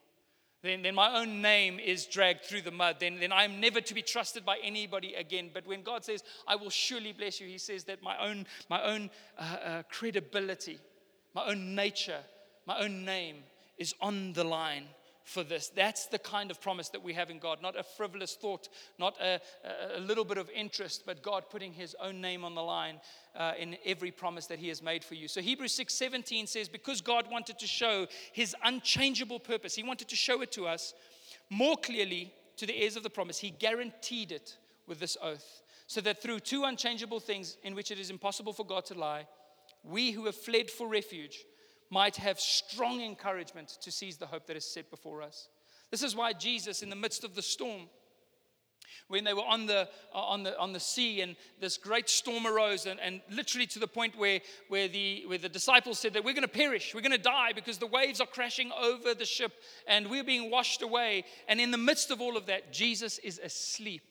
Then, 0.63 0.81
then 0.81 0.95
my 0.95 1.19
own 1.19 1.41
name 1.41 1.79
is 1.79 2.07
dragged 2.07 2.45
through 2.45 2.63
the 2.63 2.71
mud. 2.71 2.97
Then, 2.99 3.19
then 3.19 3.31
I'm 3.31 3.59
never 3.59 3.79
to 3.79 3.93
be 3.93 4.01
trusted 4.01 4.45
by 4.45 4.57
anybody 4.63 5.13
again. 5.13 5.51
But 5.53 5.67
when 5.67 5.83
God 5.83 6.03
says, 6.03 6.23
I 6.47 6.55
will 6.55 6.71
surely 6.71 7.13
bless 7.13 7.39
you, 7.39 7.47
He 7.47 7.59
says 7.59 7.83
that 7.85 8.01
my 8.01 8.17
own, 8.17 8.47
my 8.69 8.81
own 8.83 9.09
uh, 9.37 9.43
uh, 9.43 9.83
credibility, 9.91 10.79
my 11.35 11.45
own 11.47 11.75
nature, 11.75 12.21
my 12.65 12.79
own 12.79 13.05
name 13.05 13.37
is 13.77 13.93
on 14.01 14.33
the 14.33 14.43
line 14.43 14.85
for 15.27 15.43
this. 15.43 15.67
That's 15.67 16.05
the 16.05 16.19
kind 16.19 16.49
of 16.49 16.61
promise 16.61 16.87
that 16.89 17.03
we 17.03 17.11
have 17.11 17.29
in 17.29 17.37
God. 17.37 17.61
Not 17.61 17.77
a 17.77 17.83
frivolous 17.83 18.35
thought, 18.35 18.69
not 18.97 19.17
a, 19.21 19.41
a 19.93 19.99
little 19.99 20.23
bit 20.23 20.37
of 20.37 20.49
interest, 20.51 21.03
but 21.05 21.21
God 21.21 21.49
putting 21.49 21.73
His 21.73 21.97
own 22.01 22.21
name 22.21 22.45
on 22.45 22.55
the 22.55 22.63
line 22.63 23.01
uh, 23.35 23.51
in 23.59 23.75
every 23.85 24.09
promise 24.09 24.47
that 24.47 24.57
He 24.57 24.69
has 24.69 24.81
made 24.81 25.03
for 25.03 25.15
you. 25.15 25.27
So 25.27 25.41
Hebrews 25.41 25.73
6 25.73 25.93
17 25.93 26.47
says, 26.47 26.69
Because 26.69 27.01
God 27.01 27.29
wanted 27.29 27.59
to 27.59 27.67
show 27.67 28.07
His 28.31 28.55
unchangeable 28.63 29.39
purpose, 29.39 29.75
He 29.75 29.83
wanted 29.83 30.07
to 30.07 30.15
show 30.15 30.41
it 30.41 30.51
to 30.53 30.65
us 30.65 30.93
more 31.49 31.75
clearly 31.75 32.33
to 32.55 32.65
the 32.65 32.81
heirs 32.81 32.95
of 32.95 33.03
the 33.03 33.09
promise. 33.09 33.37
He 33.37 33.49
guaranteed 33.49 34.31
it 34.31 34.55
with 34.87 35.01
this 35.01 35.17
oath, 35.21 35.61
so 35.87 35.99
that 36.01 36.21
through 36.21 36.39
two 36.39 36.63
unchangeable 36.63 37.19
things 37.19 37.57
in 37.63 37.75
which 37.75 37.91
it 37.91 37.99
is 37.99 38.09
impossible 38.09 38.53
for 38.53 38.65
God 38.65 38.85
to 38.85 38.93
lie, 38.93 39.27
we 39.83 40.11
who 40.11 40.25
have 40.25 40.35
fled 40.35 40.71
for 40.71 40.87
refuge 40.87 41.43
might 41.89 42.17
have 42.17 42.39
strong 42.39 43.01
encouragement 43.01 43.77
to 43.81 43.91
seize 43.91 44.17
the 44.17 44.27
hope 44.27 44.47
that 44.47 44.57
is 44.57 44.65
set 44.65 44.89
before 44.89 45.21
us. 45.21 45.49
This 45.91 46.03
is 46.03 46.15
why 46.15 46.33
Jesus, 46.33 46.81
in 46.81 46.89
the 46.89 46.95
midst 46.95 47.23
of 47.23 47.35
the 47.35 47.41
storm, 47.41 47.83
when 49.07 49.23
they 49.23 49.33
were 49.33 49.45
on 49.45 49.65
the, 49.67 49.87
uh, 50.13 50.17
on 50.17 50.43
the, 50.43 50.57
on 50.59 50.73
the 50.73 50.79
sea 50.79 51.21
and 51.21 51.35
this 51.61 51.77
great 51.77 52.09
storm 52.09 52.45
arose, 52.45 52.85
and, 52.85 52.99
and 52.99 53.21
literally 53.29 53.65
to 53.67 53.79
the 53.79 53.87
point 53.87 54.17
where, 54.17 54.41
where, 54.67 54.87
the, 54.87 55.23
where 55.27 55.37
the 55.37 55.49
disciples 55.49 55.99
said 55.99 56.13
that 56.13 56.25
we're 56.25 56.33
going 56.33 56.41
to 56.41 56.47
perish, 56.47 56.93
we're 56.93 57.01
going 57.01 57.11
to 57.11 57.17
die 57.17 57.53
because 57.53 57.77
the 57.77 57.87
waves 57.87 58.19
are 58.19 58.27
crashing 58.27 58.71
over 58.81 59.13
the 59.13 59.25
ship 59.25 59.53
and 59.87 60.09
we're 60.09 60.23
being 60.23 60.51
washed 60.51 60.81
away. 60.81 61.23
And 61.47 61.61
in 61.61 61.71
the 61.71 61.77
midst 61.77 62.11
of 62.11 62.21
all 62.21 62.35
of 62.35 62.47
that, 62.47 62.73
Jesus 62.73 63.17
is 63.19 63.39
asleep 63.39 64.03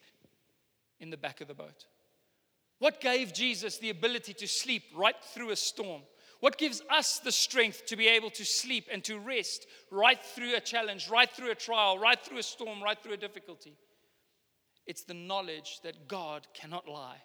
in 0.98 1.10
the 1.10 1.16
back 1.16 1.40
of 1.40 1.48
the 1.48 1.54
boat. 1.54 1.84
What 2.78 3.00
gave 3.00 3.32
Jesus 3.32 3.78
the 3.78 3.90
ability 3.90 4.34
to 4.34 4.46
sleep 4.46 4.84
right 4.94 5.16
through 5.34 5.50
a 5.50 5.56
storm? 5.56 6.02
What 6.46 6.58
gives 6.58 6.80
us 6.88 7.18
the 7.18 7.32
strength 7.32 7.86
to 7.86 7.96
be 7.96 8.06
able 8.06 8.30
to 8.30 8.44
sleep 8.44 8.86
and 8.92 9.02
to 9.02 9.18
rest 9.18 9.66
right 9.90 10.22
through 10.22 10.54
a 10.54 10.60
challenge, 10.60 11.10
right 11.10 11.28
through 11.28 11.50
a 11.50 11.56
trial, 11.56 11.98
right 11.98 12.24
through 12.24 12.38
a 12.38 12.42
storm, 12.44 12.80
right 12.80 12.96
through 12.96 13.14
a 13.14 13.16
difficulty? 13.16 13.74
It's 14.86 15.02
the 15.02 15.12
knowledge 15.12 15.80
that 15.82 16.06
God 16.06 16.46
cannot 16.54 16.86
lie, 16.86 17.16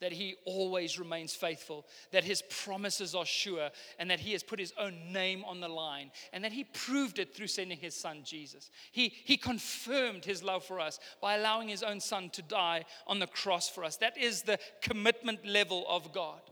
that 0.00 0.12
He 0.12 0.36
always 0.44 1.00
remains 1.00 1.34
faithful, 1.34 1.84
that 2.12 2.22
His 2.22 2.44
promises 2.48 3.12
are 3.12 3.26
sure, 3.26 3.70
and 3.98 4.08
that 4.08 4.20
He 4.20 4.30
has 4.34 4.44
put 4.44 4.60
His 4.60 4.72
own 4.78 5.12
name 5.12 5.42
on 5.48 5.58
the 5.58 5.68
line, 5.68 6.12
and 6.32 6.44
that 6.44 6.52
He 6.52 6.62
proved 6.62 7.18
it 7.18 7.34
through 7.34 7.48
sending 7.48 7.78
His 7.78 7.96
Son, 7.96 8.20
Jesus. 8.22 8.70
He, 8.92 9.12
he 9.24 9.36
confirmed 9.36 10.24
His 10.24 10.44
love 10.44 10.64
for 10.64 10.78
us 10.78 11.00
by 11.20 11.34
allowing 11.34 11.66
His 11.66 11.82
own 11.82 11.98
Son 11.98 12.30
to 12.34 12.42
die 12.42 12.84
on 13.08 13.18
the 13.18 13.26
cross 13.26 13.68
for 13.68 13.82
us. 13.82 13.96
That 13.96 14.16
is 14.16 14.42
the 14.42 14.60
commitment 14.80 15.44
level 15.44 15.84
of 15.88 16.12
God. 16.12 16.42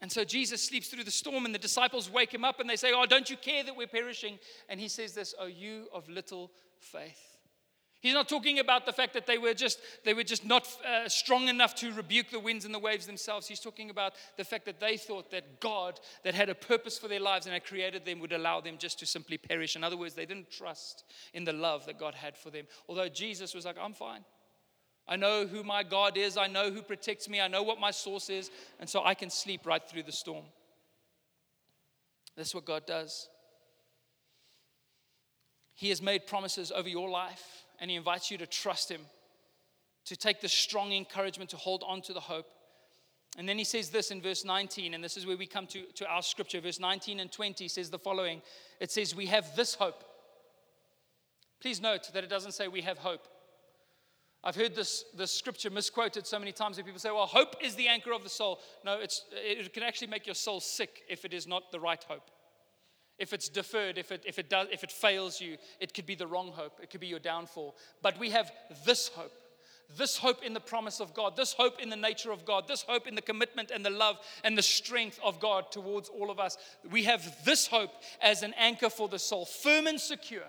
And 0.00 0.10
so 0.10 0.24
Jesus 0.24 0.62
sleeps 0.62 0.88
through 0.88 1.04
the 1.04 1.10
storm, 1.10 1.44
and 1.44 1.54
the 1.54 1.58
disciples 1.58 2.10
wake 2.10 2.32
him 2.32 2.44
up 2.44 2.58
and 2.58 2.68
they 2.68 2.76
say, 2.76 2.92
Oh, 2.94 3.06
don't 3.06 3.28
you 3.28 3.36
care 3.36 3.62
that 3.64 3.76
we're 3.76 3.86
perishing? 3.86 4.38
And 4.68 4.80
he 4.80 4.88
says 4.88 5.14
this, 5.14 5.34
Oh, 5.38 5.46
you 5.46 5.88
of 5.92 6.08
little 6.08 6.50
faith. 6.78 7.30
He's 8.00 8.14
not 8.14 8.30
talking 8.30 8.58
about 8.60 8.86
the 8.86 8.94
fact 8.94 9.12
that 9.12 9.26
they 9.26 9.36
were 9.36 9.52
just, 9.52 9.78
they 10.06 10.14
were 10.14 10.24
just 10.24 10.42
not 10.42 10.66
uh, 10.88 11.06
strong 11.06 11.48
enough 11.48 11.74
to 11.76 11.92
rebuke 11.92 12.30
the 12.30 12.40
winds 12.40 12.64
and 12.64 12.74
the 12.74 12.78
waves 12.78 13.06
themselves. 13.06 13.46
He's 13.46 13.60
talking 13.60 13.90
about 13.90 14.14
the 14.38 14.44
fact 14.44 14.64
that 14.64 14.80
they 14.80 14.96
thought 14.96 15.30
that 15.32 15.60
God, 15.60 16.00
that 16.24 16.34
had 16.34 16.48
a 16.48 16.54
purpose 16.54 16.98
for 16.98 17.08
their 17.08 17.20
lives 17.20 17.44
and 17.44 17.52
had 17.52 17.66
created 17.66 18.06
them, 18.06 18.18
would 18.20 18.32
allow 18.32 18.62
them 18.62 18.78
just 18.78 18.98
to 19.00 19.06
simply 19.06 19.36
perish. 19.36 19.76
In 19.76 19.84
other 19.84 19.98
words, 19.98 20.14
they 20.14 20.24
didn't 20.24 20.50
trust 20.50 21.04
in 21.34 21.44
the 21.44 21.52
love 21.52 21.84
that 21.84 21.98
God 21.98 22.14
had 22.14 22.38
for 22.38 22.48
them. 22.48 22.64
Although 22.88 23.10
Jesus 23.10 23.54
was 23.54 23.66
like, 23.66 23.76
I'm 23.78 23.92
fine. 23.92 24.24
I 25.10 25.16
know 25.16 25.44
who 25.44 25.64
my 25.64 25.82
God 25.82 26.16
is. 26.16 26.36
I 26.36 26.46
know 26.46 26.70
who 26.70 26.82
protects 26.82 27.28
me. 27.28 27.40
I 27.40 27.48
know 27.48 27.64
what 27.64 27.80
my 27.80 27.90
source 27.90 28.30
is. 28.30 28.48
And 28.78 28.88
so 28.88 29.04
I 29.04 29.14
can 29.14 29.28
sleep 29.28 29.66
right 29.66 29.82
through 29.82 30.04
the 30.04 30.12
storm. 30.12 30.44
That's 32.36 32.54
what 32.54 32.64
God 32.64 32.86
does. 32.86 33.28
He 35.74 35.88
has 35.88 36.00
made 36.00 36.26
promises 36.26 36.70
over 36.70 36.88
your 36.88 37.08
life, 37.08 37.64
and 37.80 37.90
He 37.90 37.96
invites 37.96 38.30
you 38.30 38.38
to 38.38 38.46
trust 38.46 38.90
Him, 38.90 39.00
to 40.04 40.16
take 40.16 40.40
the 40.40 40.48
strong 40.48 40.92
encouragement 40.92 41.50
to 41.50 41.56
hold 41.56 41.82
on 41.86 42.02
to 42.02 42.12
the 42.12 42.20
hope. 42.20 42.46
And 43.36 43.48
then 43.48 43.58
He 43.58 43.64
says 43.64 43.88
this 43.88 44.10
in 44.10 44.20
verse 44.20 44.44
19, 44.44 44.94
and 44.94 45.02
this 45.02 45.16
is 45.16 45.26
where 45.26 45.36
we 45.36 45.46
come 45.46 45.66
to, 45.68 45.82
to 45.96 46.06
our 46.06 46.22
scripture. 46.22 46.60
Verse 46.60 46.78
19 46.78 47.18
and 47.18 47.32
20 47.32 47.66
says 47.66 47.90
the 47.90 47.98
following 47.98 48.42
It 48.78 48.90
says, 48.90 49.16
We 49.16 49.26
have 49.26 49.56
this 49.56 49.74
hope. 49.74 50.04
Please 51.60 51.80
note 51.80 52.10
that 52.12 52.24
it 52.24 52.30
doesn't 52.30 52.52
say 52.52 52.68
we 52.68 52.82
have 52.82 52.98
hope. 52.98 53.26
I've 54.42 54.56
heard 54.56 54.74
this, 54.74 55.04
this 55.14 55.32
scripture 55.32 55.70
misquoted 55.70 56.26
so 56.26 56.38
many 56.38 56.52
times 56.52 56.76
that 56.76 56.86
people 56.86 57.00
say, 57.00 57.10
well, 57.10 57.26
hope 57.26 57.56
is 57.62 57.74
the 57.74 57.88
anchor 57.88 58.12
of 58.12 58.22
the 58.22 58.30
soul. 58.30 58.58
No, 58.84 58.98
it's, 58.98 59.24
it 59.32 59.72
can 59.74 59.82
actually 59.82 60.08
make 60.08 60.26
your 60.26 60.34
soul 60.34 60.60
sick 60.60 61.02
if 61.08 61.24
it 61.24 61.34
is 61.34 61.46
not 61.46 61.70
the 61.72 61.80
right 61.80 62.02
hope. 62.08 62.30
If 63.18 63.34
it's 63.34 63.50
deferred, 63.50 63.98
if 63.98 64.10
it, 64.10 64.22
if, 64.26 64.38
it 64.38 64.48
does, 64.48 64.68
if 64.72 64.82
it 64.82 64.90
fails 64.90 65.42
you, 65.42 65.58
it 65.78 65.92
could 65.92 66.06
be 66.06 66.14
the 66.14 66.26
wrong 66.26 66.52
hope. 66.54 66.80
It 66.82 66.88
could 66.88 67.00
be 67.00 67.06
your 67.06 67.18
downfall. 67.18 67.76
But 68.00 68.18
we 68.18 68.30
have 68.30 68.50
this 68.86 69.08
hope 69.08 69.32
this 69.96 70.16
hope 70.16 70.42
in 70.44 70.54
the 70.54 70.60
promise 70.60 71.00
of 71.00 71.14
God, 71.14 71.36
this 71.36 71.52
hope 71.52 71.80
in 71.80 71.90
the 71.90 71.96
nature 71.96 72.30
of 72.30 72.44
God, 72.44 72.68
this 72.68 72.82
hope 72.82 73.06
in 73.06 73.14
the 73.14 73.22
commitment 73.22 73.70
and 73.70 73.84
the 73.84 73.90
love 73.90 74.18
and 74.44 74.56
the 74.56 74.62
strength 74.62 75.18
of 75.22 75.40
God 75.40 75.72
towards 75.72 76.08
all 76.08 76.30
of 76.30 76.38
us. 76.38 76.56
We 76.90 77.04
have 77.04 77.44
this 77.44 77.66
hope 77.66 77.90
as 78.20 78.42
an 78.42 78.54
anchor 78.58 78.90
for 78.90 79.08
the 79.08 79.18
soul, 79.18 79.44
firm 79.44 79.86
and 79.86 80.00
secure. 80.00 80.44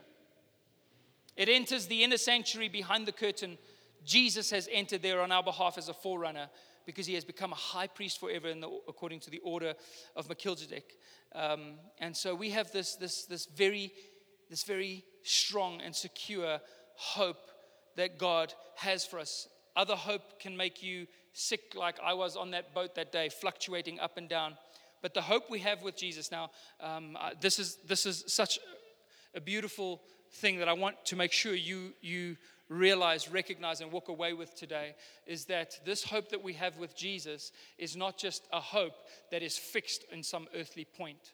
It 1.35 1.49
enters 1.49 1.87
the 1.87 2.03
inner 2.03 2.17
sanctuary 2.17 2.69
behind 2.69 3.07
the 3.07 3.11
curtain 3.11 3.57
Jesus 4.05 4.49
has 4.51 4.67
entered 4.71 5.01
there 5.01 5.21
on 5.21 5.31
our 5.31 5.43
behalf 5.43 5.77
as 5.77 5.89
a 5.89 5.93
forerunner 5.93 6.49
because 6.85 7.05
he 7.05 7.13
has 7.13 7.23
become 7.23 7.51
a 7.51 7.55
high 7.55 7.87
priest 7.87 8.19
forever 8.19 8.53
the, 8.53 8.69
according 8.87 9.19
to 9.21 9.29
the 9.29 9.39
order 9.39 9.73
of 10.15 10.27
Melchizedek. 10.27 10.97
Um, 11.33 11.75
and 11.99 12.15
so 12.15 12.33
we 12.35 12.49
have 12.49 12.71
this, 12.71 12.95
this, 12.95 13.25
this, 13.25 13.45
very, 13.45 13.93
this 14.49 14.63
very 14.63 15.05
strong 15.23 15.81
and 15.81 15.95
secure 15.95 16.59
hope 16.95 17.51
that 17.95 18.17
God 18.17 18.53
has 18.75 19.05
for 19.05 19.19
us. 19.19 19.47
Other 19.75 19.95
hope 19.95 20.39
can 20.39 20.57
make 20.57 20.83
you 20.83 21.07
sick, 21.33 21.73
like 21.75 21.97
I 22.03 22.13
was 22.13 22.35
on 22.35 22.51
that 22.51 22.73
boat 22.73 22.95
that 22.95 23.11
day, 23.11 23.29
fluctuating 23.29 23.99
up 23.99 24.17
and 24.17 24.27
down. 24.27 24.57
But 25.01 25.13
the 25.13 25.21
hope 25.21 25.49
we 25.49 25.59
have 25.59 25.81
with 25.81 25.95
Jesus 25.95 26.31
now, 26.31 26.51
um, 26.79 27.17
uh, 27.19 27.31
this, 27.39 27.57
is, 27.57 27.77
this 27.87 28.05
is 28.05 28.23
such 28.27 28.59
a 29.33 29.41
beautiful 29.41 30.01
thing 30.33 30.59
that 30.59 30.67
I 30.67 30.73
want 30.73 31.03
to 31.05 31.15
make 31.15 31.31
sure 31.31 31.53
you, 31.53 31.93
you 32.01 32.37
realize, 32.71 33.29
recognize, 33.29 33.81
and 33.81 33.91
walk 33.91 34.07
away 34.07 34.33
with 34.33 34.55
today 34.55 34.95
is 35.27 35.45
that 35.45 35.79
this 35.85 36.03
hope 36.03 36.29
that 36.29 36.43
we 36.43 36.53
have 36.53 36.77
with 36.77 36.95
Jesus 36.95 37.51
is 37.77 37.95
not 37.95 38.17
just 38.17 38.47
a 38.53 38.61
hope 38.61 38.95
that 39.29 39.43
is 39.43 39.57
fixed 39.57 40.05
in 40.11 40.23
some 40.23 40.47
earthly 40.55 40.85
point. 40.85 41.33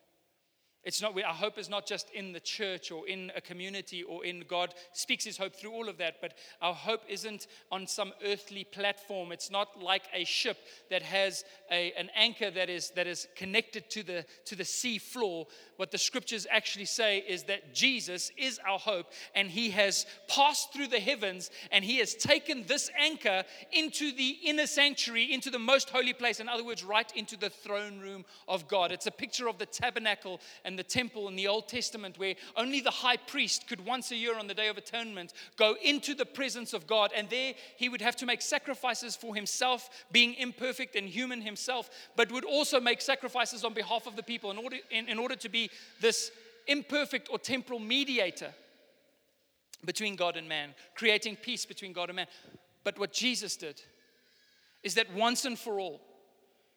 It's 0.87 1.01
not, 1.01 1.21
our 1.21 1.33
hope 1.33 1.57
is 1.57 1.67
not 1.67 1.85
just 1.85 2.09
in 2.11 2.31
the 2.31 2.39
church 2.39 2.91
or 2.91 3.05
in 3.09 3.29
a 3.35 3.41
community 3.41 4.03
or 4.03 4.23
in 4.23 4.45
God 4.47 4.73
speaks 4.93 5.25
his 5.25 5.37
hope 5.37 5.53
through 5.53 5.73
all 5.73 5.89
of 5.89 5.97
that, 5.97 6.21
but 6.21 6.33
our 6.61 6.73
hope 6.73 7.01
isn't 7.09 7.47
on 7.73 7.87
some 7.87 8.13
earthly 8.23 8.63
platform. 8.63 9.33
It's 9.33 9.51
not 9.51 9.83
like 9.83 10.03
a 10.13 10.23
ship 10.23 10.57
that 10.89 11.01
has 11.01 11.43
a, 11.69 11.91
an 11.97 12.09
anchor 12.15 12.49
that 12.51 12.69
is, 12.69 12.91
that 12.91 13.05
is 13.05 13.27
connected 13.35 13.89
to 13.89 14.01
the, 14.01 14.25
to 14.45 14.55
the 14.55 14.63
sea 14.63 14.97
floor. 14.97 15.47
What 15.75 15.91
the 15.91 15.97
scriptures 15.97 16.47
actually 16.49 16.85
say 16.85 17.17
is 17.17 17.43
that 17.43 17.73
Jesus 17.73 18.31
is 18.37 18.57
our 18.65 18.79
hope 18.79 19.07
and 19.35 19.49
he 19.49 19.71
has 19.71 20.05
passed 20.29 20.71
through 20.71 20.87
the 20.87 21.01
heavens 21.01 21.51
and 21.69 21.83
he 21.83 21.97
has 21.97 22.15
taken 22.15 22.63
this 22.65 22.89
anchor 22.97 23.43
into 23.73 24.13
the 24.13 24.37
inner 24.45 24.65
sanctuary, 24.65 25.33
into 25.33 25.49
the 25.49 25.59
most 25.59 25.89
holy 25.89 26.13
place. 26.13 26.39
In 26.39 26.47
other 26.47 26.63
words, 26.63 26.85
right 26.85 27.11
into 27.13 27.35
the 27.35 27.49
throne 27.49 27.99
room 27.99 28.23
of 28.47 28.69
God. 28.69 28.93
It's 28.93 29.05
a 29.05 29.11
picture 29.11 29.49
of 29.49 29.57
the 29.57 29.65
tabernacle 29.65 30.39
and 30.63 30.76
the 30.77 30.83
temple 30.83 31.27
in 31.27 31.35
the 31.35 31.47
Old 31.47 31.67
Testament 31.67 32.17
where 32.17 32.35
only 32.55 32.79
the 32.79 32.89
high 32.89 33.17
priest 33.17 33.67
could 33.67 33.85
once 33.85 34.11
a 34.11 34.15
year 34.15 34.37
on 34.37 34.47
the 34.47 34.53
Day 34.53 34.67
of 34.67 34.77
Atonement 34.77 35.33
go 35.57 35.75
into 35.83 36.13
the 36.13 36.25
presence 36.25 36.73
of 36.73 36.87
God. 36.87 37.11
And 37.15 37.29
there 37.29 37.53
he 37.75 37.89
would 37.89 38.01
have 38.01 38.15
to 38.17 38.25
make 38.25 38.41
sacrifices 38.41 39.15
for 39.15 39.35
himself, 39.35 39.89
being 40.11 40.35
imperfect 40.35 40.95
and 40.95 41.07
human 41.07 41.41
himself, 41.41 41.89
but 42.15 42.31
would 42.31 42.45
also 42.45 42.79
make 42.79 43.01
sacrifices 43.01 43.63
on 43.63 43.73
behalf 43.73 44.07
of 44.07 44.15
the 44.15 44.23
people 44.23 44.51
in 44.51 44.57
order, 44.57 44.77
in, 44.91 45.09
in 45.09 45.19
order 45.19 45.35
to 45.35 45.49
be 45.49 45.69
this 45.99 46.31
imperfect 46.67 47.29
or 47.31 47.39
temporal 47.39 47.79
mediator 47.79 48.53
between 49.85 50.15
God 50.15 50.37
and 50.37 50.47
man, 50.47 50.73
creating 50.95 51.37
peace 51.37 51.65
between 51.65 51.93
God 51.93 52.09
and 52.09 52.15
man. 52.15 52.27
But 52.83 52.99
what 52.99 53.13
Jesus 53.13 53.57
did 53.57 53.81
is 54.83 54.95
that 54.95 55.13
once 55.13 55.45
and 55.45 55.57
for 55.57 55.79
all, 55.79 56.01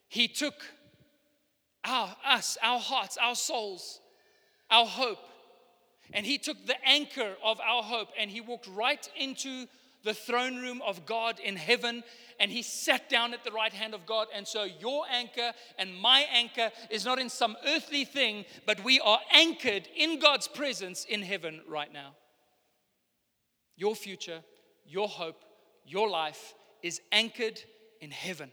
he 0.09 0.27
took 0.27 0.55
our, 1.85 2.15
us, 2.25 2.59
our 2.63 2.79
hearts, 2.79 3.17
our 3.21 3.35
souls, 3.35 4.01
our 4.71 4.87
hope. 4.87 5.19
And 6.13 6.27
he 6.27 6.39
took 6.39 6.67
the 6.67 6.77
anchor 6.87 7.35
of 7.45 7.61
our 7.61 7.83
hope 7.83 8.09
and 8.19 8.31
he 8.31 8.41
walked 8.41 8.69
right 8.69 9.09
into 9.17 9.67
the 10.03 10.15
throne 10.15 10.57
room 10.57 10.81
of 10.87 11.05
God 11.05 11.39
in 11.41 11.57
heaven, 11.57 12.03
and 12.39 12.51
he 12.51 12.63
sat 12.63 13.11
down 13.11 13.35
at 13.35 13.45
the 13.45 13.51
right 13.51 13.73
hand 13.73 13.95
of 13.95 14.07
God. 14.07 14.29
And 14.35 14.47
so 14.47 14.65
your 14.65 15.05
anchor 15.11 15.53
and 15.79 15.95
my 15.95 16.25
anchor 16.33 16.71
is 16.89 17.05
not 17.05 17.19
in 17.19 17.29
some 17.29 17.57
earthly 17.67 18.05
thing, 18.05 18.45
but 18.67 18.83
we 18.83 19.01
are 19.01 19.21
anchored 19.33 19.89
in 19.95 20.19
God's 20.19 20.49
presence 20.49 21.05
in 21.05 21.23
heaven 21.23 21.61
right 21.69 21.93
now. 21.93 22.15
Your 23.77 23.95
future, 23.95 24.41
your 24.87 25.09
hope, 25.09 25.45
your 25.85 26.09
life 26.09 26.55
is 26.83 27.01
anchored 27.13 27.61
in 28.01 28.11
heaven. 28.11 28.51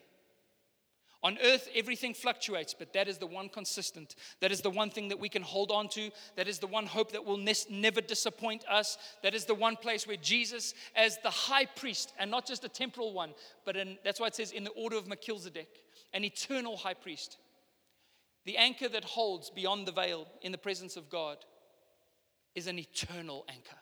On 1.28 1.38
earth, 1.44 1.68
everything 1.76 2.14
fluctuates, 2.14 2.74
but 2.74 2.94
that 2.94 3.10
is 3.10 3.18
the 3.18 3.28
one 3.28 3.50
consistent. 3.50 4.16
That 4.40 4.50
is 4.50 4.62
the 4.62 4.70
one 4.70 4.90
thing 4.90 5.10
that 5.10 5.20
we 5.20 5.28
can 5.28 5.42
hold 5.42 5.72
on 5.72 5.90
to. 5.90 6.10
That 6.38 6.48
is 6.48 6.60
the 6.60 6.68
one 6.68 6.86
hope 6.86 7.12
that 7.12 7.26
will 7.26 7.36
ne- 7.36 7.54
never 7.70 8.00
disappoint 8.00 8.64
us. 8.66 8.98
That 9.24 9.36
is 9.36 9.44
the 9.44 9.54
one 9.54 9.76
place 9.76 10.08
where 10.08 10.16
Jesus, 10.16 10.74
as 10.96 11.18
the 11.24 11.30
high 11.30 11.66
priest, 11.66 12.14
and 12.18 12.32
not 12.32 12.48
just 12.48 12.64
a 12.64 12.70
temporal 12.70 13.12
one, 13.12 13.34
but 13.66 13.76
in, 13.76 13.98
that's 14.06 14.22
why 14.22 14.28
it 14.28 14.36
says 14.36 14.54
in 14.54 14.64
the 14.64 14.70
order 14.70 14.96
of 14.96 15.06
Melchizedek, 15.06 15.68
an 16.14 16.24
eternal 16.24 16.78
high 16.78 16.94
priest. 16.94 17.36
The 18.46 18.56
anchor 18.56 18.88
that 18.88 19.04
holds 19.04 19.50
beyond 19.50 19.86
the 19.86 19.92
veil 19.92 20.28
in 20.42 20.54
the 20.54 20.58
presence 20.58 20.96
of 20.96 21.10
God 21.10 21.40
is 22.56 22.68
an 22.68 22.80
eternal 22.80 23.44
anchor. 23.50 23.82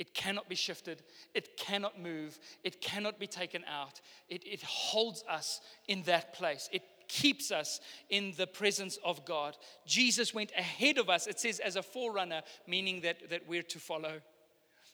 It 0.00 0.14
cannot 0.14 0.48
be 0.48 0.54
shifted. 0.54 1.02
It 1.34 1.58
cannot 1.58 2.00
move. 2.00 2.38
It 2.64 2.80
cannot 2.80 3.20
be 3.20 3.26
taken 3.26 3.62
out. 3.70 4.00
It, 4.30 4.42
it 4.46 4.62
holds 4.62 5.22
us 5.28 5.60
in 5.88 6.04
that 6.04 6.32
place. 6.32 6.70
It 6.72 6.82
keeps 7.06 7.50
us 7.50 7.80
in 8.08 8.32
the 8.38 8.46
presence 8.46 8.98
of 9.04 9.26
God. 9.26 9.58
Jesus 9.86 10.32
went 10.32 10.52
ahead 10.56 10.96
of 10.96 11.10
us, 11.10 11.26
it 11.26 11.38
says, 11.38 11.58
as 11.58 11.76
a 11.76 11.82
forerunner, 11.82 12.40
meaning 12.66 13.02
that, 13.02 13.28
that 13.28 13.46
we're 13.46 13.62
to 13.64 13.78
follow. 13.78 14.22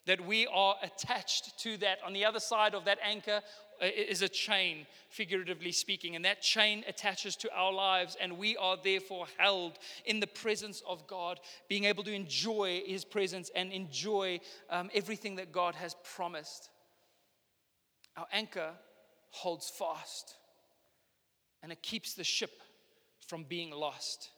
That 0.07 0.25
we 0.25 0.47
are 0.47 0.77
attached 0.83 1.59
to 1.61 1.77
that. 1.79 1.99
On 2.07 2.13
the 2.13 2.25
other 2.25 2.41
side 2.41 2.75
of 2.75 2.85
that 2.85 2.99
anchor 3.03 3.43
uh, 3.83 3.87
is 3.87 4.23
a 4.23 4.29
chain, 4.29 4.87
figuratively 5.11 5.73
speaking, 5.73 6.17
and 6.17 6.25
that 6.25 6.41
chain 6.41 6.85
attaches 6.89 7.37
to 7.37 7.51
our 7.53 7.73
lives, 7.73 8.17
and 8.21 8.39
we 8.39 8.57
are 8.57 8.77
therefore 8.83 9.27
held 9.37 9.79
in 10.05 10.21
the 10.21 10.27
presence 10.27 10.83
of 10.89 11.07
God, 11.07 11.41
being 11.69 11.85
able 11.85 12.05
to 12.05 12.15
enjoy 12.15 12.83
His 12.87 13.05
presence 13.05 13.51
and 13.55 13.73
enjoy 13.73 14.41
um, 14.71 14.91
everything 14.95 15.37
that 15.37 15.53
God 15.53 15.75
has 15.75 15.95
promised. 16.15 16.71
Our 18.17 18.27
anchor 18.33 18.71
holds 19.31 19.69
fast, 19.69 20.37
and 21.63 21.71
it 21.71 21.83
keeps 21.83 22.15
the 22.15 22.25
ship 22.25 22.63
from 23.27 23.45
being 23.45 23.71
lost. 23.71 24.31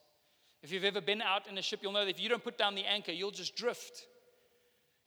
If 0.62 0.72
you've 0.72 0.84
ever 0.84 1.00
been 1.00 1.22
out 1.22 1.46
in 1.46 1.56
a 1.58 1.62
ship, 1.62 1.80
you'll 1.82 1.92
know 1.92 2.04
that 2.04 2.10
if 2.10 2.20
you 2.20 2.28
don't 2.28 2.42
put 2.42 2.58
down 2.58 2.74
the 2.74 2.84
anchor, 2.84 3.12
you'll 3.12 3.30
just 3.30 3.54
drift. 3.54 4.06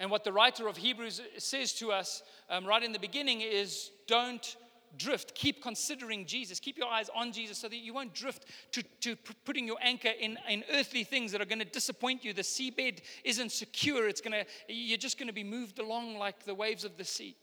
And 0.02 0.10
what 0.10 0.24
the 0.24 0.34
writer 0.34 0.68
of 0.68 0.78
Hebrews 0.78 1.22
says 1.38 1.74
to 1.74 1.92
us 1.92 2.24
um, 2.50 2.66
right 2.66 2.82
in 2.82 2.92
the 2.92 2.98
beginning 2.98 3.42
is 3.42 3.92
don't 4.08 4.58
drift. 4.98 5.36
Keep 5.36 5.62
considering 5.62 6.26
Jesus. 6.26 6.60
Keep 6.60 6.80
your 6.80 6.88
eyes 6.88 7.08
on 7.16 7.32
Jesus 7.32 7.60
so 7.60 7.70
that 7.70 7.76
you 7.76 7.94
won't 7.94 8.16
drift 8.16 8.46
to, 8.72 8.82
to 9.02 9.16
putting 9.46 9.68
your 9.68 9.78
anchor 9.80 10.10
in, 10.20 10.40
in 10.50 10.64
earthly 10.74 11.04
things 11.04 11.32
that 11.32 11.40
are 11.40 11.46
going 11.46 11.60
to 11.60 11.66
disappoint 11.66 12.26
you. 12.26 12.34
The 12.34 12.42
seabed 12.42 13.02
isn't 13.24 13.52
secure. 13.52 14.08
It's 14.08 14.22
to, 14.22 14.44
you're 14.68 14.98
just 14.98 15.20
going 15.20 15.28
to 15.28 15.34
be 15.34 15.44
moved 15.44 15.78
along 15.78 16.18
like 16.18 16.46
the 16.46 16.56
waves 16.56 16.84
of 16.84 16.98
the 16.98 17.06
sea. 17.06 17.36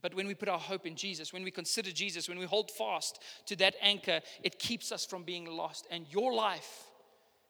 But 0.00 0.14
when 0.14 0.26
we 0.26 0.34
put 0.34 0.48
our 0.48 0.58
hope 0.58 0.86
in 0.86 0.96
Jesus, 0.96 1.34
when 1.34 1.44
we 1.44 1.50
consider 1.50 1.92
Jesus, 1.92 2.26
when 2.26 2.38
we 2.38 2.46
hold 2.46 2.70
fast 2.70 3.18
to 3.48 3.56
that 3.56 3.74
anchor, 3.82 4.22
it 4.42 4.58
keeps 4.58 4.92
us 4.92 5.04
from 5.04 5.24
being 5.24 5.44
lost. 5.44 5.86
And 5.90 6.06
your 6.10 6.32
life 6.32 6.88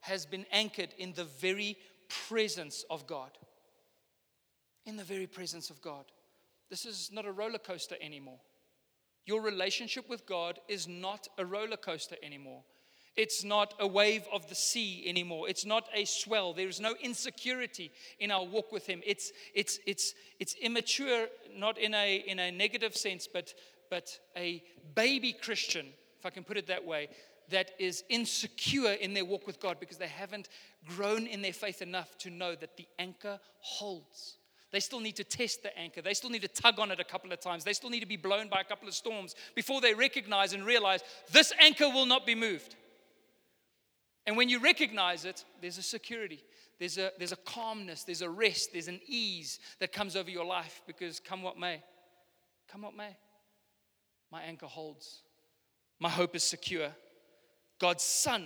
has 0.00 0.26
been 0.26 0.44
anchored 0.50 0.92
in 0.98 1.12
the 1.12 1.24
very 1.24 1.76
presence 2.28 2.84
of 2.90 3.06
God. 3.06 3.30
In 4.84 4.96
the 4.96 5.04
very 5.04 5.26
presence 5.26 5.70
of 5.70 5.80
God. 5.80 6.04
This 6.70 6.86
is 6.86 7.10
not 7.12 7.26
a 7.26 7.32
roller 7.32 7.58
coaster 7.58 7.96
anymore. 8.00 8.40
Your 9.26 9.42
relationship 9.42 10.08
with 10.08 10.26
God 10.26 10.58
is 10.68 10.88
not 10.88 11.28
a 11.38 11.44
roller 11.44 11.76
coaster 11.76 12.16
anymore. 12.22 12.62
It's 13.14 13.44
not 13.44 13.74
a 13.78 13.86
wave 13.86 14.24
of 14.32 14.48
the 14.48 14.54
sea 14.54 15.04
anymore. 15.06 15.48
It's 15.48 15.66
not 15.66 15.86
a 15.94 16.06
swell. 16.06 16.54
There 16.54 16.68
is 16.68 16.80
no 16.80 16.94
insecurity 17.02 17.92
in 18.18 18.30
our 18.30 18.44
walk 18.44 18.72
with 18.72 18.86
Him. 18.86 19.02
It's, 19.04 19.32
it's, 19.54 19.78
it's, 19.86 20.14
it's 20.40 20.54
immature, 20.54 21.26
not 21.54 21.78
in 21.78 21.92
a, 21.94 22.16
in 22.26 22.38
a 22.38 22.50
negative 22.50 22.96
sense, 22.96 23.28
but, 23.30 23.52
but 23.90 24.18
a 24.34 24.64
baby 24.94 25.34
Christian, 25.34 25.88
if 26.18 26.24
I 26.24 26.30
can 26.30 26.42
put 26.42 26.56
it 26.56 26.68
that 26.68 26.86
way, 26.86 27.10
that 27.52 27.70
is 27.78 28.04
insecure 28.08 28.92
in 28.92 29.14
their 29.14 29.24
walk 29.24 29.46
with 29.46 29.60
God 29.60 29.78
because 29.80 29.96
they 29.96 30.08
haven't 30.08 30.48
grown 30.86 31.26
in 31.26 31.40
their 31.40 31.52
faith 31.52 31.80
enough 31.80 32.18
to 32.18 32.30
know 32.30 32.54
that 32.54 32.76
the 32.76 32.86
anchor 32.98 33.38
holds. 33.60 34.36
They 34.72 34.80
still 34.80 35.00
need 35.00 35.16
to 35.16 35.24
test 35.24 35.62
the 35.62 35.78
anchor. 35.78 36.00
They 36.00 36.14
still 36.14 36.30
need 36.30 36.42
to 36.42 36.48
tug 36.48 36.78
on 36.78 36.90
it 36.90 36.98
a 36.98 37.04
couple 37.04 37.30
of 37.30 37.40
times. 37.40 37.62
They 37.62 37.74
still 37.74 37.90
need 37.90 38.00
to 38.00 38.06
be 38.06 38.16
blown 38.16 38.48
by 38.48 38.60
a 38.60 38.64
couple 38.64 38.88
of 38.88 38.94
storms 38.94 39.34
before 39.54 39.80
they 39.80 39.94
recognize 39.94 40.54
and 40.54 40.64
realize 40.64 41.00
this 41.30 41.52
anchor 41.60 41.88
will 41.88 42.06
not 42.06 42.26
be 42.26 42.34
moved. 42.34 42.74
And 44.26 44.36
when 44.36 44.48
you 44.48 44.60
recognize 44.60 45.24
it, 45.24 45.44
there's 45.60 45.78
a 45.78 45.82
security, 45.82 46.42
there's 46.78 46.96
a, 46.96 47.10
there's 47.18 47.32
a 47.32 47.36
calmness, 47.36 48.04
there's 48.04 48.22
a 48.22 48.30
rest, 48.30 48.70
there's 48.72 48.88
an 48.88 49.00
ease 49.06 49.58
that 49.78 49.92
comes 49.92 50.16
over 50.16 50.30
your 50.30 50.44
life 50.44 50.82
because 50.86 51.20
come 51.20 51.42
what 51.42 51.58
may, 51.58 51.82
come 52.70 52.82
what 52.82 52.96
may, 52.96 53.16
my 54.30 54.42
anchor 54.42 54.66
holds. 54.66 55.22
My 55.98 56.08
hope 56.08 56.34
is 56.34 56.42
secure. 56.42 56.90
God's 57.82 58.04
Son, 58.04 58.44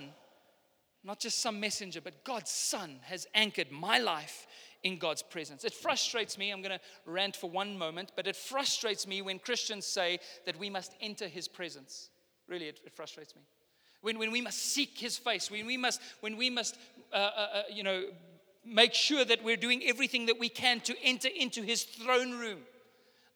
not 1.03 1.19
just 1.19 1.41
some 1.41 1.59
messenger, 1.59 2.01
but 2.01 2.23
God's 2.23 2.49
Son 2.49 2.95
has 3.03 3.27
anchored 3.35 3.71
my 3.71 3.99
life 3.99 4.47
in 4.81 4.97
God's 4.97 5.21
presence. 5.21 5.63
It 5.63 5.75
frustrates 5.75 6.39
me, 6.39 6.49
I'm 6.49 6.63
going 6.63 6.79
to 6.79 6.83
rant 7.05 7.35
for 7.35 7.47
one 7.47 7.77
moment, 7.77 8.13
but 8.15 8.25
it 8.25 8.35
frustrates 8.35 9.05
me 9.05 9.21
when 9.21 9.37
Christians 9.37 9.85
say 9.85 10.17
that 10.47 10.57
we 10.57 10.71
must 10.71 10.95
enter 11.01 11.27
his 11.27 11.47
presence. 11.47 12.09
Really, 12.47 12.65
it, 12.65 12.79
it 12.83 12.95
frustrates 12.95 13.35
me. 13.35 13.43
When, 14.01 14.17
when 14.17 14.31
we 14.31 14.41
must 14.41 14.57
seek 14.57 14.97
his 14.97 15.19
face, 15.19 15.51
when 15.51 15.67
we 15.67 15.77
must, 15.77 16.01
when 16.21 16.35
we 16.35 16.49
must 16.49 16.75
uh, 17.13 17.15
uh, 17.15 17.47
uh, 17.53 17.63
you 17.71 17.83
know, 17.83 18.05
make 18.65 18.95
sure 18.95 19.23
that 19.23 19.43
we're 19.43 19.55
doing 19.55 19.83
everything 19.85 20.25
that 20.25 20.39
we 20.39 20.49
can 20.49 20.79
to 20.81 20.95
enter 21.03 21.29
into 21.29 21.61
his 21.61 21.83
throne 21.83 22.31
room. 22.31 22.61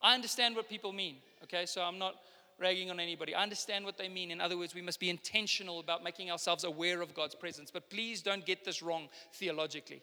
I 0.01 0.15
understand 0.15 0.55
what 0.55 0.67
people 0.67 0.93
mean, 0.93 1.17
okay? 1.43 1.67
So 1.67 1.83
I'm 1.83 1.99
not 1.99 2.15
ragging 2.61 2.89
on 2.89 2.99
anybody. 2.99 3.35
I 3.35 3.43
understand 3.43 3.83
what 3.83 3.97
they 3.97 4.07
mean. 4.07 4.31
In 4.31 4.39
other 4.39 4.57
words, 4.57 4.73
we 4.75 4.81
must 4.81 4.99
be 4.99 5.09
intentional 5.09 5.79
about 5.79 6.03
making 6.03 6.31
ourselves 6.31 6.63
aware 6.63 7.01
of 7.01 7.13
God's 7.13 7.35
presence. 7.35 7.71
But 7.71 7.89
please 7.89 8.21
don't 8.21 8.45
get 8.45 8.63
this 8.63 8.81
wrong 8.81 9.09
theologically. 9.33 10.01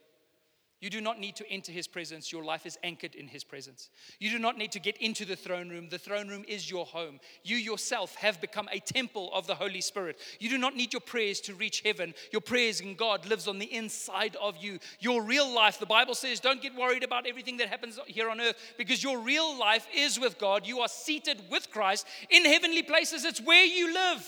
You 0.80 0.90
do 0.90 1.00
not 1.00 1.18
need 1.18 1.34
to 1.36 1.50
enter 1.50 1.72
his 1.72 1.88
presence. 1.88 2.30
Your 2.30 2.44
life 2.44 2.64
is 2.64 2.78
anchored 2.84 3.16
in 3.16 3.26
his 3.26 3.42
presence. 3.42 3.90
You 4.20 4.30
do 4.30 4.38
not 4.38 4.56
need 4.56 4.70
to 4.72 4.78
get 4.78 4.96
into 4.98 5.24
the 5.24 5.34
throne 5.34 5.68
room. 5.68 5.88
The 5.88 5.98
throne 5.98 6.28
room 6.28 6.44
is 6.46 6.70
your 6.70 6.86
home. 6.86 7.18
You 7.42 7.56
yourself 7.56 8.14
have 8.16 8.40
become 8.40 8.68
a 8.70 8.78
temple 8.78 9.30
of 9.34 9.48
the 9.48 9.56
Holy 9.56 9.80
Spirit. 9.80 10.20
You 10.38 10.48
do 10.48 10.58
not 10.58 10.76
need 10.76 10.92
your 10.92 11.00
prayers 11.00 11.40
to 11.42 11.54
reach 11.54 11.82
heaven. 11.84 12.14
Your 12.30 12.40
prayers 12.40 12.80
in 12.80 12.94
God 12.94 13.26
lives 13.26 13.48
on 13.48 13.58
the 13.58 13.74
inside 13.74 14.36
of 14.40 14.56
you. 14.58 14.78
Your 15.00 15.22
real 15.22 15.52
life, 15.52 15.80
the 15.80 15.86
Bible 15.86 16.14
says, 16.14 16.38
don't 16.38 16.62
get 16.62 16.76
worried 16.76 17.02
about 17.02 17.26
everything 17.26 17.56
that 17.56 17.68
happens 17.68 17.98
here 18.06 18.30
on 18.30 18.40
earth 18.40 18.56
because 18.78 19.02
your 19.02 19.18
real 19.18 19.58
life 19.58 19.86
is 19.92 20.20
with 20.20 20.38
God. 20.38 20.64
You 20.64 20.78
are 20.80 20.88
seated 20.88 21.42
with 21.50 21.72
Christ 21.72 22.06
in 22.30 22.44
heavenly 22.44 22.84
places. 22.84 23.24
It's 23.24 23.40
where 23.40 23.64
you 23.64 23.92
live. 23.92 24.24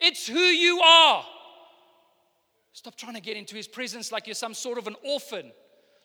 It's 0.00 0.26
who 0.26 0.40
you 0.40 0.80
are. 0.80 1.24
Stop 2.72 2.96
trying 2.96 3.14
to 3.14 3.20
get 3.20 3.36
into 3.36 3.54
his 3.54 3.68
presence 3.68 4.10
like 4.10 4.26
you're 4.26 4.34
some 4.34 4.54
sort 4.54 4.78
of 4.78 4.86
an 4.86 4.96
orphan, 5.04 5.52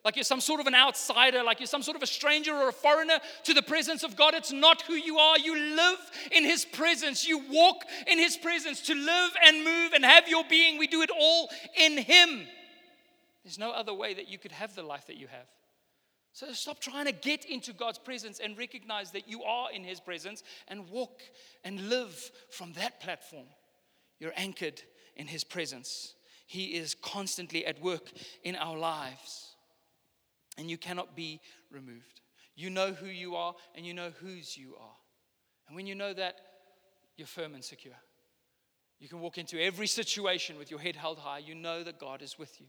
like 0.04 0.16
you're 0.16 0.24
some 0.24 0.42
sort 0.42 0.60
of 0.60 0.68
an 0.68 0.76
outsider, 0.76 1.44
like 1.44 1.60
you're 1.60 1.68
some 1.68 1.82
sort 1.82 1.96
of 1.96 2.04
a 2.04 2.08
stranger 2.08 2.54
or 2.54 2.70
a 2.70 2.74
foreigner 2.74 3.20
to 3.44 3.54
the 3.54 3.62
presence 3.62 4.04
of 4.04 4.16
God. 4.16 4.34
It's 4.34 4.52
not 4.52 4.82
who 4.82 4.94
you 4.94 5.18
are. 5.18 5.40
You 5.40 5.56
live 5.56 6.00
in 6.32 6.44
his 6.44 6.66
presence, 6.66 7.28
you 7.28 7.40
walk 7.50 7.84
in 8.06 8.18
his 8.18 8.36
presence 8.38 8.82
to 8.82 8.96
live 8.96 9.32
and 9.46 9.64
move 9.64 9.94
and 9.94 10.04
have 10.04 10.28
your 10.28 10.44
being. 10.50 10.78
We 10.78 10.88
do 10.88 11.02
it 11.02 11.10
all 11.18 11.50
in 11.78 11.98
him. 11.98 12.48
There's 13.44 13.58
no 13.58 13.72
other 13.72 13.94
way 13.94 14.14
that 14.14 14.28
you 14.28 14.38
could 14.38 14.52
have 14.52 14.76
the 14.76 14.84
life 14.84 15.08
that 15.08 15.16
you 15.16 15.28
have. 15.28 15.48
So 16.34 16.52
stop 16.52 16.80
trying 16.80 17.06
to 17.06 17.12
get 17.14 17.46
into 17.46 17.74
God's 17.74 17.98
presence 17.98 18.40
and 18.40 18.56
recognize 18.58 19.10
that 19.14 19.28
you 19.28 19.42
are 19.42 19.72
in 19.72 19.84
His 19.84 20.00
presence 20.00 20.44
and 20.68 20.88
walk 20.90 21.22
and 21.64 21.90
live 21.90 22.30
from 22.52 22.74
that 22.74 23.00
platform. 23.00 23.48
You're 24.20 24.34
anchored 24.36 24.82
in 25.16 25.26
His 25.26 25.44
presence. 25.44 26.14
He 26.48 26.76
is 26.76 26.96
constantly 26.96 27.66
at 27.66 27.82
work 27.82 28.12
in 28.44 28.56
our 28.56 28.78
lives. 28.78 29.56
And 30.58 30.72
you 30.72 30.78
cannot 30.78 31.16
be 31.16 31.40
removed. 31.70 32.22
You 32.56 32.72
know 32.72 32.94
who 32.94 33.06
you 33.06 33.36
are 33.36 33.54
and 33.76 33.86
you 33.86 33.94
know 33.94 34.12
whose 34.22 34.58
you 34.58 34.76
are. 34.80 34.96
And 35.68 35.76
when 35.76 35.86
you 35.86 35.94
know 35.94 36.14
that, 36.14 36.36
you're 37.18 37.28
firm 37.28 37.54
and 37.54 37.64
secure. 37.64 37.94
You 39.00 39.10
can 39.10 39.20
walk 39.20 39.38
into 39.38 39.62
every 39.62 39.88
situation 39.88 40.58
with 40.58 40.72
your 40.72 40.80
head 40.80 40.96
held 40.96 41.20
high. 41.20 41.40
You 41.40 41.54
know 41.54 41.84
that 41.84 42.00
God 42.00 42.22
is 42.22 42.40
with 42.40 42.60
you. 42.60 42.68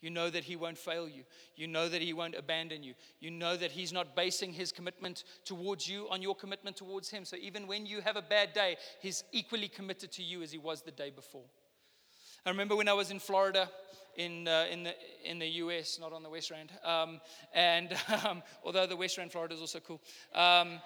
You 0.00 0.10
know 0.10 0.30
that 0.30 0.44
He 0.44 0.56
won't 0.56 0.78
fail 0.78 1.08
you. 1.08 1.24
You 1.56 1.66
know 1.66 1.88
that 1.88 2.02
He 2.02 2.12
won't 2.12 2.34
abandon 2.34 2.82
you. 2.82 2.94
You 3.20 3.30
know 3.30 3.56
that 3.56 3.70
He's 3.70 3.92
not 3.92 4.16
basing 4.16 4.52
His 4.52 4.72
commitment 4.72 5.24
towards 5.44 5.88
you 5.88 6.08
on 6.10 6.20
your 6.20 6.34
commitment 6.34 6.76
towards 6.76 7.10
Him. 7.10 7.24
So 7.24 7.36
even 7.36 7.66
when 7.66 7.86
you 7.86 8.00
have 8.00 8.16
a 8.16 8.22
bad 8.22 8.52
day, 8.52 8.76
He's 9.00 9.24
equally 9.32 9.68
committed 9.68 10.10
to 10.12 10.22
you 10.22 10.42
as 10.42 10.52
He 10.52 10.58
was 10.58 10.82
the 10.82 10.90
day 10.90 11.10
before. 11.10 11.44
I 12.46 12.48
remember 12.48 12.74
when 12.74 12.88
I 12.88 12.94
was 12.94 13.10
in 13.10 13.18
Florida 13.18 13.68
in, 14.16 14.48
uh, 14.48 14.66
in, 14.70 14.84
the, 14.84 14.94
in 15.24 15.38
the 15.38 15.46
US, 15.46 15.98
not 16.00 16.12
on 16.12 16.22
the 16.22 16.30
West 16.30 16.50
Rand. 16.50 16.72
Um, 16.84 17.20
and 17.54 17.94
um, 18.26 18.42
although 18.64 18.86
the 18.86 18.96
West 18.96 19.18
Rand, 19.18 19.30
Florida 19.30 19.54
is 19.54 19.60
also 19.60 19.80
cool. 19.80 20.00
Um, 20.34 20.80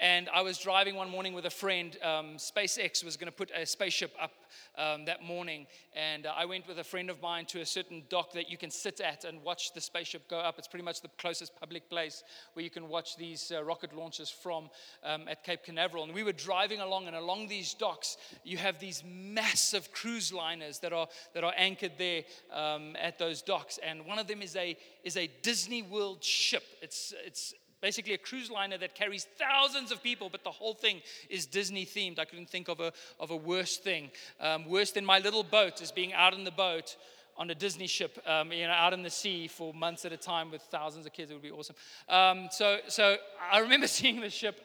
and 0.00 0.28
I 0.28 0.42
was 0.42 0.58
driving 0.58 0.94
one 0.94 1.10
morning 1.10 1.32
with 1.32 1.46
a 1.46 1.50
friend. 1.50 1.96
Um, 2.02 2.36
SpaceX 2.36 3.04
was 3.04 3.16
going 3.16 3.30
to 3.30 3.36
put 3.36 3.50
a 3.54 3.64
spaceship 3.64 4.12
up 4.20 4.32
um, 4.78 5.04
that 5.06 5.22
morning, 5.22 5.66
and 5.94 6.26
uh, 6.26 6.32
I 6.36 6.44
went 6.44 6.68
with 6.68 6.78
a 6.78 6.84
friend 6.84 7.10
of 7.10 7.20
mine 7.22 7.46
to 7.46 7.60
a 7.60 7.66
certain 7.66 8.02
dock 8.08 8.32
that 8.32 8.50
you 8.50 8.56
can 8.56 8.70
sit 8.70 9.00
at 9.00 9.24
and 9.24 9.42
watch 9.42 9.72
the 9.74 9.80
spaceship 9.80 10.28
go 10.28 10.38
up. 10.38 10.58
It's 10.58 10.68
pretty 10.68 10.84
much 10.84 11.00
the 11.00 11.10
closest 11.18 11.58
public 11.58 11.88
place 11.88 12.22
where 12.52 12.64
you 12.64 12.70
can 12.70 12.88
watch 12.88 13.16
these 13.16 13.52
uh, 13.54 13.62
rocket 13.64 13.94
launches 13.96 14.30
from 14.30 14.70
um, 15.02 15.28
at 15.28 15.44
Cape 15.44 15.64
Canaveral. 15.64 16.04
And 16.04 16.14
we 16.14 16.22
were 16.22 16.32
driving 16.32 16.80
along, 16.80 17.06
and 17.06 17.16
along 17.16 17.48
these 17.48 17.74
docks, 17.74 18.16
you 18.44 18.58
have 18.58 18.78
these 18.78 19.02
massive 19.06 19.92
cruise 19.92 20.32
liners 20.32 20.78
that 20.80 20.92
are 20.92 21.08
that 21.34 21.44
are 21.44 21.54
anchored 21.56 21.92
there 21.98 22.22
um, 22.52 22.96
at 23.00 23.18
those 23.18 23.42
docks. 23.42 23.78
And 23.86 24.04
one 24.06 24.18
of 24.18 24.26
them 24.26 24.42
is 24.42 24.56
a 24.56 24.76
is 25.04 25.16
a 25.16 25.30
Disney 25.42 25.82
World 25.82 26.22
ship. 26.22 26.64
It's 26.82 27.14
it's 27.24 27.54
basically 27.80 28.14
a 28.14 28.18
cruise 28.18 28.50
liner 28.50 28.78
that 28.78 28.94
carries 28.94 29.26
thousands 29.38 29.92
of 29.92 30.02
people, 30.02 30.28
but 30.28 30.44
the 30.44 30.50
whole 30.50 30.74
thing 30.74 31.00
is 31.28 31.46
Disney 31.46 31.86
themed. 31.86 32.18
I 32.18 32.24
couldn't 32.24 32.50
think 32.50 32.68
of 32.68 32.80
a, 32.80 32.92
of 33.20 33.30
a 33.30 33.36
worse 33.36 33.76
thing. 33.76 34.10
Um, 34.40 34.68
worse 34.68 34.92
than 34.92 35.04
my 35.04 35.18
little 35.18 35.42
boat 35.42 35.82
is 35.82 35.92
being 35.92 36.12
out 36.12 36.34
in 36.34 36.44
the 36.44 36.50
boat 36.50 36.96
on 37.38 37.50
a 37.50 37.54
Disney 37.54 37.86
ship, 37.86 38.18
um, 38.26 38.50
you 38.50 38.66
know, 38.66 38.72
out 38.72 38.92
in 38.92 39.02
the 39.02 39.10
sea 39.10 39.46
for 39.46 39.74
months 39.74 40.04
at 40.04 40.12
a 40.12 40.16
time 40.16 40.50
with 40.50 40.62
thousands 40.62 41.06
of 41.06 41.12
kids. 41.12 41.30
It 41.30 41.34
would 41.34 41.42
be 41.42 41.50
awesome. 41.50 41.76
Um, 42.08 42.48
so, 42.50 42.78
so 42.88 43.16
I 43.52 43.58
remember 43.58 43.86
seeing 43.98 44.20
the 44.20 44.30
ship 44.30 44.60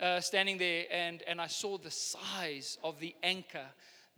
uh, 0.00 0.20
standing 0.20 0.58
there, 0.58 0.84
and, 0.90 1.22
and 1.26 1.40
I 1.40 1.46
saw 1.46 1.78
the 1.78 1.90
size 1.90 2.78
of 2.82 2.98
the 2.98 3.14
anchor 3.22 3.66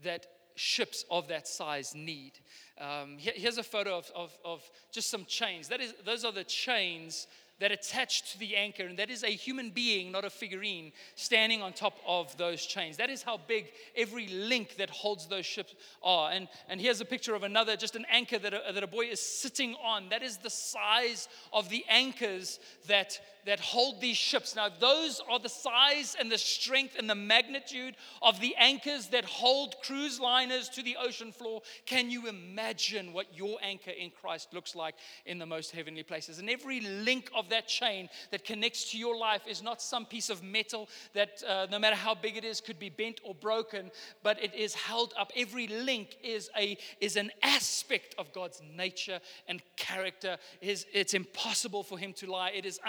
that 0.05 0.27
ships 0.55 1.05
of 1.11 1.29
that 1.29 1.47
size 1.47 1.95
need. 1.95 2.33
Um, 2.79 3.19
here, 3.19 3.33
here's 3.35 3.59
a 3.59 3.63
photo 3.63 3.99
of, 3.99 4.11
of, 4.15 4.39
of, 4.45 4.63
just 4.93 5.11
some 5.11 5.25
chains. 5.27 5.69
That 5.69 5.81
is, 5.81 5.95
those 6.05 6.25
are 6.25 6.33
the 6.33 6.45
chains 6.45 7.27
that 7.59 7.73
attached 7.73 8.33
to 8.33 8.39
the 8.39 8.55
anchor, 8.55 8.85
and 8.85 8.99
that 8.99 9.11
is 9.11 9.25
a 9.25 9.29
human 9.29 9.71
being, 9.71 10.13
not 10.13 10.25
a 10.25 10.31
figurine, 10.31 10.93
standing 11.15 11.63
on 11.63 11.73
top 11.73 11.97
of 12.07 12.37
those 12.37 12.67
chains. 12.67 12.99
That 12.99 13.09
is 13.09 13.23
how 13.23 13.41
big 13.49 13.73
every 13.97 14.27
link 14.29 14.77
that 14.77 14.91
holds 14.91 15.27
those 15.27 15.47
ships 15.47 15.75
are. 16.03 16.31
And, 16.31 16.49
and 16.69 16.81
here's 16.81 17.01
a 17.01 17.07
picture 17.07 17.35
of 17.35 17.45
another, 17.45 17.77
just 17.77 17.97
an 17.97 18.05
anchor 18.11 18.39
that 18.39 18.53
a, 18.53 18.73
that 18.73 18.83
a 18.83 18.87
boy 18.87 19.07
is 19.07 19.21
sitting 19.21 19.75
on. 19.83 20.11
That 20.11 20.23
is 20.23 20.37
the 20.37 20.51
size 20.51 21.29
of 21.53 21.69
the 21.71 21.85
anchors 21.89 22.59
that, 22.89 23.19
that 23.47 23.61
hold 23.61 24.01
these 24.01 24.17
ships. 24.17 24.55
Now, 24.55 24.69
those 24.69 25.21
are 25.31 25.39
the 25.39 25.49
size 25.49 26.17
and 26.19 26.31
the 26.31 26.39
strength 26.39 26.97
and 26.99 27.09
the 27.09 27.15
magnitude 27.15 27.95
of 28.21 28.41
the 28.41 28.55
anchors 28.57 29.07
that 29.09 29.25
hold 29.25 29.77
cruise 29.83 30.21
liners 30.21 30.69
to 30.71 30.83
the 30.83 30.97
ocean 31.01 31.33
floor. 31.33 31.63
Can 31.87 32.11
you 32.11 32.27
imagine 32.29 33.13
what 33.13 33.27
your 33.37 33.57
anchor 33.63 33.93
in 33.93 34.11
Christ 34.11 34.53
looks 34.53 34.75
like 34.75 34.97
in 35.25 35.39
the 35.39 35.47
most 35.47 35.71
heavenly 35.71 36.03
places? 36.03 36.39
And 36.39 36.51
every 36.51 36.81
link 36.81 37.31
of 37.35 37.49
that 37.51 37.69
chain 37.69 38.09
that 38.33 38.45
connects 38.45 38.91
to 38.91 38.99
your 38.99 39.17
life 39.17 39.43
is 39.49 39.63
not 39.63 39.81
some 39.81 40.05
piece 40.05 40.29
of 40.29 40.43
metal 40.43 40.89
that, 41.15 41.43
uh, 41.47 41.67
no 41.71 41.79
matter 41.79 41.97
how 41.97 42.15
big 42.15 42.37
it 42.37 42.45
is, 42.45 42.61
could 42.61 42.79
be 42.79 42.91
bent 42.91 43.21
or 43.25 43.35
broken, 43.35 43.93
but 44.25 44.43
it 44.43 44.55
is 44.55 44.75
held 44.75 45.15
up. 45.17 45.31
Every 45.37 45.69
link 45.69 46.17
is, 46.23 46.51
a, 46.59 46.77
is 47.01 47.15
an 47.17 47.31
aspect 47.43 48.17
of 48.19 48.33
God's 48.33 48.61
nature 48.77 49.21
and 49.47 49.63
character. 49.77 50.37
It 50.61 50.69
is, 50.69 50.87
it's 50.93 51.15
impossible 51.15 51.85
for 51.85 51.97
Him 51.97 52.13
to 52.15 52.31
lie. 52.31 52.51
It 52.51 52.67
is 52.67 52.81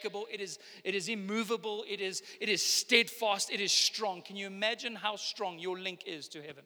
unshakable. 0.00 0.26
It 0.32 0.40
is, 0.40 0.58
it 0.84 0.94
is 0.94 1.08
immovable. 1.08 1.84
It 1.88 2.00
is, 2.00 2.22
it 2.40 2.48
is 2.48 2.62
steadfast. 2.62 3.50
It 3.50 3.60
is 3.60 3.72
strong. 3.72 4.22
Can 4.22 4.36
you 4.36 4.46
imagine 4.46 4.94
how 4.94 5.16
strong 5.16 5.58
your 5.58 5.78
link 5.78 6.04
is 6.06 6.28
to 6.28 6.42
heaven? 6.42 6.64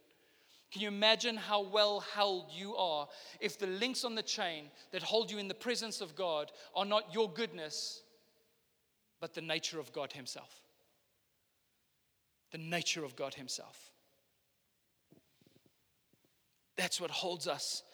Can 0.72 0.82
you 0.82 0.89
imagine 0.89 1.37
how 1.37 1.62
well 1.62 2.01
held 2.01 2.47
you 2.53 2.74
are 2.74 3.07
if 3.41 3.59
the 3.59 3.66
links 3.66 4.05
on 4.05 4.16
the 4.16 4.22
chain 4.22 4.70
that 4.91 5.03
hold 5.03 5.30
you 5.30 5.39
in 5.39 5.49
the 5.49 5.55
presence 5.55 6.01
of 6.01 6.16
God 6.16 6.51
are 6.74 6.85
not 6.85 7.14
your 7.14 7.30
goodness, 7.30 8.03
but 9.20 9.35
the 9.35 9.41
nature 9.41 9.78
of 9.78 9.93
God 9.93 10.12
Himself? 10.12 10.62
The 12.51 12.59
nature 12.59 13.05
of 13.05 13.14
God 13.14 13.35
Himself. 13.35 13.91
That's 16.76 17.01
what 17.01 17.11
holds 17.12 17.47
us 17.47 17.85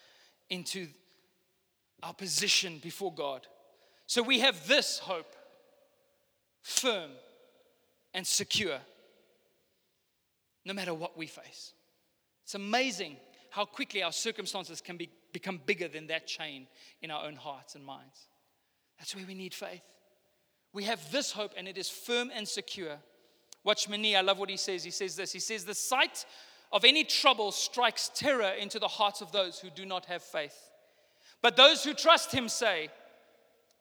into 0.49 0.89
our 2.03 2.15
position 2.15 2.79
before 2.79 3.13
God. 3.13 3.47
So 4.11 4.25
we 4.25 4.41
have 4.41 4.67
this 4.67 4.99
hope 4.99 5.37
firm 6.63 7.13
and 8.13 8.27
secure 8.27 8.81
no 10.65 10.75
matter 10.75 10.93
what 10.93 11.17
we 11.17 11.29
face. 11.29 11.75
It's 12.43 12.57
amazing 12.57 13.19
how 13.51 13.67
quickly 13.67 14.03
our 14.03 14.11
circumstances 14.11 14.81
can 14.81 14.97
be, 14.97 15.11
become 15.33 15.61
bigger 15.65 15.87
than 15.87 16.09
that 16.09 16.27
chain 16.27 16.67
in 17.01 17.13
our 17.13 17.25
own 17.25 17.37
hearts 17.37 17.77
and 17.77 17.85
minds. 17.85 18.27
That's 18.99 19.15
where 19.15 19.25
we 19.25 19.35
need 19.35 19.55
faith. 19.55 19.85
We 20.73 20.83
have 20.83 21.13
this 21.13 21.31
hope 21.31 21.53
and 21.57 21.69
it 21.69 21.79
is 21.79 21.89
firm 21.89 22.33
and 22.35 22.49
secure. 22.49 22.97
Watchman 23.63 24.03
Nee, 24.03 24.17
I 24.17 24.23
love 24.23 24.41
what 24.41 24.51
he 24.51 24.57
says. 24.57 24.83
He 24.83 24.91
says 24.91 25.15
this 25.15 25.31
He 25.31 25.39
says, 25.39 25.65
The 25.65 25.73
sight 25.73 26.27
of 26.73 26.85
any 26.85 27.05
trouble 27.05 27.53
strikes 27.53 28.11
terror 28.13 28.55
into 28.59 28.81
the 28.81 28.89
hearts 28.89 29.21
of 29.21 29.31
those 29.31 29.61
who 29.61 29.71
do 29.71 29.87
not 29.87 30.07
have 30.07 30.25
faith. 30.25 30.73
But 31.43 31.57
those 31.57 31.85
who 31.85 31.95
trust 31.95 32.33
him 32.33 32.49
say, 32.49 32.91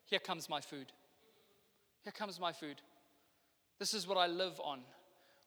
Here 0.10 0.20
comes 0.20 0.50
my 0.50 0.62
food. 0.62 0.92
Here 2.04 2.14
comes 2.14 2.40
my 2.40 2.52
food. 2.52 2.82
This 3.80 3.94
is 3.94 4.08
what 4.08 4.18
I 4.18 4.28
live 4.28 4.60
on 4.64 4.82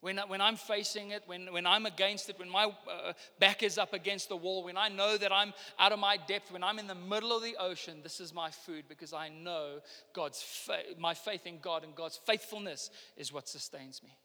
when, 0.02 0.18
when 0.26 0.40
I'm 0.40 0.56
facing 0.56 1.12
it, 1.12 1.22
when, 1.26 1.52
when 1.52 1.64
I'm 1.64 1.86
against 1.86 2.28
it, 2.28 2.36
when 2.36 2.50
my 2.50 2.64
uh, 2.64 3.12
back 3.38 3.62
is 3.62 3.78
up 3.78 3.94
against 3.94 4.28
the 4.28 4.36
wall, 4.36 4.64
when 4.64 4.76
I 4.76 4.88
know 4.88 5.16
that 5.16 5.30
I'm 5.30 5.54
out 5.78 5.92
of 5.92 6.00
my 6.00 6.16
depth, 6.16 6.50
when 6.50 6.64
I'm 6.64 6.80
in 6.80 6.88
the 6.88 6.94
middle 6.96 7.34
of 7.34 7.40
the 7.44 7.54
ocean, 7.56 8.00
this 8.02 8.18
is 8.18 8.34
my 8.34 8.50
food 8.50 8.86
because 8.88 9.12
I 9.12 9.28
know 9.28 9.78
God's 10.12 10.42
fa- 10.42 10.82
my 10.98 11.14
faith 11.14 11.46
in 11.46 11.60
God 11.60 11.84
and 11.84 11.94
God's 11.94 12.18
faithfulness 12.26 12.90
is 13.16 13.32
what 13.32 13.48
sustains 13.48 14.02
me. 14.02 14.18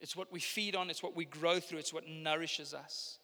It's 0.00 0.16
what 0.16 0.32
we 0.32 0.40
feed 0.40 0.74
on, 0.74 0.90
it's 0.90 1.02
what 1.02 1.14
we 1.14 1.26
grow 1.26 1.60
through, 1.60 1.78
it's 1.78 1.94
what 1.94 2.08
nourishes 2.08 2.74
us. 2.74 3.18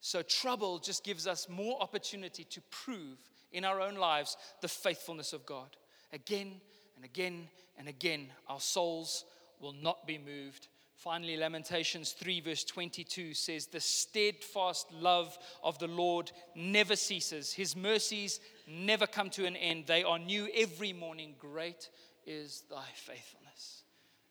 So, 0.00 0.22
trouble 0.22 0.80
just 0.80 1.04
gives 1.04 1.28
us 1.28 1.48
more 1.48 1.80
opportunity 1.80 2.42
to 2.42 2.60
prove 2.72 3.18
in 3.52 3.64
our 3.64 3.80
own 3.80 3.94
lives 3.94 4.36
the 4.62 4.68
faithfulness 4.68 5.32
of 5.32 5.46
God. 5.46 5.76
Again 6.16 6.60
and 6.96 7.04
again 7.04 7.46
and 7.78 7.86
again, 7.88 8.26
our 8.48 8.58
souls 8.60 9.24
will 9.60 9.74
not 9.74 10.04
be 10.04 10.18
moved 10.18 10.66
Finally, 10.96 11.36
Lamentations 11.36 12.12
3, 12.12 12.40
verse 12.40 12.64
22 12.64 13.34
says, 13.34 13.66
The 13.66 13.80
steadfast 13.80 14.90
love 14.92 15.38
of 15.62 15.78
the 15.78 15.86
Lord 15.86 16.32
never 16.54 16.96
ceases, 16.96 17.52
His 17.52 17.76
mercies 17.76 18.40
never 18.66 19.06
come 19.06 19.30
to 19.30 19.44
an 19.44 19.56
end. 19.56 19.86
They 19.86 20.02
are 20.02 20.18
new 20.18 20.48
every 20.54 20.92
morning. 20.92 21.34
Great 21.38 21.90
is 22.26 22.64
thy 22.70 22.86
faithfulness. 22.94 23.82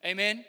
Amen. 0.04 0.44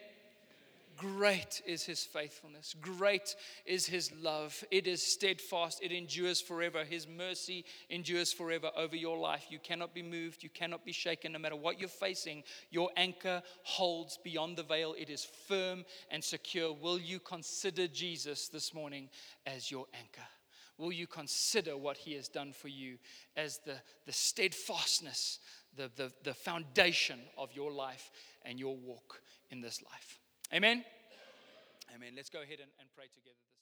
Great 0.97 1.61
is 1.67 1.85
his 1.85 2.05
faithfulness. 2.05 2.75
Great 2.81 3.37
is 3.67 3.87
his 3.87 4.11
love. 4.21 4.65
It 4.71 4.87
is 4.87 5.03
steadfast. 5.03 5.81
It 5.83 5.93
endures 5.93 6.41
forever. 6.41 6.85
His 6.85 7.07
mercy 7.07 7.65
endures 7.91 8.33
forever 8.33 8.71
over 8.77 8.97
your 8.97 9.19
life. 9.19 9.47
You 9.51 9.59
cannot 9.59 9.95
be 9.95 10.03
moved. 10.03 10.43
You 10.43 10.49
cannot 10.49 10.85
be 10.85 10.93
shaken. 10.93 11.33
No 11.33 11.39
matter 11.39 11.57
what 11.57 11.79
you're 11.79 11.89
facing, 11.89 12.45
your 12.71 12.89
anchor 12.97 13.43
holds 13.63 14.19
beyond 14.23 14.57
the 14.57 14.63
veil. 14.63 14.95
It 14.99 15.11
is 15.11 15.27
firm 15.47 15.85
and 16.11 16.25
secure. 16.25 16.73
Will 16.73 16.99
you 16.99 17.21
consider 17.21 17.87
Jesus 17.89 18.49
this 18.49 18.73
morning 18.73 19.11
as 19.47 19.71
your 19.71 19.87
anchor? 19.93 20.27
Will 20.79 20.93
you 20.93 21.07
consider 21.07 21.77
what 21.77 21.97
he 21.97 22.15
has 22.15 22.29
done 22.29 22.53
for 22.53 22.69
you 22.69 22.99
as 23.37 23.59
the, 23.65 23.77
the 24.07 24.13
steadfastness, 24.13 25.41
the, 25.75 25.91
the, 25.97 26.13
the 26.23 26.35
foundation 26.35 27.21
of 27.37 27.51
your 27.53 27.71
life 27.71 28.11
and 28.45 28.59
your 28.59 28.77
walk 28.77 29.21
in 29.51 29.61
this 29.61 29.83
life? 29.83 30.21
Amen? 30.53 30.85
Amen. 31.95 32.13
Let's 32.15 32.31
go 32.31 32.43
ahead 32.43 32.59
and, 32.61 32.71
and 32.79 32.89
pray 32.95 33.07
together. 33.15 33.56